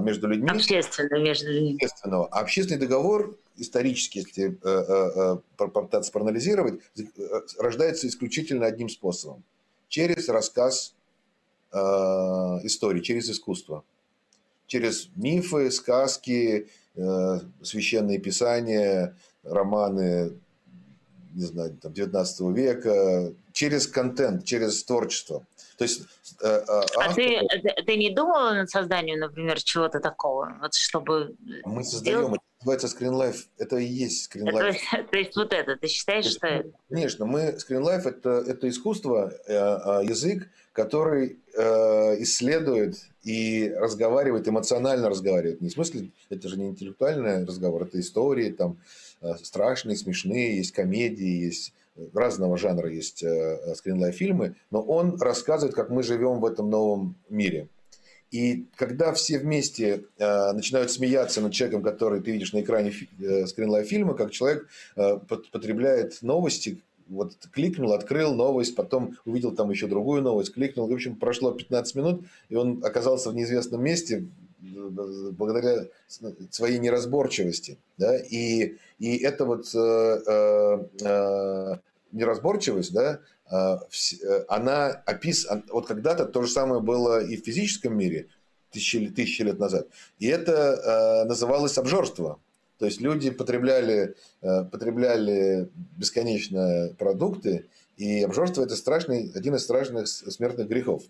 между 0.00 0.28
людьми. 0.28 0.50
Общественно 0.50 1.18
между 1.18 1.50
людьми. 1.50 1.74
Общественного. 1.76 2.28
А 2.28 2.40
общественный 2.40 2.78
договор, 2.78 3.36
исторически, 3.56 4.18
если 4.18 4.58
э, 4.62 5.38
попытаться 5.56 6.12
проанализировать, 6.12 6.80
рождается 7.58 8.06
исключительно 8.06 8.66
одним 8.66 8.90
способом. 8.90 9.42
Через 9.88 10.28
рассказ 10.28 10.94
истории, 11.72 13.00
через 13.00 13.30
искусство. 13.30 13.82
Через 14.66 15.08
мифы, 15.16 15.70
сказки, 15.70 16.68
Э, 16.87 16.87
священные 17.62 18.18
писания, 18.18 19.14
романы, 19.44 20.32
не 21.34 21.44
знаю, 21.44 21.76
там, 21.80 21.92
19 21.92 22.40
века, 22.56 23.32
через 23.52 23.86
контент, 23.86 24.44
через 24.44 24.82
творчество. 24.84 25.44
То 25.76 25.84
есть, 25.84 26.02
э, 26.42 26.46
э, 26.48 26.80
а 26.96 27.14
ты, 27.14 27.40
ты 27.86 27.96
не 27.96 28.10
думала 28.10 28.52
над 28.52 28.68
созданием, 28.68 29.20
например, 29.20 29.62
чего-то 29.62 30.00
такого, 30.00 30.56
вот 30.60 30.74
чтобы 30.74 31.36
Мы 31.64 31.84
создаем, 31.84 32.18
сделать... 32.18 32.40
это 32.40 32.66
называется 32.66 33.06
Life, 33.06 33.44
это 33.58 33.76
и 33.76 33.84
есть 33.84 34.34
Life. 34.34 34.76
Это, 34.92 35.04
то 35.12 35.18
есть 35.18 35.36
вот 35.36 35.52
это, 35.52 35.76
ты 35.76 35.86
считаешь, 35.86 36.24
есть, 36.24 36.38
что? 36.38 36.64
Конечно, 36.88 37.26
мы, 37.26 37.56
Life 37.68 38.08
это, 38.08 38.30
это 38.44 38.68
искусство, 38.68 39.32
язык, 39.46 40.48
который 40.72 41.38
исследует 42.22 42.96
и 43.28 43.70
разговаривает, 43.76 44.48
эмоционально 44.48 45.10
разговаривает. 45.10 45.60
Не 45.60 45.68
в 45.68 45.72
смысле, 45.72 46.08
это 46.30 46.48
же 46.48 46.58
не 46.58 46.68
интеллектуальный 46.68 47.44
разговор, 47.44 47.82
это 47.82 48.00
истории, 48.00 48.50
там 48.50 48.78
э, 49.20 49.34
страшные, 49.42 49.98
смешные, 49.98 50.56
есть 50.56 50.72
комедии, 50.72 51.44
есть 51.44 51.74
э, 51.96 52.06
разного 52.14 52.56
жанра 52.56 52.90
есть 52.90 53.22
э, 53.22 53.74
скринлайф 53.74 54.14
фильмы, 54.14 54.54
но 54.70 54.80
он 54.80 55.20
рассказывает, 55.20 55.76
как 55.76 55.90
мы 55.90 56.02
живем 56.02 56.40
в 56.40 56.46
этом 56.46 56.70
новом 56.70 57.16
мире. 57.28 57.68
И 58.30 58.64
когда 58.76 59.12
все 59.12 59.38
вместе 59.38 60.04
э, 60.16 60.52
начинают 60.52 60.90
смеяться 60.90 61.42
над 61.42 61.52
человеком, 61.52 61.82
который 61.82 62.22
ты 62.22 62.30
видишь 62.30 62.54
на 62.54 62.62
экране 62.62 62.94
э, 63.20 63.46
скринлайф 63.46 63.86
фильма, 63.86 64.14
как 64.14 64.30
человек 64.30 64.66
э, 64.96 65.18
потребляет 65.52 66.22
новости, 66.22 66.80
вот 67.08 67.34
кликнул, 67.52 67.92
открыл 67.92 68.34
новость, 68.34 68.74
потом 68.76 69.16
увидел 69.24 69.52
там 69.52 69.70
еще 69.70 69.86
другую 69.86 70.22
новость, 70.22 70.54
кликнул. 70.54 70.88
В 70.88 70.92
общем, 70.92 71.16
прошло 71.16 71.52
15 71.52 71.94
минут, 71.94 72.24
и 72.48 72.54
он 72.54 72.84
оказался 72.84 73.30
в 73.30 73.34
неизвестном 73.34 73.82
месте 73.82 74.26
благодаря 74.60 75.86
своей 76.50 76.78
неразборчивости. 76.78 77.78
Да? 77.96 78.16
И, 78.18 78.76
и 78.98 79.16
эта 79.18 79.44
вот 79.44 79.72
э, 79.74 80.22
э, 80.26 80.86
э 81.02 81.76
неразборчивость, 82.10 82.92
да, 82.92 83.20
э, 83.50 83.56
э, 83.56 84.44
она 84.48 84.86
описана... 84.86 85.62
Вот 85.68 85.86
когда-то 85.86 86.24
то 86.24 86.42
же 86.42 86.50
самое 86.50 86.80
было 86.80 87.22
и 87.22 87.36
в 87.36 87.44
физическом 87.44 87.98
мире, 87.98 88.28
тысячи, 88.70 89.06
тысячи 89.08 89.42
лет 89.42 89.58
назад. 89.58 89.88
И 90.18 90.26
это 90.26 90.52
э, 90.52 91.28
называлось 91.28 91.76
обжорство. 91.78 92.40
То 92.78 92.86
есть 92.86 93.00
люди 93.00 93.30
потребляли, 93.30 94.14
э, 94.40 94.64
потребляли 94.64 95.68
бесконечно 95.96 96.90
продукты, 96.98 97.66
и 97.96 98.22
обжорство– 98.22 98.62
это 98.64 98.76
страшный, 98.76 99.32
один 99.34 99.56
из 99.56 99.64
страшных 99.64 100.06
смертных 100.06 100.68
грехов. 100.68 101.02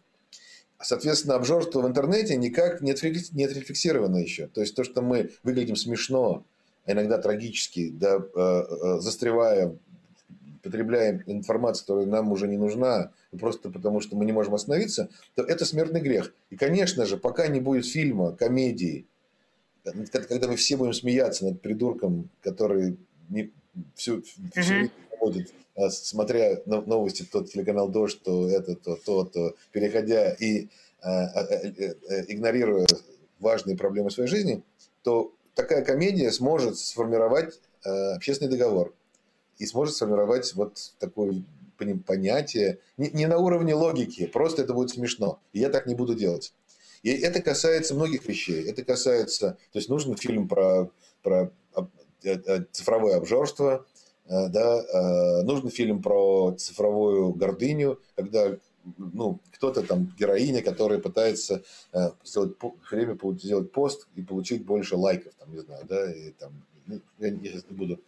Соответственно, 0.80 1.34
обжорство 1.34 1.82
в 1.82 1.86
интернете 1.86 2.36
никак 2.36 2.80
не 2.80 2.92
отрефлексировано 2.92 4.16
еще. 4.16 4.46
То 4.46 4.60
есть 4.60 4.74
то, 4.74 4.84
что 4.84 5.02
мы 5.02 5.30
выглядим 5.42 5.76
смешно, 5.76 6.44
а 6.86 6.92
иногда 6.92 7.18
трагически, 7.18 7.90
да, 7.90 8.16
э, 8.16 8.40
э, 8.40 9.00
застревая, 9.00 9.76
потребляем 10.62 11.22
информацию, 11.26 11.82
которая 11.82 12.06
нам 12.06 12.32
уже 12.32 12.48
не 12.48 12.56
нужна, 12.56 13.12
просто 13.38 13.70
потому 13.70 14.00
что 14.00 14.16
мы 14.16 14.24
не 14.24 14.32
можем 14.32 14.54
остановиться, 14.54 15.10
то 15.34 15.42
это 15.42 15.64
смертный 15.64 16.00
грех. 16.00 16.32
И, 16.50 16.56
конечно 16.56 17.04
же, 17.04 17.16
пока 17.16 17.46
не 17.48 17.60
будет 17.60 17.86
фильма, 17.86 18.32
комедии, 18.32 19.06
когда 20.12 20.48
мы 20.48 20.56
все 20.56 20.76
будем 20.76 20.92
смеяться 20.92 21.44
над 21.44 21.60
придурком, 21.60 22.30
который 22.40 22.96
не, 23.28 23.52
всю, 23.94 24.22
всю 24.54 24.90
проводит, 25.10 25.52
а, 25.74 25.90
смотря 25.90 26.60
новости, 26.66 27.24
тот 27.30 27.50
телеканал 27.50 27.88
«Дождь», 27.88 28.20
то 28.22 28.48
это, 28.48 28.74
то, 28.74 28.96
то, 28.96 29.24
то, 29.24 29.54
переходя 29.72 30.32
и 30.32 30.68
а, 31.00 31.26
а, 31.26 31.44
э, 31.44 31.94
э, 32.08 32.24
игнорируя 32.28 32.86
важные 33.38 33.76
проблемы 33.76 34.10
своей 34.10 34.28
жизни, 34.28 34.62
то 35.02 35.32
такая 35.54 35.84
комедия 35.84 36.32
сможет 36.32 36.76
сформировать 36.78 37.60
общественный 37.84 38.50
договор 38.50 38.92
и 39.58 39.66
сможет 39.66 39.94
сформировать 39.94 40.52
вот 40.54 40.94
такое 40.98 41.44
понятие, 42.04 42.80
не, 42.96 43.10
не 43.10 43.26
на 43.26 43.38
уровне 43.38 43.74
логики, 43.74 44.26
просто 44.26 44.62
это 44.62 44.74
будет 44.74 44.90
смешно. 44.90 45.40
И 45.52 45.60
я 45.60 45.68
так 45.70 45.86
не 45.86 45.94
буду 45.94 46.14
делать. 46.14 46.52
И 47.02 47.10
это 47.10 47.40
касается 47.42 47.94
многих 47.94 48.26
вещей. 48.26 48.68
Это 48.68 48.84
касается, 48.84 49.58
то 49.72 49.78
есть 49.78 49.88
нужен 49.88 50.16
фильм 50.16 50.48
про, 50.48 50.90
про 51.22 51.52
э, 51.76 51.82
э, 52.24 52.64
цифровое 52.72 53.16
обжорство, 53.16 53.86
э, 54.26 54.48
да, 54.48 55.42
нужен 55.44 55.70
фильм 55.70 56.02
про 56.02 56.54
цифровую 56.58 57.32
гордыню, 57.32 58.00
когда 58.16 58.56
ну, 58.96 59.40
кто-то 59.52 59.82
там, 59.82 60.12
героиня, 60.18 60.62
которая 60.62 60.98
пытается 60.98 61.62
сделать 62.24 62.56
время, 62.90 63.18
сделать 63.38 63.70
пост 63.70 64.08
и 64.14 64.22
получить 64.22 64.64
больше 64.64 64.96
лайков, 64.96 65.34
там, 65.34 65.52
не 65.52 65.60
знаю, 65.60 65.84
да, 65.86 66.10
и 66.10 66.30
там 66.30 66.52
я, 66.88 67.30
сейчас 67.30 67.64
не 67.68 67.76
буду. 67.76 68.00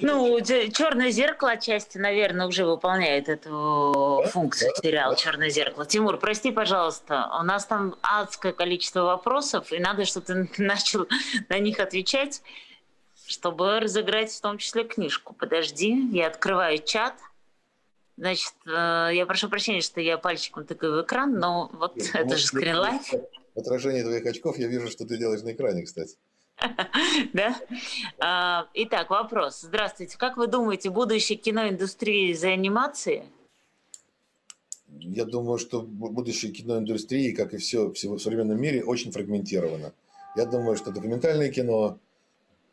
Ну, 0.00 0.40
черное 0.40 1.10
зеркало 1.10 1.52
отчасти, 1.52 1.98
наверное, 1.98 2.46
уже 2.46 2.64
выполняет 2.64 3.28
эту 3.28 4.22
да? 4.24 4.30
функцию 4.30 4.72
да? 4.76 4.82
сериал 4.82 5.10
да? 5.10 5.16
Черное 5.16 5.50
зеркало. 5.50 5.86
Тимур, 5.86 6.18
прости, 6.18 6.50
пожалуйста, 6.50 7.28
у 7.40 7.44
нас 7.44 7.66
там 7.66 7.96
адское 8.02 8.52
количество 8.52 9.02
вопросов, 9.02 9.72
и 9.72 9.78
надо, 9.78 10.04
чтобы 10.04 10.26
ты 10.26 10.50
начал 10.62 11.06
на 11.48 11.58
них 11.58 11.80
отвечать, 11.80 12.42
чтобы 13.26 13.80
разыграть 13.80 14.32
в 14.32 14.40
том 14.40 14.58
числе 14.58 14.84
книжку. 14.84 15.34
Подожди, 15.34 16.08
я 16.12 16.28
открываю 16.28 16.78
чат. 16.78 17.14
Значит, 18.16 18.54
э, 18.66 19.10
я 19.12 19.26
прошу 19.26 19.48
прощения, 19.48 19.80
что 19.80 20.00
я 20.00 20.18
пальчиком 20.18 20.64
тыкаю 20.64 20.94
в 20.94 21.02
экран, 21.02 21.38
но 21.38 21.70
вот 21.72 21.96
Нет, 21.96 22.10
это 22.14 22.36
же 22.36 22.46
скринлайф. 22.46 23.12
В 23.54 23.58
отражении 23.60 24.02
твоих 24.02 24.26
очков 24.26 24.58
я 24.58 24.66
вижу, 24.66 24.88
что 24.88 25.06
ты 25.06 25.18
делаешь 25.18 25.42
на 25.42 25.52
экране, 25.52 25.84
кстати. 25.84 26.16
Да? 27.32 27.56
А, 28.20 28.68
итак, 28.74 29.10
вопрос. 29.10 29.60
Здравствуйте. 29.62 30.16
Как 30.18 30.36
вы 30.36 30.46
думаете, 30.46 30.90
будущее 30.90 31.38
киноиндустрии 31.38 32.32
за 32.32 32.48
анимации? 32.48 33.24
Я 35.00 35.24
думаю, 35.24 35.58
что 35.58 35.82
будущее 35.82 36.52
киноиндустрии, 36.52 37.32
как 37.32 37.54
и 37.54 37.58
все, 37.58 37.92
все 37.92 38.08
в 38.08 38.18
современном 38.18 38.60
мире, 38.60 38.82
очень 38.82 39.12
фрагментировано. 39.12 39.92
Я 40.36 40.46
думаю, 40.46 40.76
что 40.76 40.90
документальное 40.90 41.50
кино, 41.50 41.98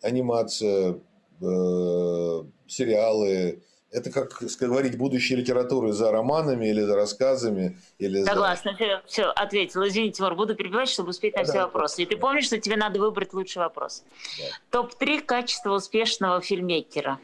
анимация, 0.02 1.00
э, 1.42 2.44
сериалы, 2.68 3.62
это 3.92 4.12
как 4.12 4.42
говорить 4.60 4.98
будущее 4.98 5.40
литературы 5.40 5.94
за 5.94 6.12
романами 6.12 6.68
или 6.68 6.82
за 6.82 6.96
рассказами. 6.96 7.80
Или 7.98 8.24
Согласна, 8.24 8.72
за... 8.72 8.78
все, 8.78 9.02
все, 9.06 9.24
ответил. 9.32 9.88
Извини, 9.88 10.12
Тимур, 10.12 10.36
буду 10.36 10.56
перебивать, 10.56 10.90
чтобы 10.90 11.10
успеть 11.10 11.36
на 11.36 11.44
да, 11.44 11.46
все 11.46 11.54
да, 11.54 11.66
вопросы. 11.66 12.04
И 12.04 12.06
ты 12.06 12.18
помнишь, 12.18 12.46
что 12.46 12.60
тебе 12.60 12.76
надо 12.76 13.00
выбрать 13.00 13.34
лучший 13.34 13.60
вопрос. 13.60 14.04
Да. 14.38 14.82
Топ-3 14.82 15.22
качества 15.22 15.74
успешного 15.74 16.42
фильмейкера. 16.42 17.20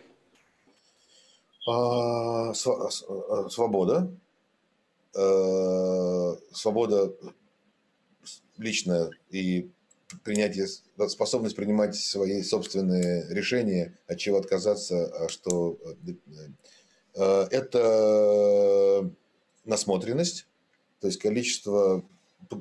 А, 1.67 2.53
свобода. 2.53 4.09
Э, 5.13 6.35
свобода 6.53 7.13
личная 8.57 9.09
и 9.29 9.69
принятие, 10.23 10.67
способность 11.07 11.55
принимать 11.55 11.95
свои 11.95 12.41
собственные 12.43 13.27
решения, 13.29 13.97
от 14.07 14.17
чего 14.17 14.37
отказаться, 14.37 15.05
а 15.05 15.29
что... 15.29 15.77
Э, 17.13 17.47
это 17.51 19.11
насмотренность, 19.65 20.47
то 21.01 21.07
есть 21.07 21.19
количество, 21.19 22.03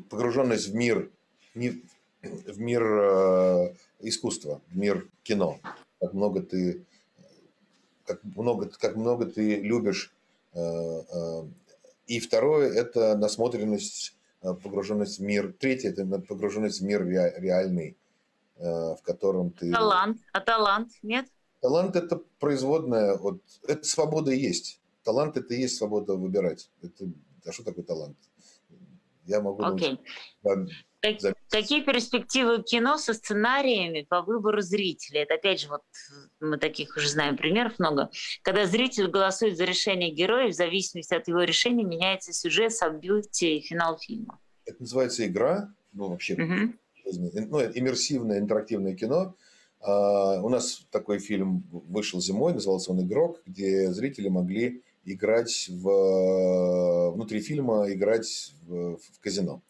погруженность 0.09 0.68
в 0.68 0.74
мир, 0.74 1.11
в 1.55 2.61
мир 2.61 2.82
э, 2.82 3.74
искусства, 4.01 4.61
в 4.68 4.76
мир 4.76 5.09
кино. 5.22 5.61
Как 6.01 6.14
много 6.14 6.42
ты, 6.42 6.84
как 8.07 8.24
много, 8.24 8.68
как 8.68 8.96
много 8.96 9.26
ты 9.26 9.57
любишь. 9.61 10.12
Э, 10.55 11.42
и 12.07 12.18
второе– 12.18 12.72
это 12.74 13.16
насмотренность 13.16 14.14
Э, 14.14 14.19
погруженность 14.41 15.18
в 15.18 15.22
мир. 15.22 15.53
Третье– 15.59 15.91
это 15.91 16.05
погруженность 16.20 16.80
в 16.80 16.84
мир 16.84 17.07
реальный, 17.07 17.97
э, 18.57 18.62
в 18.64 19.01
котором 19.03 19.51
ты... 19.51 19.70
Талант. 19.70 20.18
А 20.32 20.41
талант 20.41 20.93
нет? 21.03 21.26
Талант– 21.61 21.97
это 21.97 22.20
производная 22.38 23.14
от... 23.14 23.43
Это 23.66 23.84
свобода 23.84 24.32
есть. 24.32 24.80
Талант– 25.05 25.36
это 25.38 25.55
и 25.55 25.61
есть 25.61 25.76
свобода 25.76 26.14
выбирать. 26.14 26.70
Это... 26.82 27.11
А 27.45 27.53
что 27.53 27.64
такое 27.64 27.84
талант? 27.84 28.16
Я 29.26 29.41
могу... 29.41 29.62
Okay. 29.62 29.99
Научить... 30.43 31.22
Как, 31.22 31.36
какие 31.51 31.82
перспективы 31.82 32.62
кино 32.62 32.96
со 32.96 33.12
сценариями 33.12 34.07
по 34.09 34.22
выбору 34.22 34.61
зрителей? 34.61 35.20
Это 35.20 35.34
опять 35.34 35.61
же, 35.61 35.68
вот 35.68 35.82
мы 36.40 36.57
таких 36.59 36.96
уже 36.96 37.09
знаем 37.09 37.36
примеров 37.36 37.78
много. 37.78 38.11
Когда 38.42 38.66
зритель 38.66 39.09
голосует 39.09 39.57
за 39.57 39.64
решение 39.64 40.11
героя, 40.11 40.48
в 40.48 40.55
зависимости 40.55 41.12
от 41.14 41.28
его 41.28 41.42
решения 41.42 41.84
меняется 41.84 42.32
сюжет, 42.32 42.72
события 42.72 43.59
и 43.59 43.61
финал 43.61 43.98
фильма. 43.98 44.38
Это 44.64 44.80
называется 44.80 45.26
игра, 45.26 45.74
ну 45.92 46.09
вообще, 46.09 46.34
угу. 46.34 46.74
ну, 47.05 47.61
иммерсивное 47.61 48.38
интерактивное 48.38 48.94
кино. 48.94 49.34
Uh, 49.82 50.42
у 50.42 50.51
нас 50.51 50.86
такой 50.90 51.20
фильм 51.20 51.64
вышел 51.70 52.20
зимой, 52.20 52.53
назывался 52.53 52.90
он 52.90 53.01
«Игрок», 53.01 53.40
где 53.46 53.90
зрители 53.90 54.28
могли 54.28 54.82
играть 55.07 55.70
в, 55.70 57.12
внутри 57.12 57.40
фильма, 57.40 57.90
играть 57.90 58.53
в, 58.66 58.98
в 58.98 59.20
казино. 59.20 59.62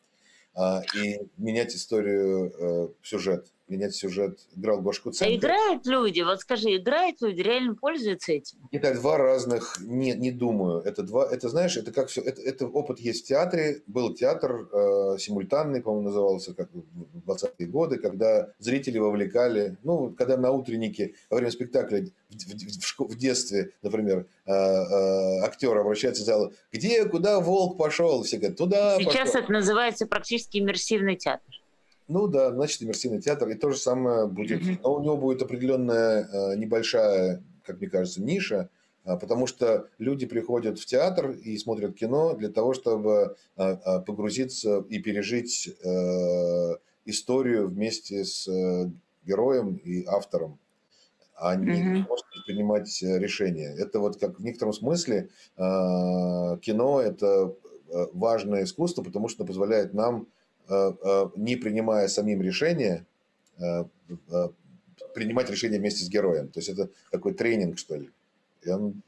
А, 0.55 0.83
и 0.95 1.21
менять 1.37 1.75
историю, 1.75 2.53
э, 2.53 2.89
сюжет 3.03 3.53
менять 3.71 3.95
сюжет, 3.95 4.41
играл 4.57 4.81
Гошку 4.81 5.11
Центр. 5.11 5.33
А 5.33 5.37
играют 5.37 5.87
люди, 5.87 6.21
вот 6.21 6.41
скажи, 6.41 6.77
играют 6.77 7.21
люди, 7.21 7.41
реально 7.41 7.75
пользуются 7.75 8.33
этим? 8.33 8.59
Это 8.73 8.95
два 8.95 9.17
разных, 9.17 9.79
не, 9.81 10.13
не 10.13 10.31
думаю, 10.31 10.83
это 10.83 11.03
два, 11.03 11.27
это 11.27 11.49
знаешь, 11.49 11.77
это 11.77 11.93
как 11.93 12.09
все, 12.09 12.21
это, 12.21 12.43
это 12.43 12.67
опыт 12.67 12.99
есть 13.01 13.25
в 13.25 13.29
театре, 13.29 13.83
был 13.87 14.15
театр 14.15 14.69
э, 14.73 15.19
симультанный, 15.19 15.83
по-моему, 15.83 16.09
назывался, 16.09 16.55
как 16.55 16.69
в 16.73 17.31
20-е 17.31 17.67
годы, 17.67 17.99
когда 17.99 18.53
зрители 18.59 18.99
вовлекали, 18.99 19.77
ну, 19.83 20.11
когда 20.11 20.37
на 20.37 20.51
утреннике 20.51 21.15
во 21.31 21.37
время 21.37 21.51
спектакля 21.53 22.07
в, 22.29 22.35
в, 22.35 23.09
в, 23.09 23.15
в 23.15 23.17
детстве, 23.17 23.73
например, 23.83 24.27
э, 24.47 24.53
э, 24.53 25.41
актер 25.45 25.77
обращается 25.77 26.23
в 26.23 26.27
зал, 26.27 26.53
где, 26.73 27.05
куда 27.05 27.41
волк 27.41 27.79
пошел, 27.79 28.23
все 28.23 28.39
говорят, 28.39 28.59
туда 28.59 28.99
Сейчас 28.99 29.31
пошел. 29.31 29.43
это 29.43 29.53
называется 29.53 30.07
практически 30.07 30.59
иммерсивный 30.59 31.17
театр. 31.17 31.60
Ну 32.11 32.27
да, 32.27 32.51
значит, 32.53 32.83
иммерсивный 32.83 33.21
театр. 33.21 33.49
И 33.49 33.55
то 33.55 33.71
же 33.71 33.77
самое 33.77 34.27
будет. 34.27 34.63
Но 34.83 34.95
у 34.95 35.01
него 35.01 35.17
будет 35.17 35.43
определенная 35.43 36.27
э, 36.27 36.57
небольшая, 36.57 37.41
как 37.65 37.79
мне 37.81 37.89
кажется, 37.89 38.21
ниша, 38.21 38.69
а, 39.05 39.17
потому 39.17 39.47
что 39.47 39.89
люди 39.99 40.27
приходят 40.27 40.79
в 40.79 40.87
театр 40.87 41.31
и 41.31 41.57
смотрят 41.57 41.95
кино 41.95 42.35
для 42.35 42.49
того, 42.49 42.75
чтобы 42.75 43.37
а, 43.57 43.71
а, 43.85 44.01
погрузиться 44.01 44.85
и 44.89 44.99
пережить 44.99 45.69
э, 45.69 46.77
историю 47.05 47.69
вместе 47.69 48.25
с 48.25 48.49
э, 48.49 48.91
героем 49.25 49.77
и 49.77 50.05
автором, 50.05 50.59
а 51.37 51.55
не 51.55 52.01
mm-hmm. 52.01 52.07
просто 52.07 52.27
принимать 52.45 53.03
решения. 53.03 53.73
Это 53.79 54.01
вот 54.01 54.19
как 54.19 54.41
в 54.41 54.45
некотором 54.45 54.73
смысле 54.73 55.29
кино– 55.57 57.01
это 57.05 57.55
важное 58.13 58.65
искусство, 58.65 59.03
потому 59.03 59.29
что 59.29 59.45
позволяет 59.45 59.95
нам 59.95 60.27
не 61.37 61.57
принимая 61.57 62.09
самим 62.09 62.43
решения, 62.43 63.07
э, 63.59 63.85
принимать 65.15 65.51
решение 65.51 65.79
вместе 65.79 66.05
с 66.05 66.09
героем. 66.09 66.49
То 66.49 66.61
есть 66.61 66.69
это 66.69 66.91
такой 67.11 67.35
тренинг, 67.35 67.79
что 67.79 67.97
ли. 67.97 68.11
И 68.63 68.71
он 68.71 69.03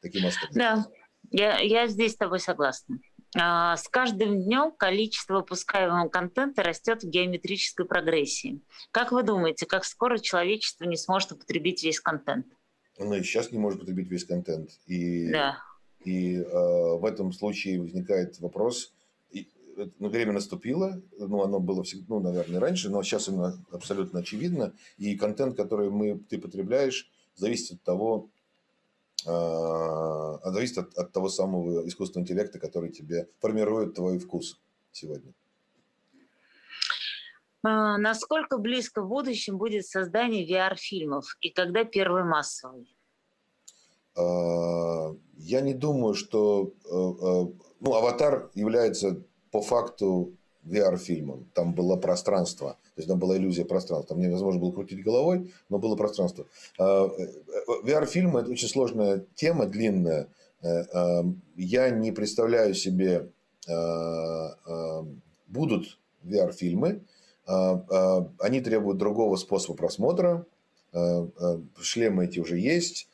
таким 0.00 0.26
остается. 0.26 0.58
Да, 0.58 0.86
я, 1.30 1.58
я 1.60 1.86
здесь 1.86 2.12
с 2.12 2.16
тобой 2.16 2.40
согласна. 2.40 2.98
А, 3.36 3.76
с 3.76 3.88
каждым 3.88 4.42
днем 4.42 4.72
количество 4.72 5.36
выпускаемого 5.36 6.08
контента 6.08 6.62
растет 6.62 7.02
в 7.02 7.08
геометрической 7.08 7.86
прогрессии. 7.86 8.60
Как 8.90 9.12
вы 9.12 9.22
думаете, 9.22 9.66
как 9.66 9.84
скоро 9.84 10.18
человечество 10.18 10.84
не 10.84 10.96
сможет 10.96 11.32
употребить 11.32 11.84
весь 11.84 12.00
контент? 12.00 12.46
Оно 12.98 13.14
и 13.14 13.22
сейчас 13.22 13.52
не 13.52 13.58
может 13.58 13.80
потребить 13.80 14.10
весь 14.10 14.24
контент. 14.24 14.70
И, 14.86 15.30
да. 15.30 15.58
и 16.04 16.38
э, 16.38 16.42
в 16.42 17.04
этом 17.04 17.32
случае 17.32 17.80
возникает 17.80 18.38
вопрос, 18.40 18.92
ну, 18.92 18.99
время 19.98 20.32
наступило, 20.32 21.00
ну, 21.18 21.42
оно 21.42 21.60
было 21.60 21.82
всегда, 21.82 22.06
ну, 22.08 22.20
наверное, 22.20 22.60
раньше, 22.60 22.90
но 22.90 23.02
сейчас 23.02 23.28
оно 23.28 23.52
абсолютно 23.70 24.20
очевидно, 24.20 24.74
и 24.96 25.16
контент, 25.16 25.56
который 25.56 25.90
мы, 25.90 26.18
ты 26.18 26.38
потребляешь, 26.38 27.10
зависит 27.34 27.72
от 27.72 27.82
того, 27.82 28.30
э, 29.26 30.50
зависит 30.52 30.78
от, 30.78 30.98
от 30.98 31.12
того 31.12 31.28
самого 31.28 31.86
искусственного 31.86 32.24
интеллекта, 32.24 32.58
который 32.58 32.90
тебе 32.90 33.28
формирует 33.40 33.94
твой 33.94 34.18
вкус 34.18 34.60
сегодня. 34.92 35.32
А, 37.62 37.98
насколько 37.98 38.58
близко 38.58 39.02
в 39.02 39.08
будущем 39.08 39.58
будет 39.58 39.86
создание 39.86 40.46
VR-фильмов 40.46 41.36
и 41.40 41.50
когда 41.50 41.84
первый 41.84 42.24
массовый? 42.24 42.94
Я 44.16 45.60
не 45.60 45.72
думаю, 45.72 46.14
что 46.14 46.74
ну, 47.80 47.94
аватар 47.94 48.50
является 48.54 49.22
по 49.50 49.62
факту 49.62 50.32
VR-фильмом. 50.64 51.46
Там 51.54 51.72
было 51.72 51.96
пространство. 51.96 52.72
То 52.94 52.98
есть 52.98 53.08
там 53.08 53.18
была 53.18 53.36
иллюзия 53.36 53.64
пространства. 53.64 54.14
Там 54.14 54.22
невозможно 54.22 54.60
было 54.60 54.72
крутить 54.72 55.02
головой, 55.02 55.52
но 55.68 55.78
было 55.78 55.96
пространство. 55.96 56.46
А, 56.78 57.06
э, 57.06 57.28
VR-фильм– 57.84 58.36
это 58.36 58.50
очень 58.50 58.68
сложная 58.68 59.24
тема, 59.34 59.66
длинная. 59.66 60.28
Э, 60.62 60.84
а, 60.92 61.24
я 61.56 61.90
не 61.90 62.12
представляю 62.12 62.74
себе, 62.74 63.30
а, 63.68 65.04
будут 65.48 65.98
VR-фильмы. 66.24 67.02
Они 67.46 68.60
требуют 68.60 68.98
другого 68.98 69.36
способа 69.36 69.76
просмотра. 69.76 70.46
Шлемы 71.80 72.24
эти 72.26 72.38
уже 72.38 72.58
есть. 72.58 73.08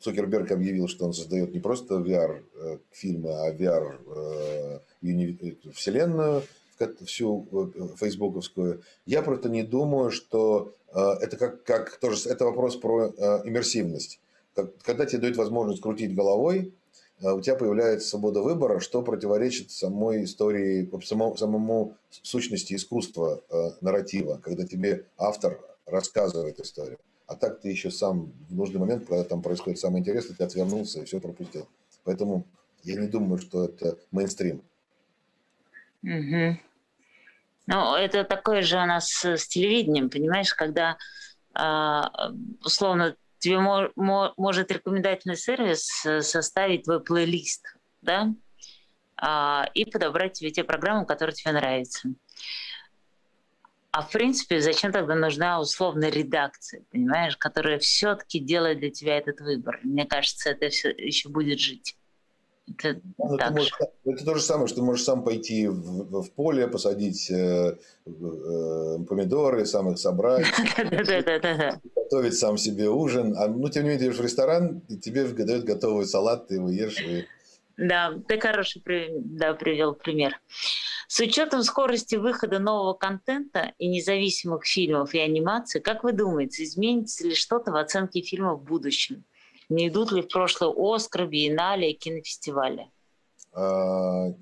Цукерберг 0.00 0.50
объявил, 0.50 0.88
что 0.88 1.06
он 1.06 1.12
создает 1.12 1.54
не 1.54 1.60
просто 1.60 1.96
VR-фильмы, 1.96 3.30
а 3.30 3.52
VR 3.52 4.80
вселенную, 5.74 6.42
всю 7.04 7.46
э, 7.52 7.96
фейсбуковскую. 7.96 8.82
Я 9.06 9.22
просто 9.22 9.48
не 9.48 9.62
думаю, 9.62 10.10
что 10.10 10.74
э, 10.92 11.00
это 11.20 11.36
как, 11.36 11.62
как 11.64 11.98
тоже 11.98 12.28
это 12.28 12.44
вопрос 12.44 12.76
про 12.76 13.06
э, 13.06 13.40
иммерсивность. 13.44 14.20
Когда 14.82 15.06
тебе 15.06 15.22
дают 15.22 15.36
возможность 15.36 15.80
крутить 15.80 16.14
головой, 16.14 16.74
у 17.22 17.40
тебя 17.40 17.54
появляется 17.54 18.08
свобода 18.08 18.40
выбора, 18.40 18.80
что 18.80 19.02
противоречит 19.02 19.70
самой 19.70 20.24
истории, 20.24 20.90
самому, 21.04 21.36
самому 21.36 21.96
сущности 22.10 22.74
искусства, 22.74 23.42
нарратива, 23.80 24.40
когда 24.42 24.66
тебе 24.66 25.04
автор 25.18 25.60
рассказывает 25.86 26.58
историю. 26.60 26.98
А 27.26 27.36
так 27.36 27.60
ты 27.60 27.68
еще 27.68 27.90
сам 27.90 28.32
в 28.48 28.54
нужный 28.54 28.80
момент, 28.80 29.06
когда 29.06 29.22
там 29.22 29.42
происходит 29.42 29.78
самое 29.78 30.00
интересное, 30.00 30.34
ты 30.34 30.44
отвернулся 30.44 31.00
и 31.00 31.04
все 31.04 31.20
пропустил. 31.20 31.68
Поэтому 32.04 32.44
я 32.82 32.96
не 33.00 33.06
думаю, 33.06 33.38
что 33.38 33.66
это 33.66 33.98
мейнстрим. 34.10 34.62
Угу. 36.02 36.58
Ну, 37.66 37.94
это 37.94 38.24
такое 38.24 38.62
же 38.62 38.76
у 38.76 38.86
нас 38.86 39.24
с 39.24 39.46
телевидением, 39.46 40.10
понимаешь, 40.10 40.54
когда 40.54 40.96
а, 41.54 42.32
условно 42.64 43.16
тебе 43.38 43.58
может 43.58 44.70
рекомендательный 44.70 45.36
сервис 45.36 46.04
э, 46.04 46.20
составить 46.20 46.84
твой 46.84 47.02
плейлист, 47.02 47.74
да, 48.02 48.32
а, 49.16 49.68
и 49.74 49.84
подобрать 49.84 50.34
тебе 50.34 50.50
те 50.50 50.62
программы, 50.62 51.06
которые 51.06 51.34
тебе 51.34 51.52
нравятся. 51.52 52.08
А 53.92 54.02
в 54.02 54.10
принципе, 54.12 54.60
зачем 54.60 54.92
тогда 54.92 55.14
нужна 55.14 55.60
условная 55.60 56.10
редакция, 56.10 56.84
понимаешь, 56.90 57.36
которая 57.36 57.78
все-таки 57.78 58.38
делает 58.38 58.78
для 58.78 58.90
тебя 58.90 59.18
этот 59.18 59.40
выбор? 59.40 59.80
Мне 59.82 60.06
кажется, 60.06 60.50
это 60.50 60.68
все 60.68 60.90
еще 60.90 61.28
будет 61.28 61.58
жить. 61.58 61.96
Это, 62.78 63.00
ну, 63.18 63.36
так 63.36 63.50
можешь, 63.52 63.72
это 64.04 64.24
то 64.24 64.34
же 64.34 64.42
самое, 64.42 64.66
что 64.66 64.76
ты 64.76 64.82
можешь 64.82 65.04
сам 65.04 65.24
пойти 65.24 65.66
в, 65.68 66.22
в 66.22 66.30
поле, 66.32 66.68
посадить 66.68 67.30
э, 67.30 67.76
э, 68.06 68.98
помидоры, 69.08 69.66
сам 69.66 69.90
их 69.90 69.98
собрать, 69.98 70.46
готовить 71.94 72.34
сам 72.34 72.56
себе 72.58 72.88
ужин. 72.88 73.36
А, 73.36 73.48
ну, 73.48 73.68
тем 73.68 73.84
не 73.84 73.90
менее, 73.90 73.98
ты 73.98 74.06
идешь 74.06 74.18
в 74.18 74.24
ресторан, 74.24 74.82
и 74.88 74.96
тебе 74.96 75.24
дают 75.24 75.64
готовый 75.64 76.06
салат, 76.06 76.48
ты 76.48 76.54
его 76.56 76.70
ешь. 76.70 77.00
И... 77.00 77.26
Да, 77.76 78.14
ты 78.28 78.38
хороший 78.38 78.82
да, 79.20 79.54
привел 79.54 79.94
пример. 79.94 80.40
С 81.08 81.18
учетом 81.18 81.62
скорости 81.62 82.14
выхода 82.14 82.58
нового 82.58 82.94
контента 82.94 83.72
и 83.78 83.88
независимых 83.88 84.64
фильмов 84.64 85.12
и 85.12 85.18
анимации, 85.18 85.80
как 85.80 86.04
вы 86.04 86.12
думаете, 86.12 86.62
изменится 86.62 87.26
ли 87.26 87.34
что-то 87.34 87.72
в 87.72 87.76
оценке 87.76 88.22
фильмов 88.22 88.60
в 88.60 88.64
будущем? 88.64 89.24
Не 89.70 89.88
идут 89.88 90.12
ли 90.12 90.20
в 90.20 90.28
прошлое 90.28 90.74
Оскар, 90.76 91.26
Биеннале 91.26 91.92
и 91.92 91.96
кинофестивали? 91.96 92.90
А, 93.52 94.34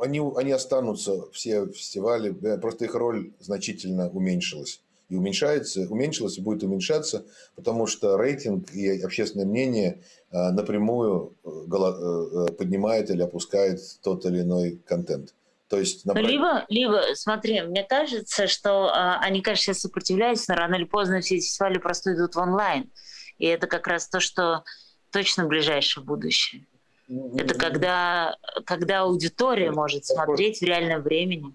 они, 0.00 0.20
они 0.36 0.52
останутся, 0.52 1.30
все 1.32 1.66
фестивали, 1.66 2.32
просто 2.58 2.84
их 2.84 2.94
роль 2.94 3.32
значительно 3.40 4.08
уменьшилась. 4.08 4.80
И 5.08 5.16
уменьшается, 5.16 5.82
уменьшилась 5.90 6.38
и 6.38 6.40
будет 6.40 6.62
уменьшаться, 6.62 7.26
потому 7.56 7.86
что 7.86 8.16
рейтинг 8.16 8.72
и 8.72 9.02
общественное 9.02 9.44
мнение 9.44 10.00
а, 10.30 10.50
напрямую 10.50 11.36
э, 11.44 11.48
э, 11.48 12.52
поднимает 12.54 13.10
или 13.10 13.22
опускает 13.22 13.80
тот 14.02 14.24
или 14.24 14.40
иной 14.40 14.80
контент. 14.86 15.34
То 15.68 15.78
есть, 15.78 16.06
набрать... 16.06 16.26
либо, 16.26 16.64
либо, 16.68 17.02
смотри, 17.14 17.60
мне 17.62 17.84
кажется, 17.84 18.46
что 18.46 18.86
э, 18.86 19.18
они, 19.20 19.42
конечно, 19.42 19.74
сопротивляются, 19.74 20.52
но 20.52 20.58
рано 20.58 20.76
или 20.76 20.84
поздно 20.84 21.20
все 21.20 21.36
эти 21.36 21.44
фестивали 21.44 21.78
просто 21.78 22.14
идут 22.14 22.34
в 22.34 22.38
онлайн. 22.38 22.90
И 23.38 23.46
это 23.46 23.66
как 23.66 23.86
раз 23.86 24.08
то, 24.08 24.20
что 24.20 24.64
точно 25.10 25.46
ближайшее 25.46 26.04
будущее. 26.04 26.66
Mm-hmm. 27.08 27.40
Это 27.40 27.54
когда, 27.54 28.36
когда 28.64 29.02
аудитория 29.02 29.70
может 29.70 30.06
смотреть 30.06 30.60
в 30.60 30.62
реальном 30.62 31.02
времени. 31.02 31.54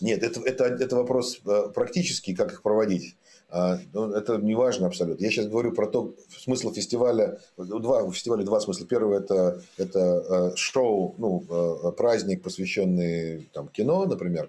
Нет, 0.00 0.22
это, 0.22 0.40
это, 0.40 0.64
это 0.64 0.96
вопрос 0.96 1.40
э, 1.44 1.70
практический, 1.74 2.34
как 2.34 2.52
их 2.52 2.62
проводить. 2.62 3.16
А, 3.50 3.78
ну, 3.92 4.12
это 4.12 4.36
не 4.36 4.54
важно 4.54 4.86
абсолютно. 4.86 5.24
Я 5.24 5.30
сейчас 5.30 5.46
говорю 5.46 5.72
про 5.72 5.86
то, 5.86 6.14
смысл 6.38 6.72
фестиваля. 6.72 7.38
Два, 7.56 8.02
у 8.02 8.12
фестиваля 8.12 8.44
два 8.44 8.60
смысла. 8.60 8.86
Первый 8.86 9.18
это, 9.18 9.60
это 9.76 10.52
э, 10.52 10.56
шоу, 10.56 11.14
ну, 11.18 11.44
э, 11.48 11.92
праздник, 11.92 12.42
посвященный 12.42 13.48
там, 13.52 13.68
кино, 13.68 14.06
например, 14.06 14.48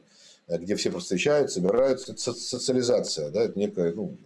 где 0.58 0.76
все 0.76 0.89
просто 0.89 1.16
встречаются, 1.16 1.60
собираются. 1.60 2.12
Это 2.14 2.22
социализация, 2.34 3.30
да, 3.30 3.43
это 3.43 3.58
некая 3.58 3.93
ну, 3.93 4.18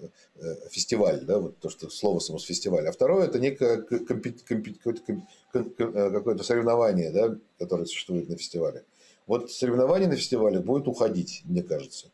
фестиваль, 0.71 1.21
да, 1.21 1.39
вот 1.39 1.57
то, 1.59 1.69
что 1.69 1.89
слово 1.89 2.19
само 2.19 2.39
фестиваль. 2.39 2.87
А 2.87 2.91
второе 2.91 3.27
это 3.27 3.39
некое 3.39 3.77
компи- 3.77 4.39
компи- 4.47 4.73
какое-то, 4.73 6.11
какое-то 6.11 6.43
соревнование, 6.43 7.11
да, 7.11 7.35
которое 7.59 7.85
существует 7.85 8.29
на 8.29 8.37
фестивале. 8.37 8.83
Вот 9.27 9.51
соревнование 9.51 10.07
на 10.07 10.15
фестивале 10.15 10.59
будет 10.59 10.87
уходить, 10.87 11.41
мне 11.45 11.63
кажется. 11.63 12.07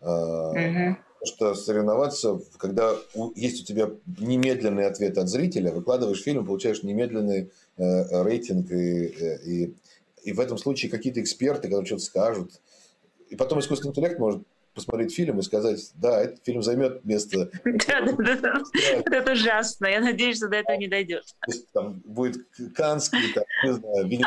Угу. 0.00 0.96
Потому 1.18 1.24
что 1.24 1.54
соревноваться, 1.54 2.40
когда 2.58 2.94
есть 3.34 3.62
у 3.62 3.64
тебя 3.64 3.90
немедленный 4.18 4.86
ответ 4.86 5.18
от 5.18 5.28
зрителя, 5.28 5.72
выкладываешь 5.72 6.22
фильм, 6.22 6.46
получаешь 6.46 6.82
немедленный 6.82 7.50
э, 7.78 8.22
рейтинг, 8.22 8.70
и, 8.70 9.06
э, 9.06 9.38
и, 9.44 9.74
и 10.22 10.32
в 10.32 10.40
этом 10.40 10.58
случае 10.58 10.90
какие-то 10.90 11.20
эксперты, 11.20 11.68
которые 11.68 11.86
что-то 11.86 12.02
скажут, 12.02 12.60
и 13.36 13.38
потом 13.38 13.60
искусственный 13.60 13.90
интеллект 13.90 14.18
может 14.18 14.42
посмотреть 14.74 15.14
фильм 15.14 15.38
и 15.38 15.42
сказать, 15.42 15.90
да, 15.94 16.22
этот 16.22 16.44
фильм 16.44 16.62
займет 16.62 17.04
место. 17.04 17.50
Это 17.64 19.32
ужасно. 19.32 19.86
Я 19.86 20.00
надеюсь, 20.00 20.36
что 20.36 20.48
до 20.48 20.56
этого 20.56 20.76
не 20.76 20.86
дойдет. 20.86 21.24
Там 21.72 22.02
будет 22.04 22.46
Канский, 22.74 23.32
там, 23.34 23.44
не 23.64 23.72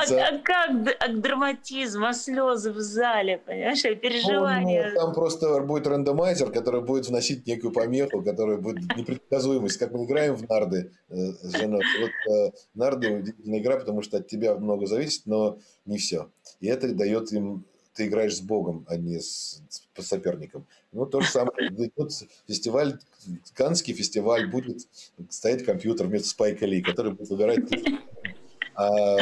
знаю. 0.06 0.24
А, 0.24 0.36
а 0.36 0.40
как 0.40 0.96
а 1.00 1.08
драматизм, 1.14 2.04
а 2.04 2.14
слезы 2.14 2.72
в 2.72 2.80
зале, 2.80 3.42
понимаешь, 3.46 3.86
а 3.86 3.94
переживания? 3.94 4.94
Там 4.96 5.14
просто 5.14 5.60
будет 5.62 5.86
рандомайзер, 5.86 6.52
который 6.52 6.82
будет 6.82 7.08
вносить 7.08 7.46
некую 7.46 7.72
помеху, 7.72 8.24
которая 8.24 8.58
будет 8.58 8.96
непредсказуемость. 8.96 9.78
Как 9.78 9.92
мы 9.92 10.06
играем 10.06 10.36
в 10.36 10.50
нарды 10.50 10.92
э, 11.10 11.16
с 11.16 11.58
женой. 11.58 11.84
Вот 12.02 12.34
э, 12.34 12.52
нарды 12.74 13.20
удивительная 13.20 13.60
игра, 13.60 13.78
потому 13.78 14.02
что 14.02 14.18
от 14.18 14.28
тебя 14.28 14.56
много 14.56 14.88
зависит, 14.88 15.28
но 15.28 15.60
не 15.86 15.98
все. 15.98 16.32
И 16.60 16.68
это 16.68 16.92
дает 16.94 17.32
им 17.32 17.66
ты 17.94 18.08
играешь 18.08 18.38
с 18.38 18.42
Богом, 18.42 18.86
а 18.88 18.98
не 18.98 19.20
с, 19.20 19.62
с 19.70 20.06
соперником. 20.06 20.66
Ну, 20.92 21.06
то 21.06 21.22
же 21.22 21.30
самое. 21.30 21.70
Тут 21.96 22.12
фестиваль, 22.48 23.00
Канский 23.54 23.94
фестиваль, 23.94 24.50
будет 24.50 24.88
стоять 25.30 25.66
компьютер 25.66 26.08
вместо 26.08 26.30
Спайка 26.30 26.66
Ли, 26.66 26.82
который 26.82 27.14
будет 27.14 27.30
выбирать 27.30 27.60
а 28.80 29.18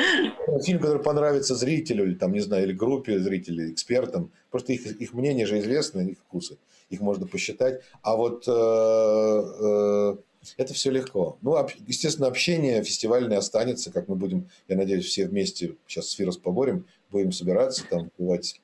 фильм, 0.63 0.80
который 0.80 1.01
понравится 1.01 1.55
зрителю, 1.55 2.05
или 2.05 2.13
там, 2.13 2.32
не 2.32 2.41
знаю, 2.41 2.65
или 2.65 2.74
группе 2.74 3.20
зрителей, 3.20 3.72
экспертам, 3.72 4.32
просто 4.51 4.74
их, 4.74 4.86
их 4.86 5.13
мнение 5.13 5.47
же 5.47 5.57
известно, 5.59 6.01
их 6.01 6.20
вкусы, 6.20 6.57
их 6.89 7.01
можно 7.01 7.26
посчитать. 7.26 7.82
А 8.03 8.15
вот 8.15 8.47
э, 8.47 8.51
э, 8.51 10.15
это 10.57 10.74
все 10.76 10.91
легко. 10.91 11.39
Ну, 11.41 11.57
естественно, 11.88 12.28
общение 12.28 12.84
фестивальное 12.84 13.39
останется, 13.39 13.91
как 13.91 14.07
мы 14.07 14.15
будем, 14.15 14.47
я 14.68 14.76
надеюсь, 14.76 15.05
все 15.05 15.28
вместе 15.28 15.76
сейчас 15.88 16.09
с 16.09 16.11
Фирос 16.11 16.38
поборем, 16.38 16.86
будем 17.12 17.32
собираться, 17.32 17.86
там, 17.89 18.12
бывать 18.18 18.62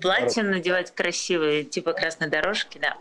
Платье 0.00 0.42
надевать 0.42 0.92
красивые, 0.92 1.64
типа 1.64 1.92
красной 1.92 2.28
дорожки, 2.28 2.78
да. 2.78 2.96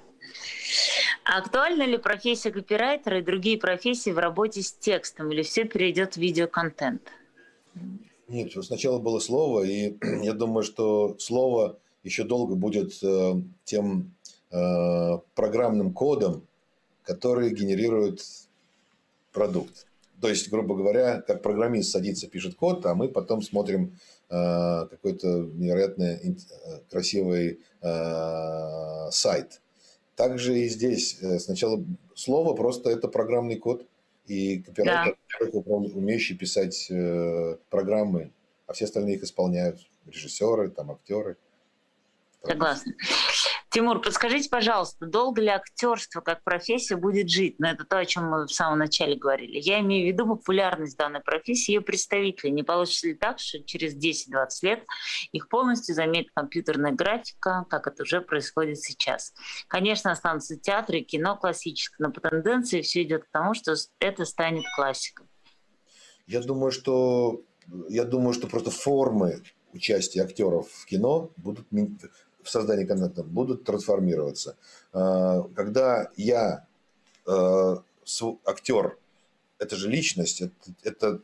А 1.24 1.38
актуальна 1.38 1.84
ли 1.84 1.98
профессия 1.98 2.52
копирайтера 2.52 3.20
и 3.20 3.22
другие 3.22 3.58
профессии 3.58 4.10
в 4.10 4.18
работе 4.18 4.62
с 4.62 4.72
текстом, 4.74 5.32
или 5.32 5.44
все 5.44 5.66
перейдет 5.66 6.16
в 6.16 6.18
видеоконтент? 6.18 7.02
Нет, 8.28 8.52
сначала 8.64 9.00
было 9.00 9.20
слово, 9.20 9.64
и 9.64 9.98
я 10.24 10.34
думаю, 10.34 10.64
что 10.64 11.18
слово 11.20 11.78
еще 12.04 12.24
долго 12.24 12.56
будет 12.56 12.92
э, 13.04 13.34
тем 13.66 14.16
э, 14.52 15.18
программным 15.36 15.94
кодом, 15.94 16.48
который 17.04 17.52
генерирует 17.52 18.22
продукт. 19.32 19.86
То 20.22 20.30
есть, 20.30 20.50
грубо 20.50 20.76
говоря, 20.76 21.22
как 21.22 21.42
программист 21.42 21.92
садится, 21.92 22.28
пишет 22.28 22.56
код, 22.56 22.86
а 22.86 22.96
мы 22.96 23.10
потом 23.10 23.42
смотрим 23.42 23.98
Э, 24.32 24.86
какой-то 24.92 25.28
невероятно 25.56 26.04
э, 26.04 26.36
красивый 26.92 27.60
э, 27.82 29.10
сайт. 29.10 29.60
Также 30.16 30.60
и 30.60 30.70
здесь 30.70 31.18
сначала 31.40 31.84
слово 32.14 32.54
просто 32.54 32.92
это 32.92 33.08
программный 33.08 33.56
код, 33.56 33.88
и 34.28 34.60
копирайтер, 34.60 35.16
да. 35.42 35.50
умеющий 35.72 36.38
писать 36.38 36.92
программы, 37.70 38.32
а 38.68 38.74
все 38.74 38.86
остальные 38.86 39.16
их 39.16 39.24
исполняют. 39.24 39.80
Режиссеры, 40.06 40.70
там, 40.70 40.92
актеры. 40.92 41.38
Согласна. 42.44 42.94
Тимур, 43.72 44.02
подскажите, 44.02 44.50
пожалуйста, 44.50 45.06
долго 45.06 45.42
ли 45.42 45.50
актерство 45.50 46.22
как 46.22 46.44
профессия 46.44 46.96
будет 46.96 47.30
жить? 47.30 47.60
Ну, 47.60 47.68
это 47.68 47.86
то, 47.86 48.00
о 48.00 48.06
чем 48.06 48.26
мы 48.28 48.46
в 48.48 48.52
самом 48.52 48.80
начале 48.80 49.16
говорили. 49.16 49.60
Я 49.60 49.80
имею 49.82 50.06
в 50.06 50.14
виду 50.14 50.26
популярность 50.28 50.98
данной 50.98 51.20
профессии 51.20 51.74
ее 51.74 51.82
представителей. 51.82 52.52
Не 52.52 52.64
получится 52.64 53.08
ли 53.08 53.14
так, 53.14 53.40
что 53.40 53.64
через 53.64 53.96
10-20 53.96 54.48
лет 54.64 54.86
их 55.32 55.50
полностью 55.50 55.94
заметит 55.94 56.32
компьютерная 56.34 56.94
графика, 56.94 57.66
как 57.70 57.86
это 57.86 58.04
уже 58.04 58.22
происходит 58.22 58.80
сейчас? 58.80 59.34
Конечно, 59.68 60.12
останутся 60.12 60.58
театры 60.58 61.02
кино 61.02 61.38
классическое, 61.38 62.08
но 62.08 62.14
по 62.14 62.22
тенденции 62.22 62.82
все 62.82 63.04
идет 63.04 63.26
к 63.26 63.30
тому, 63.32 63.54
что 63.54 63.76
это 64.00 64.26
станет 64.26 64.64
классикой. 64.76 65.28
Я 66.26 66.42
думаю, 66.42 66.72
что 66.72 67.44
я 67.88 68.04
думаю, 68.04 68.34
что 68.34 68.48
просто 68.48 68.72
формы 68.72 69.44
участия 69.74 70.24
актеров 70.24 70.68
в 70.72 70.86
кино 70.88 71.32
будут 71.38 71.72
в 72.44 72.50
создании 72.50 72.86
контента 72.86 73.24
будут 73.24 73.64
трансформироваться. 73.64 74.56
А, 74.94 75.44
когда 75.56 76.10
я 76.16 76.66
э, 77.28 77.76
актер, 78.46 78.98
это 79.60 79.76
же 79.76 79.90
личность, 79.90 80.42
это, 80.42 80.74
это, 80.84 81.22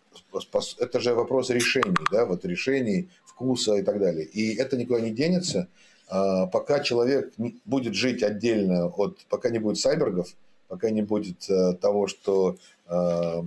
это 0.80 1.00
же 1.00 1.14
вопрос 1.14 1.50
решений, 1.50 1.96
да, 2.12 2.26
вот 2.26 2.46
решений, 2.46 3.10
вкуса 3.26 3.76
и 3.76 3.82
так 3.82 4.00
далее. 4.00 4.26
И 4.26 4.56
это 4.56 4.78
никуда 4.78 5.00
не 5.00 5.12
денется, 5.12 5.68
а, 6.08 6.48
пока 6.48 6.82
человек 6.82 7.34
будет 7.66 7.96
жить 7.96 8.24
отдельно 8.24 8.88
от, 8.88 9.26
пока 9.30 9.50
не 9.50 9.60
будет 9.60 9.80
сайбергов, 9.80 10.36
пока 10.68 10.90
не 10.90 11.02
будет 11.02 11.50
э, 11.50 11.74
того, 11.74 12.08
что 12.08 12.58
э, 12.88 13.44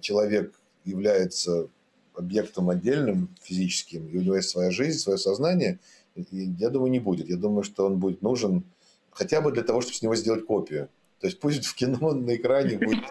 человек 0.00 0.54
является 0.84 1.68
объектом 2.14 2.70
отдельным 2.70 3.28
физическим, 3.42 4.06
и 4.08 4.18
у 4.18 4.20
него 4.20 4.36
есть 4.36 4.50
своя 4.50 4.70
жизнь, 4.70 4.98
свое 4.98 5.18
сознание, 5.18 5.78
я 6.14 6.70
думаю, 6.70 6.90
не 6.90 7.00
будет. 7.00 7.28
Я 7.28 7.36
думаю, 7.36 7.62
что 7.62 7.86
он 7.86 7.98
будет 7.98 8.22
нужен 8.22 8.64
хотя 9.10 9.40
бы 9.40 9.52
для 9.52 9.62
того, 9.62 9.80
чтобы 9.80 9.94
с 9.96 10.02
него 10.02 10.14
сделать 10.14 10.46
копию. 10.46 10.88
То 11.20 11.26
есть 11.26 11.38
пусть 11.38 11.66
в 11.66 11.74
кино 11.74 12.12
на 12.14 12.34
экране 12.36 12.78
будет... 12.78 13.04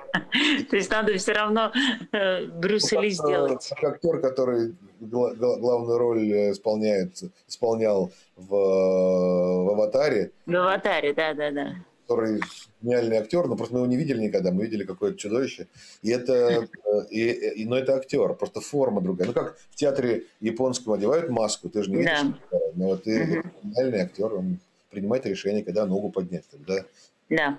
То 0.69 0.75
есть 0.75 0.89
надо 0.89 1.15
все 1.17 1.33
равно 1.33 1.71
э, 2.11 2.45
Брюса 2.47 2.99
Ли 2.99 3.09
сделать. 3.09 3.69
Как 3.69 3.95
актер, 3.95 4.19
который 4.19 4.75
главную 4.99 5.97
роль 5.97 6.31
э, 6.31 6.51
исполняет, 6.51 7.21
исполнял 7.47 8.11
в, 8.35 8.49
в 8.49 9.69
«Аватаре». 9.71 10.31
В 10.45 10.55
«Аватаре», 10.55 11.13
да-да-да. 11.13 11.75
Который 12.09 12.41
гениальный 12.81 13.17
актер, 13.17 13.47
но 13.47 13.55
просто 13.55 13.75
мы 13.75 13.81
его 13.81 13.87
не 13.87 13.95
видели 13.95 14.19
никогда, 14.19 14.51
мы 14.51 14.63
видели 14.63 14.83
какое-то 14.83 15.17
чудовище. 15.17 15.67
И 16.01 16.09
это, 16.09 16.67
э, 16.85 17.05
и, 17.11 17.61
и, 17.61 17.65
но 17.65 17.77
это 17.77 17.95
актер, 17.95 18.33
просто 18.33 18.61
форма 18.61 18.99
другая. 18.99 19.27
Ну 19.27 19.33
как 19.33 19.57
в 19.69 19.75
театре 19.75 20.23
японском 20.39 20.93
одевают 20.93 21.29
маску, 21.29 21.69
ты 21.69 21.83
же 21.83 21.91
не 21.91 21.97
видишь. 21.97 22.19
Да. 22.51 22.57
Но 22.73 22.87
вот 22.87 23.03
ты 23.03 23.41
угу. 23.41 23.49
гениальный 23.63 23.99
актер, 23.99 24.33
он 24.33 24.57
принимает 24.89 25.27
решение, 25.27 25.63
когда 25.63 25.85
ногу 25.85 26.09
поднять. 26.09 26.45
Тогда... 26.49 26.83
Да. 27.29 27.57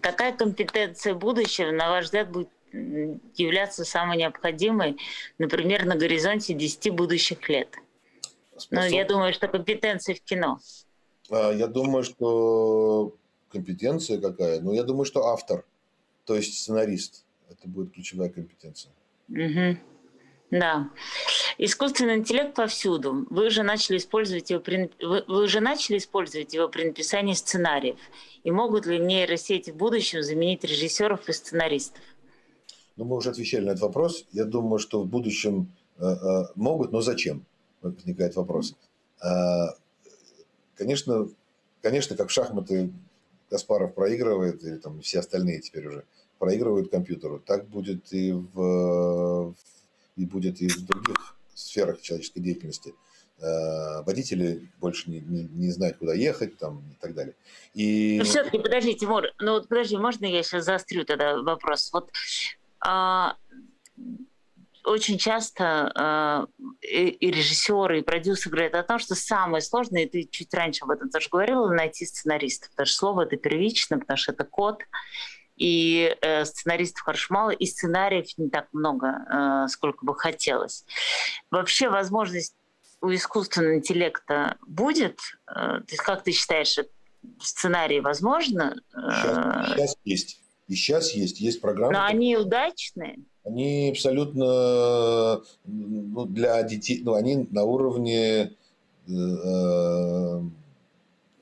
Какая 0.00 0.32
компетенция 0.32 1.14
будущего, 1.14 1.72
на 1.72 1.90
ваш 1.90 2.04
взгляд, 2.04 2.30
будет 2.30 2.48
являться 3.34 3.84
самой 3.84 4.18
необходимой, 4.18 4.98
например, 5.38 5.84
на 5.84 5.96
горизонте 5.96 6.54
10 6.54 6.90
будущих 6.90 7.48
лет? 7.48 7.68
Способ... 8.56 8.84
Ну, 8.84 8.96
я 8.96 9.04
думаю, 9.04 9.32
что 9.32 9.48
компетенция 9.48 10.14
в 10.14 10.20
кино. 10.20 10.60
А, 11.30 11.50
я 11.50 11.66
думаю, 11.66 12.04
что 12.04 13.14
компетенция 13.54 14.20
какая? 14.20 14.60
Ну, 14.60 14.72
я 14.72 14.82
думаю, 14.82 15.04
что 15.04 15.26
автор, 15.26 15.64
то 16.24 16.34
есть 16.34 16.58
сценарист. 16.58 17.24
Это 17.50 17.68
будет 17.68 17.92
ключевая 17.92 18.28
компетенция. 18.30 18.92
Угу. 19.28 19.78
Да. 20.50 20.90
Искусственный 21.58 22.16
интеллект 22.16 22.54
повсюду. 22.54 23.26
Вы 23.30 23.46
уже 23.46 23.62
начали 23.62 23.96
использовать 23.96 24.50
его 24.50 24.60
при, 24.60 24.90
вы, 25.00 25.24
вы 25.26 25.44
уже 25.44 25.60
начали 25.60 25.98
использовать 25.98 26.54
его 26.54 26.68
при 26.68 26.84
написании 26.84 27.34
сценариев. 27.34 27.98
И 28.44 28.50
могут 28.50 28.86
ли 28.86 28.98
нейросети 28.98 29.70
в 29.70 29.76
будущем 29.76 30.22
заменить 30.22 30.64
режиссеров 30.64 31.28
и 31.28 31.32
сценаристов? 31.32 32.02
Ну, 32.96 33.04
мы 33.04 33.16
уже 33.16 33.30
отвечали 33.30 33.64
на 33.64 33.70
этот 33.70 33.82
вопрос. 33.82 34.26
Я 34.32 34.44
думаю, 34.44 34.78
что 34.78 35.02
в 35.02 35.06
будущем 35.06 35.72
э, 35.98 36.04
э, 36.04 36.44
могут, 36.54 36.92
но 36.92 37.00
зачем? 37.00 37.44
Возникает 37.82 38.36
вопрос. 38.36 38.76
Э, 39.22 39.74
конечно, 40.76 41.28
конечно, 41.82 42.16
как 42.16 42.28
в 42.28 42.32
шахматы 42.32 42.92
Каспаров 43.54 43.94
проигрывает, 43.94 44.64
или 44.64 44.78
там 44.78 45.00
все 45.00 45.20
остальные 45.20 45.60
теперь 45.60 45.86
уже 45.86 46.04
проигрывают 46.40 46.90
компьютеру, 46.90 47.38
так 47.38 47.68
будет 47.68 48.12
и 48.12 48.32
в, 48.32 49.54
и 50.16 50.26
будет 50.26 50.60
и 50.60 50.66
в 50.66 50.84
других 50.84 51.36
сферах 51.54 52.00
человеческой 52.00 52.40
деятельности. 52.40 52.94
Э, 53.38 54.02
водители 54.02 54.68
больше 54.80 55.08
не, 55.08 55.20
не, 55.20 55.44
не 55.44 55.70
знают, 55.70 55.98
куда 55.98 56.14
ехать 56.14 56.58
там, 56.58 56.82
и 56.90 57.00
так 57.00 57.14
далее. 57.14 57.36
И... 57.74 58.16
Ну, 58.18 58.24
все-таки, 58.24 58.58
подожди, 58.58 58.96
Тимур, 58.96 59.26
ну 59.38 59.62
подожди, 59.62 59.96
можно 59.98 60.26
я 60.26 60.42
сейчас 60.42 60.64
заострю 60.64 61.04
тогда 61.04 61.40
вопрос? 61.40 61.92
Вот 61.92 62.10
а, 62.80 63.36
очень 64.84 65.18
часто 65.18 65.90
а, 65.94 66.46
и, 66.80 67.08
и 67.08 67.30
режиссеры, 67.30 68.00
и 68.00 68.02
продюсеры 68.02 68.50
говорят 68.50 68.74
о 68.74 68.82
том, 68.82 68.98
что 68.98 69.14
самое 69.14 69.62
сложное, 69.62 70.02
и 70.02 70.08
ты 70.08 70.28
чуть 70.30 70.52
раньше 70.52 70.84
об 70.84 70.90
этом 70.90 71.10
тоже 71.10 71.28
говорила, 71.30 71.68
найти 71.70 72.04
сценаристов. 72.04 72.70
Потому 72.70 72.86
что 72.86 72.96
слово 72.96 73.22
это 73.22 73.36
первично, 73.36 73.98
потому 73.98 74.16
что 74.16 74.32
это 74.32 74.44
код, 74.44 74.82
и 75.56 76.14
э, 76.20 76.44
сценаристов 76.44 77.02
хорошо 77.02 77.32
мало, 77.32 77.50
и 77.50 77.66
сценариев 77.66 78.26
не 78.36 78.50
так 78.50 78.68
много, 78.72 79.64
э, 79.66 79.68
сколько 79.68 80.04
бы 80.04 80.14
хотелось. 80.14 80.84
Вообще 81.50 81.88
возможность 81.88 82.54
у 83.00 83.12
искусственного 83.12 83.76
интеллекта 83.76 84.56
будет? 84.66 85.18
Э, 85.46 85.80
то 85.80 85.86
есть 85.88 86.02
как 86.02 86.24
ты 86.24 86.32
считаешь, 86.32 86.78
сценарии 87.40 88.00
возможно? 88.00 88.76
Сейчас, 88.92 89.68
сейчас 89.68 89.96
есть. 90.04 90.40
И 90.66 90.74
сейчас 90.74 91.12
есть. 91.12 91.40
Есть 91.40 91.60
программы. 91.60 91.92
Но 91.92 92.04
они 92.04 92.36
удачные? 92.36 93.18
Они 93.44 93.90
абсолютно 93.90 95.42
ну, 95.64 96.24
для 96.26 96.62
детей, 96.62 97.00
ну, 97.04 97.14
они 97.14 97.46
на 97.50 97.64
уровне... 97.64 98.52
Э, 99.08 100.40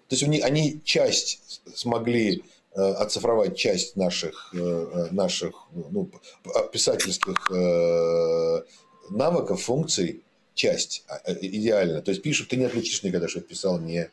то 0.09 0.15
есть 0.15 0.23
они, 0.25 0.41
они 0.41 0.81
часть 0.85 1.63
смогли 1.75 2.43
э, 2.75 2.81
оцифровать 2.81 3.57
часть 3.57 3.97
наших, 3.97 4.53
э, 4.55 5.09
наших 5.11 5.69
ну, 5.73 6.11
писательских 6.73 7.51
навыков, 9.11 9.63
функций, 9.63 10.23
часть 10.55 11.05
а, 11.09 11.21
э, 11.25 11.39
идеально. 11.41 12.03
То 12.03 12.11
есть 12.11 12.23
пишут, 12.23 12.49
ты 12.49 12.57
не 12.57 12.65
отличишь 12.65 13.03
никогда, 13.03 13.29
что 13.29 13.41
писал 13.41 13.79
не 13.79 14.11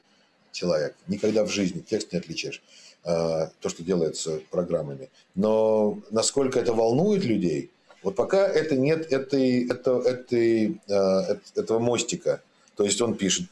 человек. 0.52 0.96
Никогда 1.08 1.44
в 1.46 1.50
жизни 1.50 1.82
текст 1.82 2.12
не 2.14 2.20
отличишь. 2.20 2.62
А, 3.04 3.52
то, 3.60 3.70
что 3.70 3.84
делается 3.84 4.42
программами. 4.50 5.10
Но 5.36 6.00
насколько 6.12 6.60
это 6.60 6.74
волнует 6.74 7.24
людей, 7.24 7.72
вот 8.04 8.16
пока 8.16 8.48
это 8.48 8.76
нет 8.76 9.12
этой, 9.12 9.68
это, 9.70 10.00
этой, 10.00 10.80
а, 10.90 11.38
этого 11.56 11.80
мостика. 11.80 12.42
То 12.76 12.84
есть 12.84 13.02
он 13.02 13.16
пишет 13.16 13.48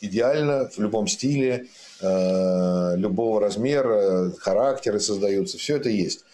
идеально, 0.00 0.68
в 0.68 0.78
любом 0.78 1.08
стиле, 1.08 1.66
любого 2.00 3.40
размера, 3.40 4.30
характеры 4.38 5.00
создаются, 5.00 5.58
все 5.58 5.78
это 5.78 5.88
есть. 5.88 6.24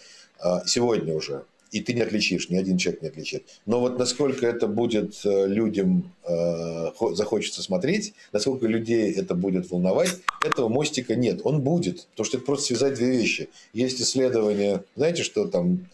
Сегодня 0.67 1.15
уже 1.15 1.45
и 1.75 1.81
ты 1.81 1.93
не 1.93 2.03
отличишь, 2.03 2.51
ни 2.51 2.57
один 2.57 2.79
человек 2.79 3.03
не 3.03 3.09
отличит. 3.09 3.43
Но 3.67 3.81
вот 3.81 3.99
насколько 3.99 4.47
это 4.47 4.69
будет 4.69 5.21
э, 5.25 5.47
людям 5.49 6.13
э, 6.23 6.93
захочется 7.15 7.65
смотреть, 7.65 8.15
насколько 8.33 8.69
людей 8.69 9.13
это 9.13 9.35
будет 9.35 9.69
волновать, 9.73 10.11
этого 10.47 10.69
мостика 10.69 11.17
нет. 11.17 11.41
Он 11.43 11.63
будет, 11.63 12.07
потому 12.13 12.27
что 12.27 12.37
это 12.37 12.47
просто 12.47 12.67
связать 12.67 12.95
две 12.95 13.11
вещи. 13.11 13.49
Есть 13.73 14.01
исследования, 14.01 14.85
знаете, 14.95 15.25
что 15.25 15.49
там 15.49 15.89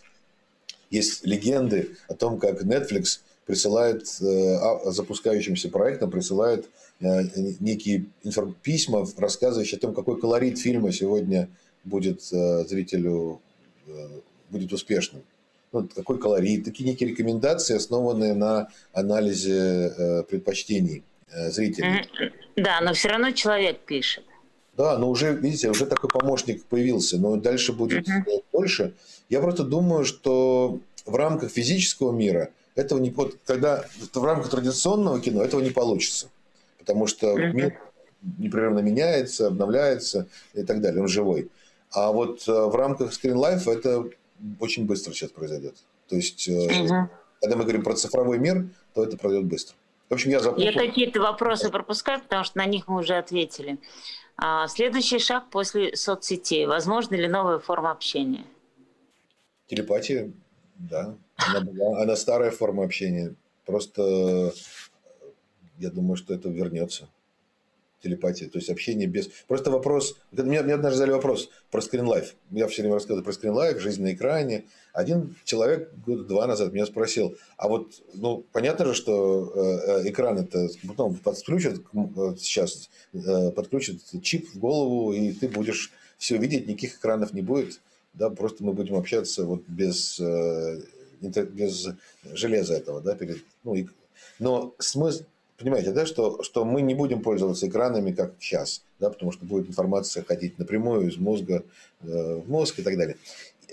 есть 0.90 1.24
легенды 1.24 1.96
о 2.08 2.14
том, 2.14 2.38
как 2.38 2.62
Netflix 2.62 3.20
присылает 3.46 4.02
э, 4.20 4.54
а, 4.56 4.90
запускающимся 4.90 5.68
проектам 5.68 6.10
присылает 6.10 6.68
некие 7.00 8.04
письма, 8.62 9.06
рассказывающие 9.16 9.78
о 9.78 9.80
том, 9.80 9.94
какой 9.94 10.20
колорит 10.20 10.58
фильма 10.58 10.92
сегодня 10.92 11.48
будет 11.82 12.20
зрителю 12.22 13.40
будет 14.50 14.70
успешным 14.70 15.22
ну, 15.72 15.88
какой 15.94 16.18
колорит, 16.18 16.64
такие 16.64 16.88
некие 16.88 17.10
рекомендации, 17.10 17.76
основанные 17.76 18.34
на 18.34 18.68
анализе 18.92 19.92
э, 19.96 20.22
предпочтений 20.24 21.04
э, 21.30 21.50
зрителей. 21.50 22.08
Да, 22.56 22.80
но 22.80 22.92
все 22.92 23.08
равно 23.08 23.30
человек 23.30 23.80
пишет. 23.80 24.24
Да, 24.76 24.98
но 24.98 25.10
уже, 25.10 25.34
видите, 25.34 25.68
уже 25.68 25.86
такой 25.86 26.10
помощник 26.10 26.64
появился, 26.64 27.18
но 27.18 27.36
дальше 27.36 27.72
будет 27.72 28.08
uh-huh. 28.08 28.42
больше. 28.52 28.94
Я 29.30 29.40
просто 29.40 29.64
думаю, 29.64 30.04
что 30.04 30.80
в 31.06 31.14
рамках 31.14 31.50
физического 31.50 32.12
мира 32.12 32.50
этого 32.74 32.98
не 32.98 33.10
вот, 33.10 33.36
когда 33.46 33.84
в 34.12 34.24
рамках 34.24 34.50
традиционного 34.50 35.20
кино 35.20 35.42
этого 35.42 35.60
не 35.60 35.70
получится, 35.70 36.28
потому 36.78 37.06
что 37.06 37.34
мир 37.36 37.80
непрерывно 38.38 38.80
меняется, 38.80 39.46
обновляется 39.46 40.26
и 40.52 40.62
так 40.62 40.80
далее, 40.80 41.00
он 41.00 41.08
живой. 41.08 41.48
А 41.92 42.12
вот 42.12 42.46
э, 42.46 42.52
в 42.52 42.74
рамках 42.74 43.12
Screen 43.12 43.34
Life 43.34 43.70
это 43.70 44.04
очень 44.60 44.84
быстро 44.84 45.12
сейчас 45.12 45.30
произойдет. 45.30 45.74
То 46.08 46.16
есть, 46.16 46.48
угу. 46.48 47.08
когда 47.40 47.56
мы 47.56 47.62
говорим 47.62 47.82
про 47.82 47.94
цифровой 47.94 48.38
мир, 48.38 48.68
то 48.94 49.04
это 49.04 49.16
пройдет 49.16 49.46
быстро. 49.46 49.76
В 50.08 50.14
общем, 50.14 50.30
я 50.30 50.40
запутал. 50.40 50.64
Я 50.64 50.72
какие-то 50.72 51.20
вопросы 51.20 51.70
пропускаю, 51.70 52.20
потому 52.20 52.44
что 52.44 52.58
на 52.58 52.66
них 52.66 52.88
мы 52.88 53.00
уже 53.00 53.14
ответили. 53.14 53.78
А, 54.36 54.66
следующий 54.68 55.18
шаг 55.18 55.44
после 55.50 55.96
соцсетей. 55.96 56.66
Возможно 56.66 57.14
ли 57.14 57.28
новая 57.28 57.58
форма 57.58 57.92
общения? 57.92 58.44
Телепатия, 59.70 60.32
да. 60.74 61.16
Она, 61.36 61.60
была, 61.60 62.02
она 62.02 62.16
старая 62.16 62.50
форма 62.50 62.82
общения. 62.82 63.36
Просто 63.64 64.52
я 65.78 65.90
думаю, 65.90 66.16
что 66.16 66.34
это 66.34 66.48
вернется 66.48 67.08
телепатия, 68.02 68.48
то 68.48 68.58
есть 68.58 68.68
общение 68.68 69.06
без... 69.06 69.28
Просто 69.46 69.70
вопрос... 69.70 70.16
Мне, 70.32 70.62
мне 70.62 70.74
однажды 70.74 70.96
задали 70.96 71.12
вопрос 71.12 71.50
про 71.70 71.80
скринлайф. 71.80 72.34
Я 72.50 72.66
все 72.66 72.82
время 72.82 72.94
рассказываю 72.94 73.22
про 73.22 73.32
скринлайф, 73.32 73.80
жизнь 73.80 74.02
на 74.02 74.12
экране. 74.12 74.64
Один 74.92 75.36
человек 75.44 75.92
года 76.04 76.24
два 76.24 76.48
назад 76.48 76.72
меня 76.72 76.86
спросил, 76.86 77.36
а 77.56 77.68
вот, 77.68 77.92
ну, 78.14 78.44
понятно 78.50 78.86
же, 78.86 78.94
что 78.94 79.52
э, 79.54 80.00
э 80.06 80.10
экран 80.10 80.38
это 80.38 80.68
потом 80.88 81.14
подключат 81.14 81.76
э, 81.76 82.34
сейчас, 82.38 82.90
подключат 83.54 83.98
чип 84.20 84.48
в 84.52 84.58
голову, 84.58 85.12
и 85.12 85.30
ты 85.30 85.46
будешь 85.46 85.92
все 86.18 86.38
видеть, 86.38 86.66
никаких 86.66 86.96
экранов 86.96 87.34
не 87.34 87.42
будет, 87.42 87.80
да, 88.14 88.30
просто 88.30 88.64
мы 88.64 88.72
будем 88.72 88.96
общаться 88.96 89.44
вот 89.44 89.62
без, 89.66 90.18
э, 90.20 90.80
без 91.20 91.88
железа 92.32 92.74
этого, 92.74 93.00
да, 93.00 93.14
перед, 93.14 93.38
ну, 93.64 93.74
и, 93.74 93.86
но 94.38 94.74
смысл, 94.78 95.24
понимаете, 95.58 95.92
да, 95.92 96.06
что, 96.06 96.42
что 96.42 96.64
мы 96.64 96.82
не 96.82 96.94
будем 96.94 97.22
пользоваться 97.22 97.68
экранами, 97.68 98.12
как 98.12 98.34
сейчас, 98.40 98.82
да, 98.98 99.10
потому 99.10 99.32
что 99.32 99.44
будет 99.44 99.68
информация 99.68 100.24
ходить 100.24 100.58
напрямую 100.58 101.08
из 101.08 101.16
мозга 101.16 101.64
э, 102.02 102.42
в 102.44 102.48
мозг 102.48 102.78
и 102.78 102.82
так 102.82 102.96
далее. 102.96 103.16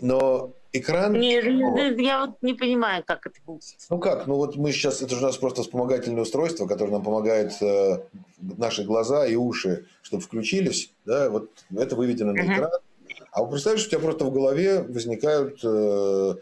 Но 0.01 0.53
экран... 0.73 1.13
Не. 1.13 2.01
Я 2.01 2.25
вот 2.25 2.37
не 2.41 2.53
понимаю, 2.53 3.03
как 3.05 3.25
это 3.25 3.39
будет. 3.45 3.63
Ну 3.89 3.99
как, 3.99 4.27
ну 4.27 4.35
вот 4.35 4.55
мы 4.55 4.71
сейчас, 4.71 5.01
это 5.01 5.15
же 5.15 5.21
у 5.21 5.27
нас 5.27 5.37
просто 5.37 5.63
вспомогательное 5.63 6.21
устройство, 6.21 6.67
которое 6.67 6.91
нам 6.91 7.03
помогает 7.03 7.53
э, 7.61 8.01
наши 8.39 8.83
глаза 8.83 9.25
и 9.25 9.35
уши, 9.35 9.85
чтобы 10.01 10.23
включились, 10.23 10.91
да, 11.05 11.29
вот 11.29 11.49
это 11.75 11.95
выведено 11.95 12.33
на 12.33 12.45
экран. 12.45 12.71
А 13.37 13.41
вот 13.41 13.51
представляешь, 13.51 13.85
у 13.85 13.89
тебя 13.89 13.99
просто 13.99 14.25
в 14.25 14.33
голове 14.33 14.81
возникают 14.81 15.59
э, 15.63 16.35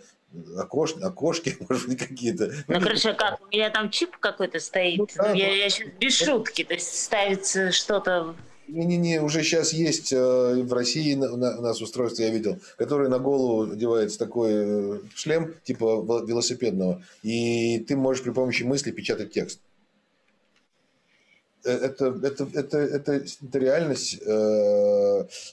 окош, 0.57 0.95
окошки, 1.01 1.57
может 1.69 1.89
быть, 1.89 1.99
какие-то. 1.99 2.53
Ну, 2.69 2.79
хорошо, 2.79 3.13
как? 3.13 3.41
У 3.41 3.47
меня 3.53 3.69
там 3.69 3.89
чип 3.89 4.15
какой-то 4.17 4.61
стоит. 4.61 4.99
Ну, 4.99 5.07
да, 5.17 5.33
я, 5.33 5.53
я 5.53 5.69
сейчас 5.69 5.89
без 5.99 6.17
шутки. 6.17 6.63
То 6.63 6.73
есть 6.73 7.03
ставится 7.03 7.73
что-то 7.73 8.33
не-не-не, 8.69 9.21
уже 9.21 9.43
сейчас 9.43 9.73
есть 9.73 10.13
э, 10.13 10.17
в 10.63 10.73
России 10.73 11.13
у 11.15 11.35
нас 11.35 11.81
устройство, 11.81 12.23
я 12.23 12.29
видел, 12.29 12.59
которое 12.77 13.09
на 13.09 13.19
голову 13.19 13.73
одевается 13.73 14.17
такой 14.17 14.51
э, 14.53 14.99
шлем, 15.13 15.53
типа 15.63 16.23
велосипедного, 16.25 17.03
и 17.21 17.79
ты 17.87 17.95
можешь 17.95 18.23
при 18.23 18.31
помощи 18.31 18.63
мысли 18.63 18.89
печатать 18.89 19.33
текст. 19.33 19.59
Э, 21.65 21.71
это, 21.71 22.05
это, 22.23 22.47
это, 22.53 22.77
это, 22.77 23.11
это 23.13 23.59
реальность, 23.59 24.21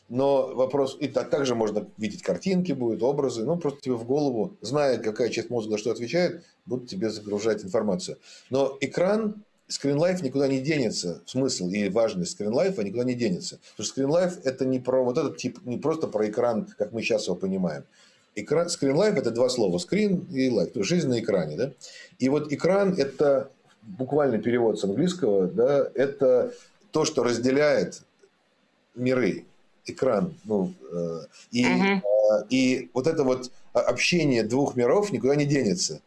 но 0.09 0.55
вопрос, 0.55 0.97
и 1.01 1.09
так, 1.09 1.31
также 1.31 1.55
можно 1.55 1.87
видеть 1.97 2.23
картинки, 2.23 2.73
будут 2.73 3.03
образы, 3.03 3.45
ну, 3.45 3.57
просто 3.57 3.81
тебе 3.81 3.95
в 3.95 4.05
голову, 4.05 4.57
зная, 4.61 4.99
какая 4.99 5.31
часть 5.31 5.51
мозга 5.51 5.79
что 5.79 5.91
отвечает, 5.91 6.45
будут 6.67 6.89
тебе 6.89 7.11
загружать 7.11 7.65
информацию. 7.65 8.19
Но 8.51 8.77
экран 8.81 9.43
скринлайф 9.73 10.23
никуда 10.23 10.49
не 10.49 10.61
денется. 10.61 11.23
Смысл 11.27 11.69
и 11.69 11.89
важность 11.89 12.33
скринлайфа 12.33 12.83
никуда 12.83 13.05
не 13.05 13.15
денется. 13.15 13.59
Потому 13.71 13.85
что 13.85 13.95
скринлайф 13.95 14.39
это 14.45 14.65
не 14.65 14.79
про 14.79 15.03
вот 15.03 15.19
этот 15.19 15.39
тип, 15.39 15.59
не 15.65 15.79
просто 15.79 16.07
про 16.07 16.29
экран, 16.29 16.67
как 16.79 16.93
мы 16.93 17.03
сейчас 17.03 17.27
его 17.27 17.37
понимаем. 17.37 17.85
Экран, 18.35 18.69
скринлайф 18.69 19.17
это 19.17 19.31
два 19.31 19.49
слова. 19.49 19.79
Скрин 19.79 20.27
и 20.33 20.51
лайф. 20.51 20.71
Жизнь 20.75 21.09
на 21.09 21.21
экране. 21.21 21.57
Да? 21.57 21.73
И 22.19 22.29
вот 22.29 22.53
экран 22.53 22.95
это 22.97 23.51
буквальный 23.83 24.41
перевод 24.41 24.79
с 24.79 24.85
английского. 24.85 25.47
Да, 25.49 25.91
это 25.95 26.55
то, 26.91 27.05
что 27.05 27.23
разделяет 27.23 28.03
миры. 28.95 29.45
Экран. 29.85 30.35
Ну, 30.45 30.73
э, 30.93 31.21
и, 31.51 31.65
uh-huh. 31.65 31.99
э, 31.99 32.45
и 32.51 32.91
вот 32.95 33.09
это 33.09 33.25
вот 33.25 33.51
общение 33.73 34.45
двух 34.45 34.77
миров 34.77 35.11
никуда 35.11 35.35
не 35.35 35.45
денется. 35.45 36.01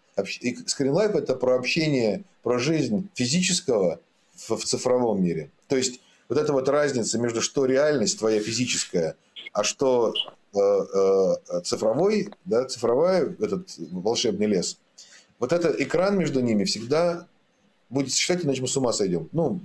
Скринлайф– 0.65 1.13
это 1.15 1.35
про 1.35 1.55
общение, 1.55 2.23
про 2.41 2.57
жизнь 2.57 3.09
физического 3.13 3.99
в, 4.33 4.55
в 4.55 4.63
цифровом 4.63 5.21
мире. 5.21 5.49
То 5.67 5.75
есть, 5.75 5.99
вот 6.29 6.37
эта 6.37 6.53
вот 6.53 6.69
разница 6.69 7.19
между 7.19 7.41
что 7.41 7.65
реальность 7.65 8.17
твоя 8.17 8.39
физическая, 8.39 9.17
а 9.51 9.63
что 9.63 10.13
э, 10.53 10.57
э, 10.57 11.61
цифровой, 11.63 12.29
да, 12.45 12.65
цифровой 12.65 13.35
этот 13.41 13.67
волшебный 13.91 14.47
лес. 14.47 14.77
Вот 15.37 15.51
этот 15.51 15.81
экран 15.81 16.17
между 16.17 16.39
ними 16.39 16.63
всегда 16.63 17.27
будет 17.95 18.13
считать, 18.13 18.43
иначе 18.45 18.61
мы 18.61 18.67
с 18.67 18.77
ума 18.77 18.93
сойдем. 18.93 19.29
Ну, 19.31 19.59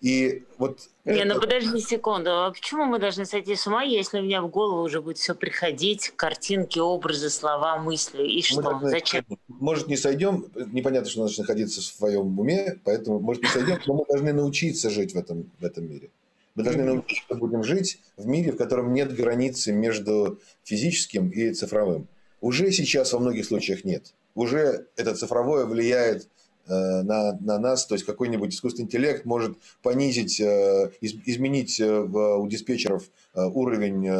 и 0.00 0.42
вот 0.58 0.90
не, 1.04 1.14
это... 1.14 1.34
ну 1.34 1.40
подожди 1.40 1.80
секунду. 1.80 2.30
А 2.30 2.50
почему 2.50 2.84
мы 2.84 2.98
должны 2.98 3.24
сойти 3.24 3.56
с 3.56 3.66
ума, 3.66 3.82
если 3.82 4.18
у 4.18 4.22
меня 4.22 4.42
в 4.42 4.48
голову 4.48 4.82
уже 4.82 5.00
будет 5.00 5.18
все 5.18 5.34
приходить, 5.34 6.12
картинки, 6.16 6.78
образы, 6.78 7.30
слова, 7.30 7.78
мысли, 7.78 8.22
и 8.22 8.42
что? 8.42 8.62
Должны... 8.62 8.90
Зачем? 8.90 9.24
Может, 9.48 9.88
не 9.88 9.96
сойдем, 9.96 10.46
непонятно, 10.72 11.08
что 11.08 11.20
нужно 11.20 11.42
находиться 11.42 11.80
в 11.80 11.84
своем 11.84 12.38
уме, 12.38 12.78
поэтому, 12.84 13.20
может, 13.20 13.42
не 13.42 13.48
сойдем, 13.48 13.78
но 13.86 13.94
мы 13.94 14.04
должны 14.06 14.32
научиться 14.32 14.90
жить 14.90 15.14
в 15.14 15.18
этом, 15.18 15.50
в 15.58 15.64
этом 15.64 15.88
мире. 15.88 16.10
Мы 16.54 16.64
должны 16.64 16.84
научиться, 16.84 17.34
будем 17.34 17.64
жить 17.64 17.98
в 18.16 18.26
мире, 18.26 18.52
в 18.52 18.56
котором 18.56 18.92
нет 18.92 19.14
границы 19.14 19.72
между 19.72 20.38
физическим 20.64 21.30
и 21.30 21.52
цифровым. 21.54 22.06
Уже 22.42 22.70
сейчас 22.72 23.12
во 23.12 23.20
многих 23.20 23.46
случаях 23.46 23.84
нет. 23.84 24.12
Уже 24.34 24.86
это 24.96 25.14
цифровое 25.14 25.64
влияет 25.64 26.28
на, 26.68 27.38
на 27.40 27.58
нас, 27.58 27.86
то 27.86 27.94
есть 27.94 28.04
какой-нибудь 28.04 28.54
искусственный 28.54 28.86
интеллект 28.86 29.24
может 29.24 29.56
понизить, 29.82 30.40
э, 30.40 30.90
из, 31.00 31.14
изменить 31.26 31.80
э, 31.80 32.00
у 32.00 32.46
диспетчеров 32.46 33.10
уровень 33.34 34.10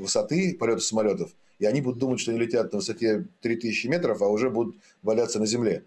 высоты 0.00 0.56
полета 0.58 0.80
самолетов, 0.80 1.30
и 1.58 1.66
они 1.66 1.80
будут 1.80 1.98
думать, 1.98 2.20
что 2.20 2.30
они 2.30 2.40
летят 2.40 2.72
на 2.72 2.78
высоте 2.78 3.26
3000 3.42 3.86
метров, 3.88 4.22
а 4.22 4.28
уже 4.28 4.48
будут 4.48 4.76
валяться 5.02 5.40
на 5.40 5.46
земле. 5.46 5.84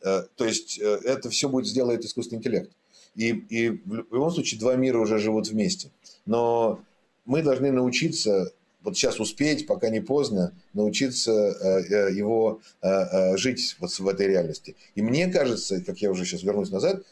То 0.00 0.44
есть 0.44 0.78
это 0.78 1.30
все 1.30 1.48
будет 1.48 1.66
сделает 1.66 2.04
искусственный 2.04 2.38
интеллект. 2.38 2.70
И, 3.14 3.30
и 3.30 3.70
в 3.70 4.12
любом 4.12 4.30
случае 4.30 4.60
два 4.60 4.76
мира 4.76 4.98
уже 4.98 5.18
живут 5.18 5.48
вместе. 5.48 5.90
Но 6.26 6.80
мы 7.24 7.42
должны 7.42 7.72
научиться 7.72 8.52
вот 8.82 8.96
сейчас 8.96 9.20
успеть, 9.20 9.66
пока 9.66 9.90
не 9.90 10.00
поздно, 10.00 10.52
научиться 10.72 11.30
э, 11.32 11.82
э, 11.82 12.12
его 12.12 12.60
э, 12.82 13.36
жить 13.36 13.76
вот 13.78 13.90
в 13.90 14.08
этой 14.08 14.28
реальности. 14.28 14.76
И 14.94 15.02
мне 15.02 15.28
кажется, 15.28 15.80
как 15.82 15.98
я 15.98 16.10
уже 16.10 16.24
сейчас 16.24 16.42
вернусь 16.42 16.70
назад, 16.70 17.02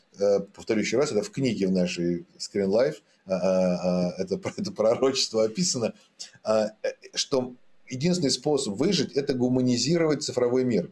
повторю 0.55 0.81
еще 0.81 0.97
раз, 0.97 1.13
это 1.13 1.23
в 1.23 1.31
книге 1.31 1.69
в 1.69 1.73
нашей 1.73 2.27
Screen 2.39 2.69
Life, 2.69 2.97
это, 3.27 4.41
это 4.57 4.73
пророчество 4.73 5.45
описано, 5.45 5.93
что 7.15 7.55
единственный 7.89 8.31
способ 8.31 8.75
выжить– 8.75 9.13
это 9.15 9.35
гуманизировать 9.35 10.25
цифровой 10.25 10.65
мир, 10.65 10.91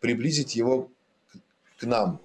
приблизить 0.00 0.56
его 0.56 0.90
к 1.78 1.84
нам. 1.84 2.20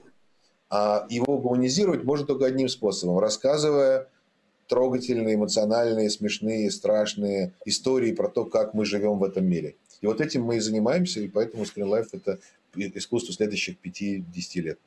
А 0.70 1.06
его 1.10 1.38
гуманизировать 1.38 2.04
можно 2.06 2.26
только 2.26 2.46
одним 2.46 2.70
способом– 2.70 3.18
рассказывая 3.20 4.08
трогательные, 4.68 5.36
эмоциональные, 5.36 6.10
смешные, 6.10 6.70
страшные 6.72 7.54
истории 7.66 8.12
про 8.12 8.28
то, 8.28 8.46
как 8.46 8.74
мы 8.74 8.86
живем 8.86 9.18
в 9.20 9.24
этом 9.24 9.46
мире. 9.46 9.76
И 10.02 10.08
вот 10.08 10.22
этим 10.22 10.44
мы 10.44 10.58
и 10.58 10.60
занимаемся, 10.60 11.20
и 11.20 11.28
поэтому 11.28 11.64
Screen 11.64 11.90
Life– 11.90 12.10
это 12.12 12.40
искусство 12.76 13.34
следующих 13.34 13.78
5-10 13.84 14.24
лет. 14.62 14.80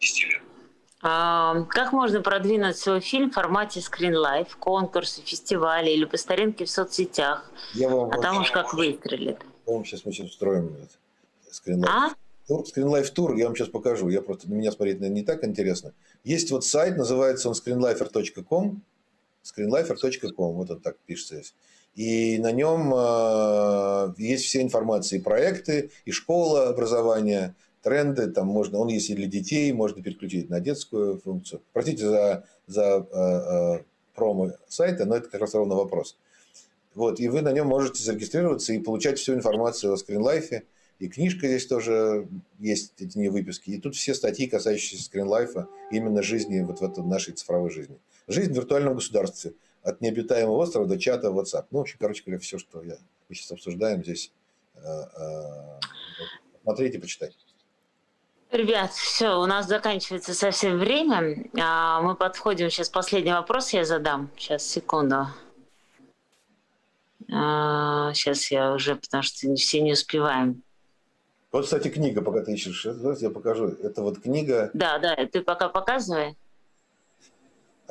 А, 1.02 1.64
как 1.64 1.92
можно 1.92 2.20
продвинуть 2.20 2.76
свой 2.76 3.00
фильм 3.00 3.30
в 3.30 3.34
формате 3.34 3.80
Screen 3.80 4.14
Life, 4.14 4.50
конкурсы, 4.58 5.22
фестивали 5.22 5.90
или 5.90 6.04
по 6.04 6.16
старинке 6.18 6.66
в 6.66 6.70
соцсетях? 6.70 7.50
Я 7.74 7.88
вам 7.88 8.10
а 8.10 8.20
там 8.20 8.38
уж 8.38 8.50
как 8.50 8.74
выстрелит. 8.74 9.38
Вам 9.66 9.84
сейчас 9.84 10.04
мы 10.04 10.12
сейчас 10.12 10.28
устроим 10.28 10.76
Screen 11.50 11.80
Life. 11.80 11.88
А? 11.88 12.10
Screen 12.48 12.88
Life 12.88 13.14
Tour, 13.14 13.36
я 13.36 13.46
вам 13.46 13.56
сейчас 13.56 13.68
покажу. 13.68 14.08
Я 14.08 14.20
просто 14.20 14.48
на 14.50 14.54
меня 14.54 14.72
смотреть 14.72 15.00
наверное, 15.00 15.20
не 15.20 15.24
так 15.24 15.44
интересно. 15.44 15.92
Есть 16.22 16.50
вот 16.50 16.64
сайт, 16.64 16.96
называется 16.96 17.48
он 17.48 17.54
screenlifer.com 17.54 18.82
screenlifer.com, 19.42 20.54
вот 20.54 20.70
он 20.70 20.80
так 20.80 20.98
пишется. 21.06 21.42
И 21.94 22.38
на 22.38 22.52
нем 22.52 22.92
э, 22.94 24.14
есть 24.18 24.44
все 24.44 24.62
информации, 24.62 25.18
и 25.18 25.22
проекты, 25.22 25.90
и 26.04 26.12
школа 26.12 26.68
образования, 26.68 27.56
тренды, 27.82 28.28
там 28.30 28.46
можно, 28.46 28.78
он 28.78 28.88
есть 28.88 29.10
и 29.10 29.14
для 29.14 29.26
детей, 29.26 29.72
можно 29.72 30.02
переключить 30.02 30.50
на 30.50 30.60
детскую 30.60 31.18
функцию. 31.18 31.62
Простите 31.72 32.08
за, 32.08 32.44
за 32.66 33.06
э, 33.10 33.80
э, 33.80 33.84
промо 34.14 34.52
сайта, 34.68 35.04
но 35.04 35.16
это 35.16 35.28
как 35.28 35.40
раз 35.40 35.54
ровно 35.54 35.74
вопрос. 35.74 36.16
Вот, 36.94 37.20
и 37.20 37.28
вы 37.28 37.42
на 37.42 37.52
нем 37.52 37.66
можете 37.66 38.02
зарегистрироваться 38.02 38.72
и 38.72 38.78
получать 38.78 39.18
всю 39.18 39.34
информацию 39.34 39.92
о 39.92 39.96
скринлайфе. 39.96 40.64
И 40.98 41.08
книжка 41.08 41.46
здесь 41.46 41.66
тоже 41.66 42.28
есть, 42.58 42.92
эти 42.98 43.16
не 43.16 43.28
выписки. 43.28 43.70
И 43.70 43.80
тут 43.80 43.94
все 43.94 44.12
статьи, 44.12 44.46
касающиеся 44.46 45.04
скринлайфа, 45.04 45.68
именно 45.90 46.22
жизни, 46.22 46.60
вот 46.60 46.80
в 46.80 46.84
этой 46.84 47.02
нашей 47.04 47.32
цифровой 47.32 47.70
жизни. 47.70 47.98
Жизнь 48.30 48.52
в 48.52 48.56
виртуальном 48.56 48.94
государстве. 48.94 49.54
От 49.82 50.00
необитаемого 50.00 50.62
острова 50.62 50.86
до 50.86 50.98
чата 50.98 51.28
WhatsApp. 51.28 51.66
Ну, 51.72 51.78
в 51.78 51.82
общем, 51.82 51.96
короче 51.98 52.22
говоря, 52.24 52.38
все, 52.38 52.58
что 52.58 52.80
я, 52.82 52.96
мы 53.28 53.34
сейчас 53.34 53.50
обсуждаем 53.50 54.04
здесь. 54.04 54.30
Э, 54.76 54.80
э, 54.80 55.80
смотрите, 56.62 57.00
почитайте. 57.00 57.36
Ребят, 58.52 58.92
все, 58.92 59.40
у 59.40 59.46
нас 59.46 59.66
заканчивается 59.66 60.34
совсем 60.34 60.78
время. 60.78 61.50
А, 61.60 62.00
мы 62.02 62.14
подходим 62.14 62.70
сейчас. 62.70 62.88
Последний 62.88 63.32
вопрос 63.32 63.72
я 63.72 63.84
задам. 63.84 64.30
Сейчас, 64.36 64.64
секунду. 64.64 65.26
Сейчас 67.26 68.52
а, 68.52 68.54
я 68.54 68.72
уже, 68.74 68.94
потому 68.94 69.24
что 69.24 69.54
все 69.56 69.80
не 69.80 69.92
успеваем. 69.92 70.62
Вот, 71.50 71.64
кстати, 71.64 71.88
книга, 71.88 72.22
пока 72.22 72.44
ты 72.44 72.52
ищешь, 72.52 72.86
я 73.20 73.30
покажу. 73.30 73.66
Это 73.66 74.02
вот 74.02 74.20
книга. 74.20 74.70
Да, 74.72 75.00
да, 75.00 75.16
ты 75.26 75.40
пока 75.42 75.68
показывай. 75.68 76.36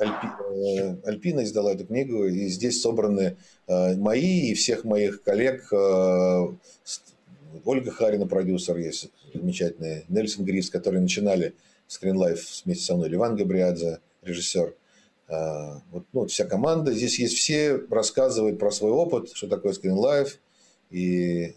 Альпи, 0.00 0.26
э, 0.26 0.96
Альпина 1.04 1.44
издала 1.44 1.74
эту 1.74 1.84
книгу, 1.84 2.24
и 2.24 2.48
здесь 2.48 2.80
собраны 2.80 3.36
э, 3.66 3.96
мои 3.96 4.50
и 4.50 4.54
всех 4.54 4.84
моих 4.84 5.22
коллег. 5.22 5.70
Э, 5.72 6.48
Ольга 7.64 7.90
Харина, 7.90 8.26
продюсер, 8.26 8.78
есть 8.78 9.10
замечательный, 9.34 10.04
Нельсон 10.08 10.44
Грис, 10.44 10.70
которые 10.70 11.02
начинали 11.02 11.54
Life 11.88 12.62
вместе 12.64 12.84
со 12.84 12.96
мной, 12.96 13.10
Ливан 13.10 13.36
Габриадзе, 13.36 13.98
режиссер. 14.22 14.74
Вот, 15.28 16.04
ну, 16.12 16.26
вся 16.26 16.44
команда. 16.44 16.92
Здесь 16.92 17.18
есть 17.18 17.36
все, 17.36 17.80
рассказывают 17.90 18.58
про 18.58 18.70
свой 18.70 18.92
опыт, 18.92 19.30
что 19.32 19.48
такое 19.48 19.72
Life, 19.72 20.38
и 20.90 21.54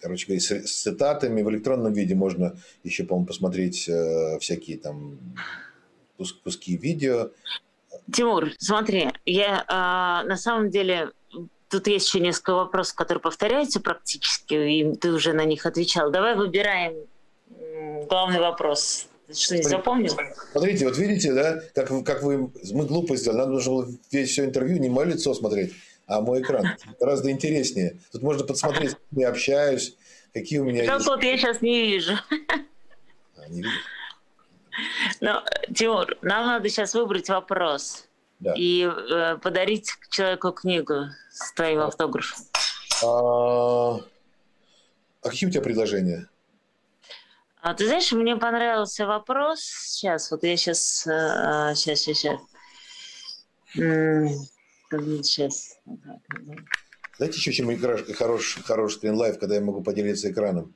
короче 0.00 0.26
говоря, 0.26 0.40
с, 0.40 0.82
цитатами 0.82 1.42
в 1.42 1.50
электронном 1.50 1.94
виде 1.94 2.14
можно 2.14 2.56
еще, 2.84 3.04
по-моему, 3.04 3.26
посмотреть 3.26 3.90
всякие 4.40 4.78
там 4.78 5.18
куски 6.24 6.76
видео. 6.76 7.30
Тимур, 8.12 8.50
смотри, 8.58 9.10
я 9.24 9.64
э, 9.66 10.28
на 10.28 10.36
самом 10.36 10.70
деле 10.70 11.10
тут 11.68 11.86
есть 11.86 12.06
еще 12.06 12.20
несколько 12.20 12.54
вопросов, 12.54 12.94
которые 12.96 13.22
повторяются 13.22 13.80
практически, 13.80 14.54
и 14.54 14.94
ты 14.96 15.12
уже 15.12 15.32
на 15.32 15.44
них 15.44 15.64
отвечал. 15.66 16.10
Давай 16.10 16.36
выбираем 16.36 16.94
главный 18.08 18.40
вопрос. 18.40 19.06
Что-нибудь 19.32 19.68
запомнил? 19.68 20.12
Смотрите, 20.52 20.84
вот 20.84 20.98
видите, 20.98 21.32
да, 21.32 21.60
как, 21.74 21.88
как 22.04 22.22
вы, 22.22 22.50
мы 22.72 22.84
глупо 22.84 23.16
сделали. 23.16 23.38
Нам 23.38 23.52
нужно 23.52 23.72
было 23.72 23.88
весь 24.10 24.30
все 24.30 24.44
интервью 24.44 24.78
не 24.78 24.90
мое 24.90 25.06
лицо 25.06 25.32
смотреть, 25.32 25.72
а 26.06 26.20
мой 26.20 26.42
экран. 26.42 26.76
Гораздо 27.00 27.30
интереснее. 27.30 27.98
Тут 28.12 28.22
можно 28.22 28.44
подсмотреть, 28.44 28.90
как 28.90 29.00
я 29.12 29.30
общаюсь, 29.30 29.96
какие 30.34 30.58
у 30.58 30.64
меня 30.64 30.84
Как 30.84 30.96
есть... 30.96 31.06
вот 31.06 31.22
я 31.22 31.38
сейчас 31.38 31.62
не 31.62 31.86
вижу. 31.86 32.12
А, 33.36 33.48
не 33.48 33.62
вижу. 33.62 33.70
Ну, 35.20 35.40
Тимур, 35.74 36.16
нам 36.22 36.46
надо 36.46 36.68
сейчас 36.68 36.94
выбрать 36.94 37.28
вопрос 37.28 38.08
да. 38.40 38.54
и 38.56 38.84
э, 38.84 39.36
подарить 39.38 39.90
человеку 40.10 40.52
книгу 40.52 41.06
с 41.30 41.52
твоим 41.52 41.80
автографом. 41.80 42.44
А, 43.04 44.00
а 45.22 45.28
какие 45.28 45.48
у 45.48 45.52
тебя 45.52 45.62
предложения? 45.62 46.28
А, 47.60 47.74
ты 47.74 47.86
знаешь, 47.86 48.10
мне 48.12 48.36
понравился 48.36 49.06
вопрос. 49.06 49.60
Сейчас, 49.60 50.30
вот 50.30 50.42
я 50.42 50.56
сейчас, 50.56 51.06
а, 51.06 51.74
сейчас, 51.74 52.00
сейчас, 52.00 52.18
сейчас. 52.18 52.40
Сейчас. 54.90 55.78
Знаете, 57.16 57.36
еще 57.36 57.52
чем 57.52 57.78
хорош, 58.14 58.58
хорош 58.64 58.94
скринлайф, 58.94 59.38
когда 59.38 59.54
я 59.54 59.60
могу 59.60 59.82
поделиться 59.82 60.30
экраном? 60.30 60.74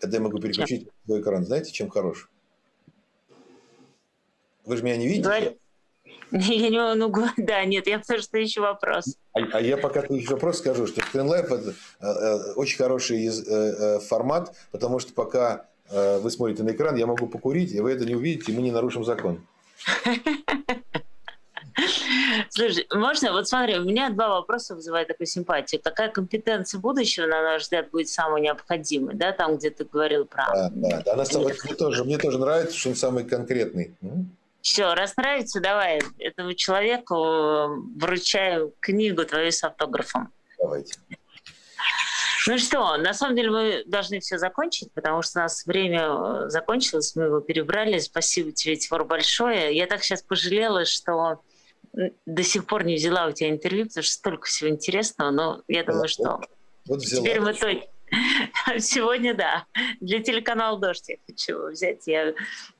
Когда 0.00 0.16
я 0.16 0.22
могу 0.22 0.40
переключить 0.40 0.88
свой 1.04 1.20
экран. 1.20 1.44
Знаете, 1.44 1.72
чем 1.72 1.90
хорош? 1.90 2.30
Вы 4.64 4.76
же 4.76 4.82
меня 4.82 4.96
не 4.96 5.06
видите? 5.06 5.24
Говори. 5.24 5.56
Я 6.30 6.68
не 6.68 6.94
ну, 6.94 7.12
да, 7.36 7.64
нет, 7.64 7.86
я 7.86 7.98
потому 8.00 8.20
что 8.20 8.42
ищу 8.42 8.62
вопрос. 8.62 9.16
А, 9.34 9.40
а 9.52 9.60
я 9.60 9.76
пока 9.76 10.02
ты 10.02 10.18
ищу 10.18 10.32
вопрос 10.32 10.58
скажу, 10.58 10.86
что 10.86 11.00
ScreenLife 11.00 11.46
это 11.46 11.74
э, 12.00 12.06
э, 12.06 12.52
очень 12.54 12.76
хороший 12.76 13.24
э, 13.26 13.30
э, 13.30 14.00
формат, 14.00 14.52
потому 14.72 14.98
что 14.98 15.12
пока 15.12 15.66
э, 15.90 16.18
вы 16.18 16.30
смотрите 16.30 16.64
на 16.64 16.70
экран, 16.70 16.96
я 16.96 17.06
могу 17.06 17.28
покурить, 17.28 17.72
и 17.72 17.80
вы 17.80 17.92
это 17.92 18.04
не 18.04 18.16
увидите, 18.16 18.50
и 18.50 18.54
мы 18.56 18.62
не 18.62 18.72
нарушим 18.72 19.04
закон. 19.04 19.46
Слушай, 22.50 22.86
можно, 22.92 23.32
вот 23.32 23.48
смотри, 23.48 23.78
у 23.78 23.84
меня 23.84 24.10
два 24.10 24.28
вопроса 24.28 24.74
вызывают 24.74 25.08
такую 25.08 25.26
симпатию. 25.26 25.80
Какая 25.82 26.08
компетенция 26.08 26.80
будущего, 26.80 27.26
на 27.26 27.42
наш 27.42 27.62
взгляд, 27.62 27.90
будет 27.90 28.08
самой 28.08 28.40
необходимой, 28.42 29.14
да, 29.14 29.32
там, 29.32 29.56
где 29.56 29.70
ты 29.70 29.84
говорил 29.84 30.24
про... 30.24 30.46
Да, 30.52 30.70
да, 30.72 31.02
да. 31.04 31.12
Она, 31.14 31.24
мне, 31.32 31.54
тоже, 31.54 32.04
мне 32.04 32.18
тоже 32.18 32.38
нравится, 32.38 32.76
что 32.76 32.90
он 32.90 32.96
самый 32.96 33.24
конкретный. 33.24 33.94
Все, 34.64 34.94
раз 34.94 35.14
нравится, 35.18 35.60
давай 35.60 36.00
этому 36.18 36.54
человеку 36.54 37.14
э, 37.16 37.66
вручаю 37.96 38.74
книгу 38.80 39.22
твою 39.26 39.52
с 39.52 39.62
автографом. 39.62 40.32
Давайте. 40.58 40.94
Ну 42.46 42.56
что, 42.56 42.96
на 42.96 43.12
самом 43.12 43.36
деле 43.36 43.50
мы 43.50 43.82
должны 43.84 44.20
все 44.20 44.38
закончить, 44.38 44.90
потому 44.94 45.20
что 45.20 45.40
у 45.40 45.42
нас 45.42 45.66
время 45.66 46.08
э, 46.08 46.48
закончилось, 46.48 47.14
мы 47.14 47.24
его 47.24 47.40
перебрали. 47.40 47.98
Спасибо 47.98 48.52
тебе, 48.52 48.76
Тимур, 48.76 49.04
большое. 49.04 49.76
Я 49.76 49.86
так 49.86 50.02
сейчас 50.02 50.22
пожалела, 50.22 50.86
что 50.86 51.42
до 52.24 52.42
сих 52.42 52.66
пор 52.66 52.84
не 52.84 52.94
взяла 52.94 53.26
у 53.26 53.32
тебя 53.32 53.50
интервью, 53.50 53.84
потому 53.84 54.02
что 54.02 54.14
столько 54.14 54.46
всего 54.46 54.70
интересного, 54.70 55.30
но 55.30 55.62
я 55.68 55.84
думаю, 55.84 56.08
что 56.08 56.40
вот 56.86 57.00
взяла. 57.00 57.22
теперь 57.22 57.40
мы 57.40 57.52
точно... 57.52 57.82
Сегодня 58.78 59.34
да. 59.34 59.66
Для 60.00 60.22
телеканала 60.22 60.78
«Дождь» 60.78 61.10
я 61.10 61.16
хочу 61.26 61.68
взять. 61.68 62.06
Я, 62.06 62.32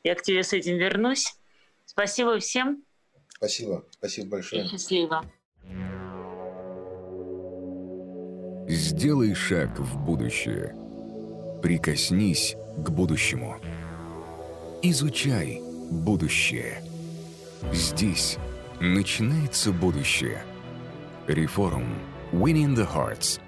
я 0.03 0.15
к 0.15 0.23
тебе 0.23 0.43
с 0.43 0.55
этим 0.55 0.79
вернусь. 0.79 1.35
Спасибо 1.95 2.39
всем. 2.41 2.83
Спасибо. 3.29 3.85
Спасибо 3.91 4.31
большое. 4.31 4.65
И 4.65 4.69
счастливо. 4.69 5.25
Сделай 8.69 9.35
шаг 9.35 9.79
в 9.79 10.05
будущее. 10.05 10.75
Прикоснись 11.63 12.57
к 12.79 12.91
будущему. 12.91 13.61
Изучай 14.83 15.61
будущее. 15.91 16.83
Здесь 17.73 18.39
начинается 18.81 19.71
будущее. 19.71 20.45
Реформ. 21.29 21.87
Winning 22.33 22.75
the 22.75 22.87
Hearts. 22.93 23.41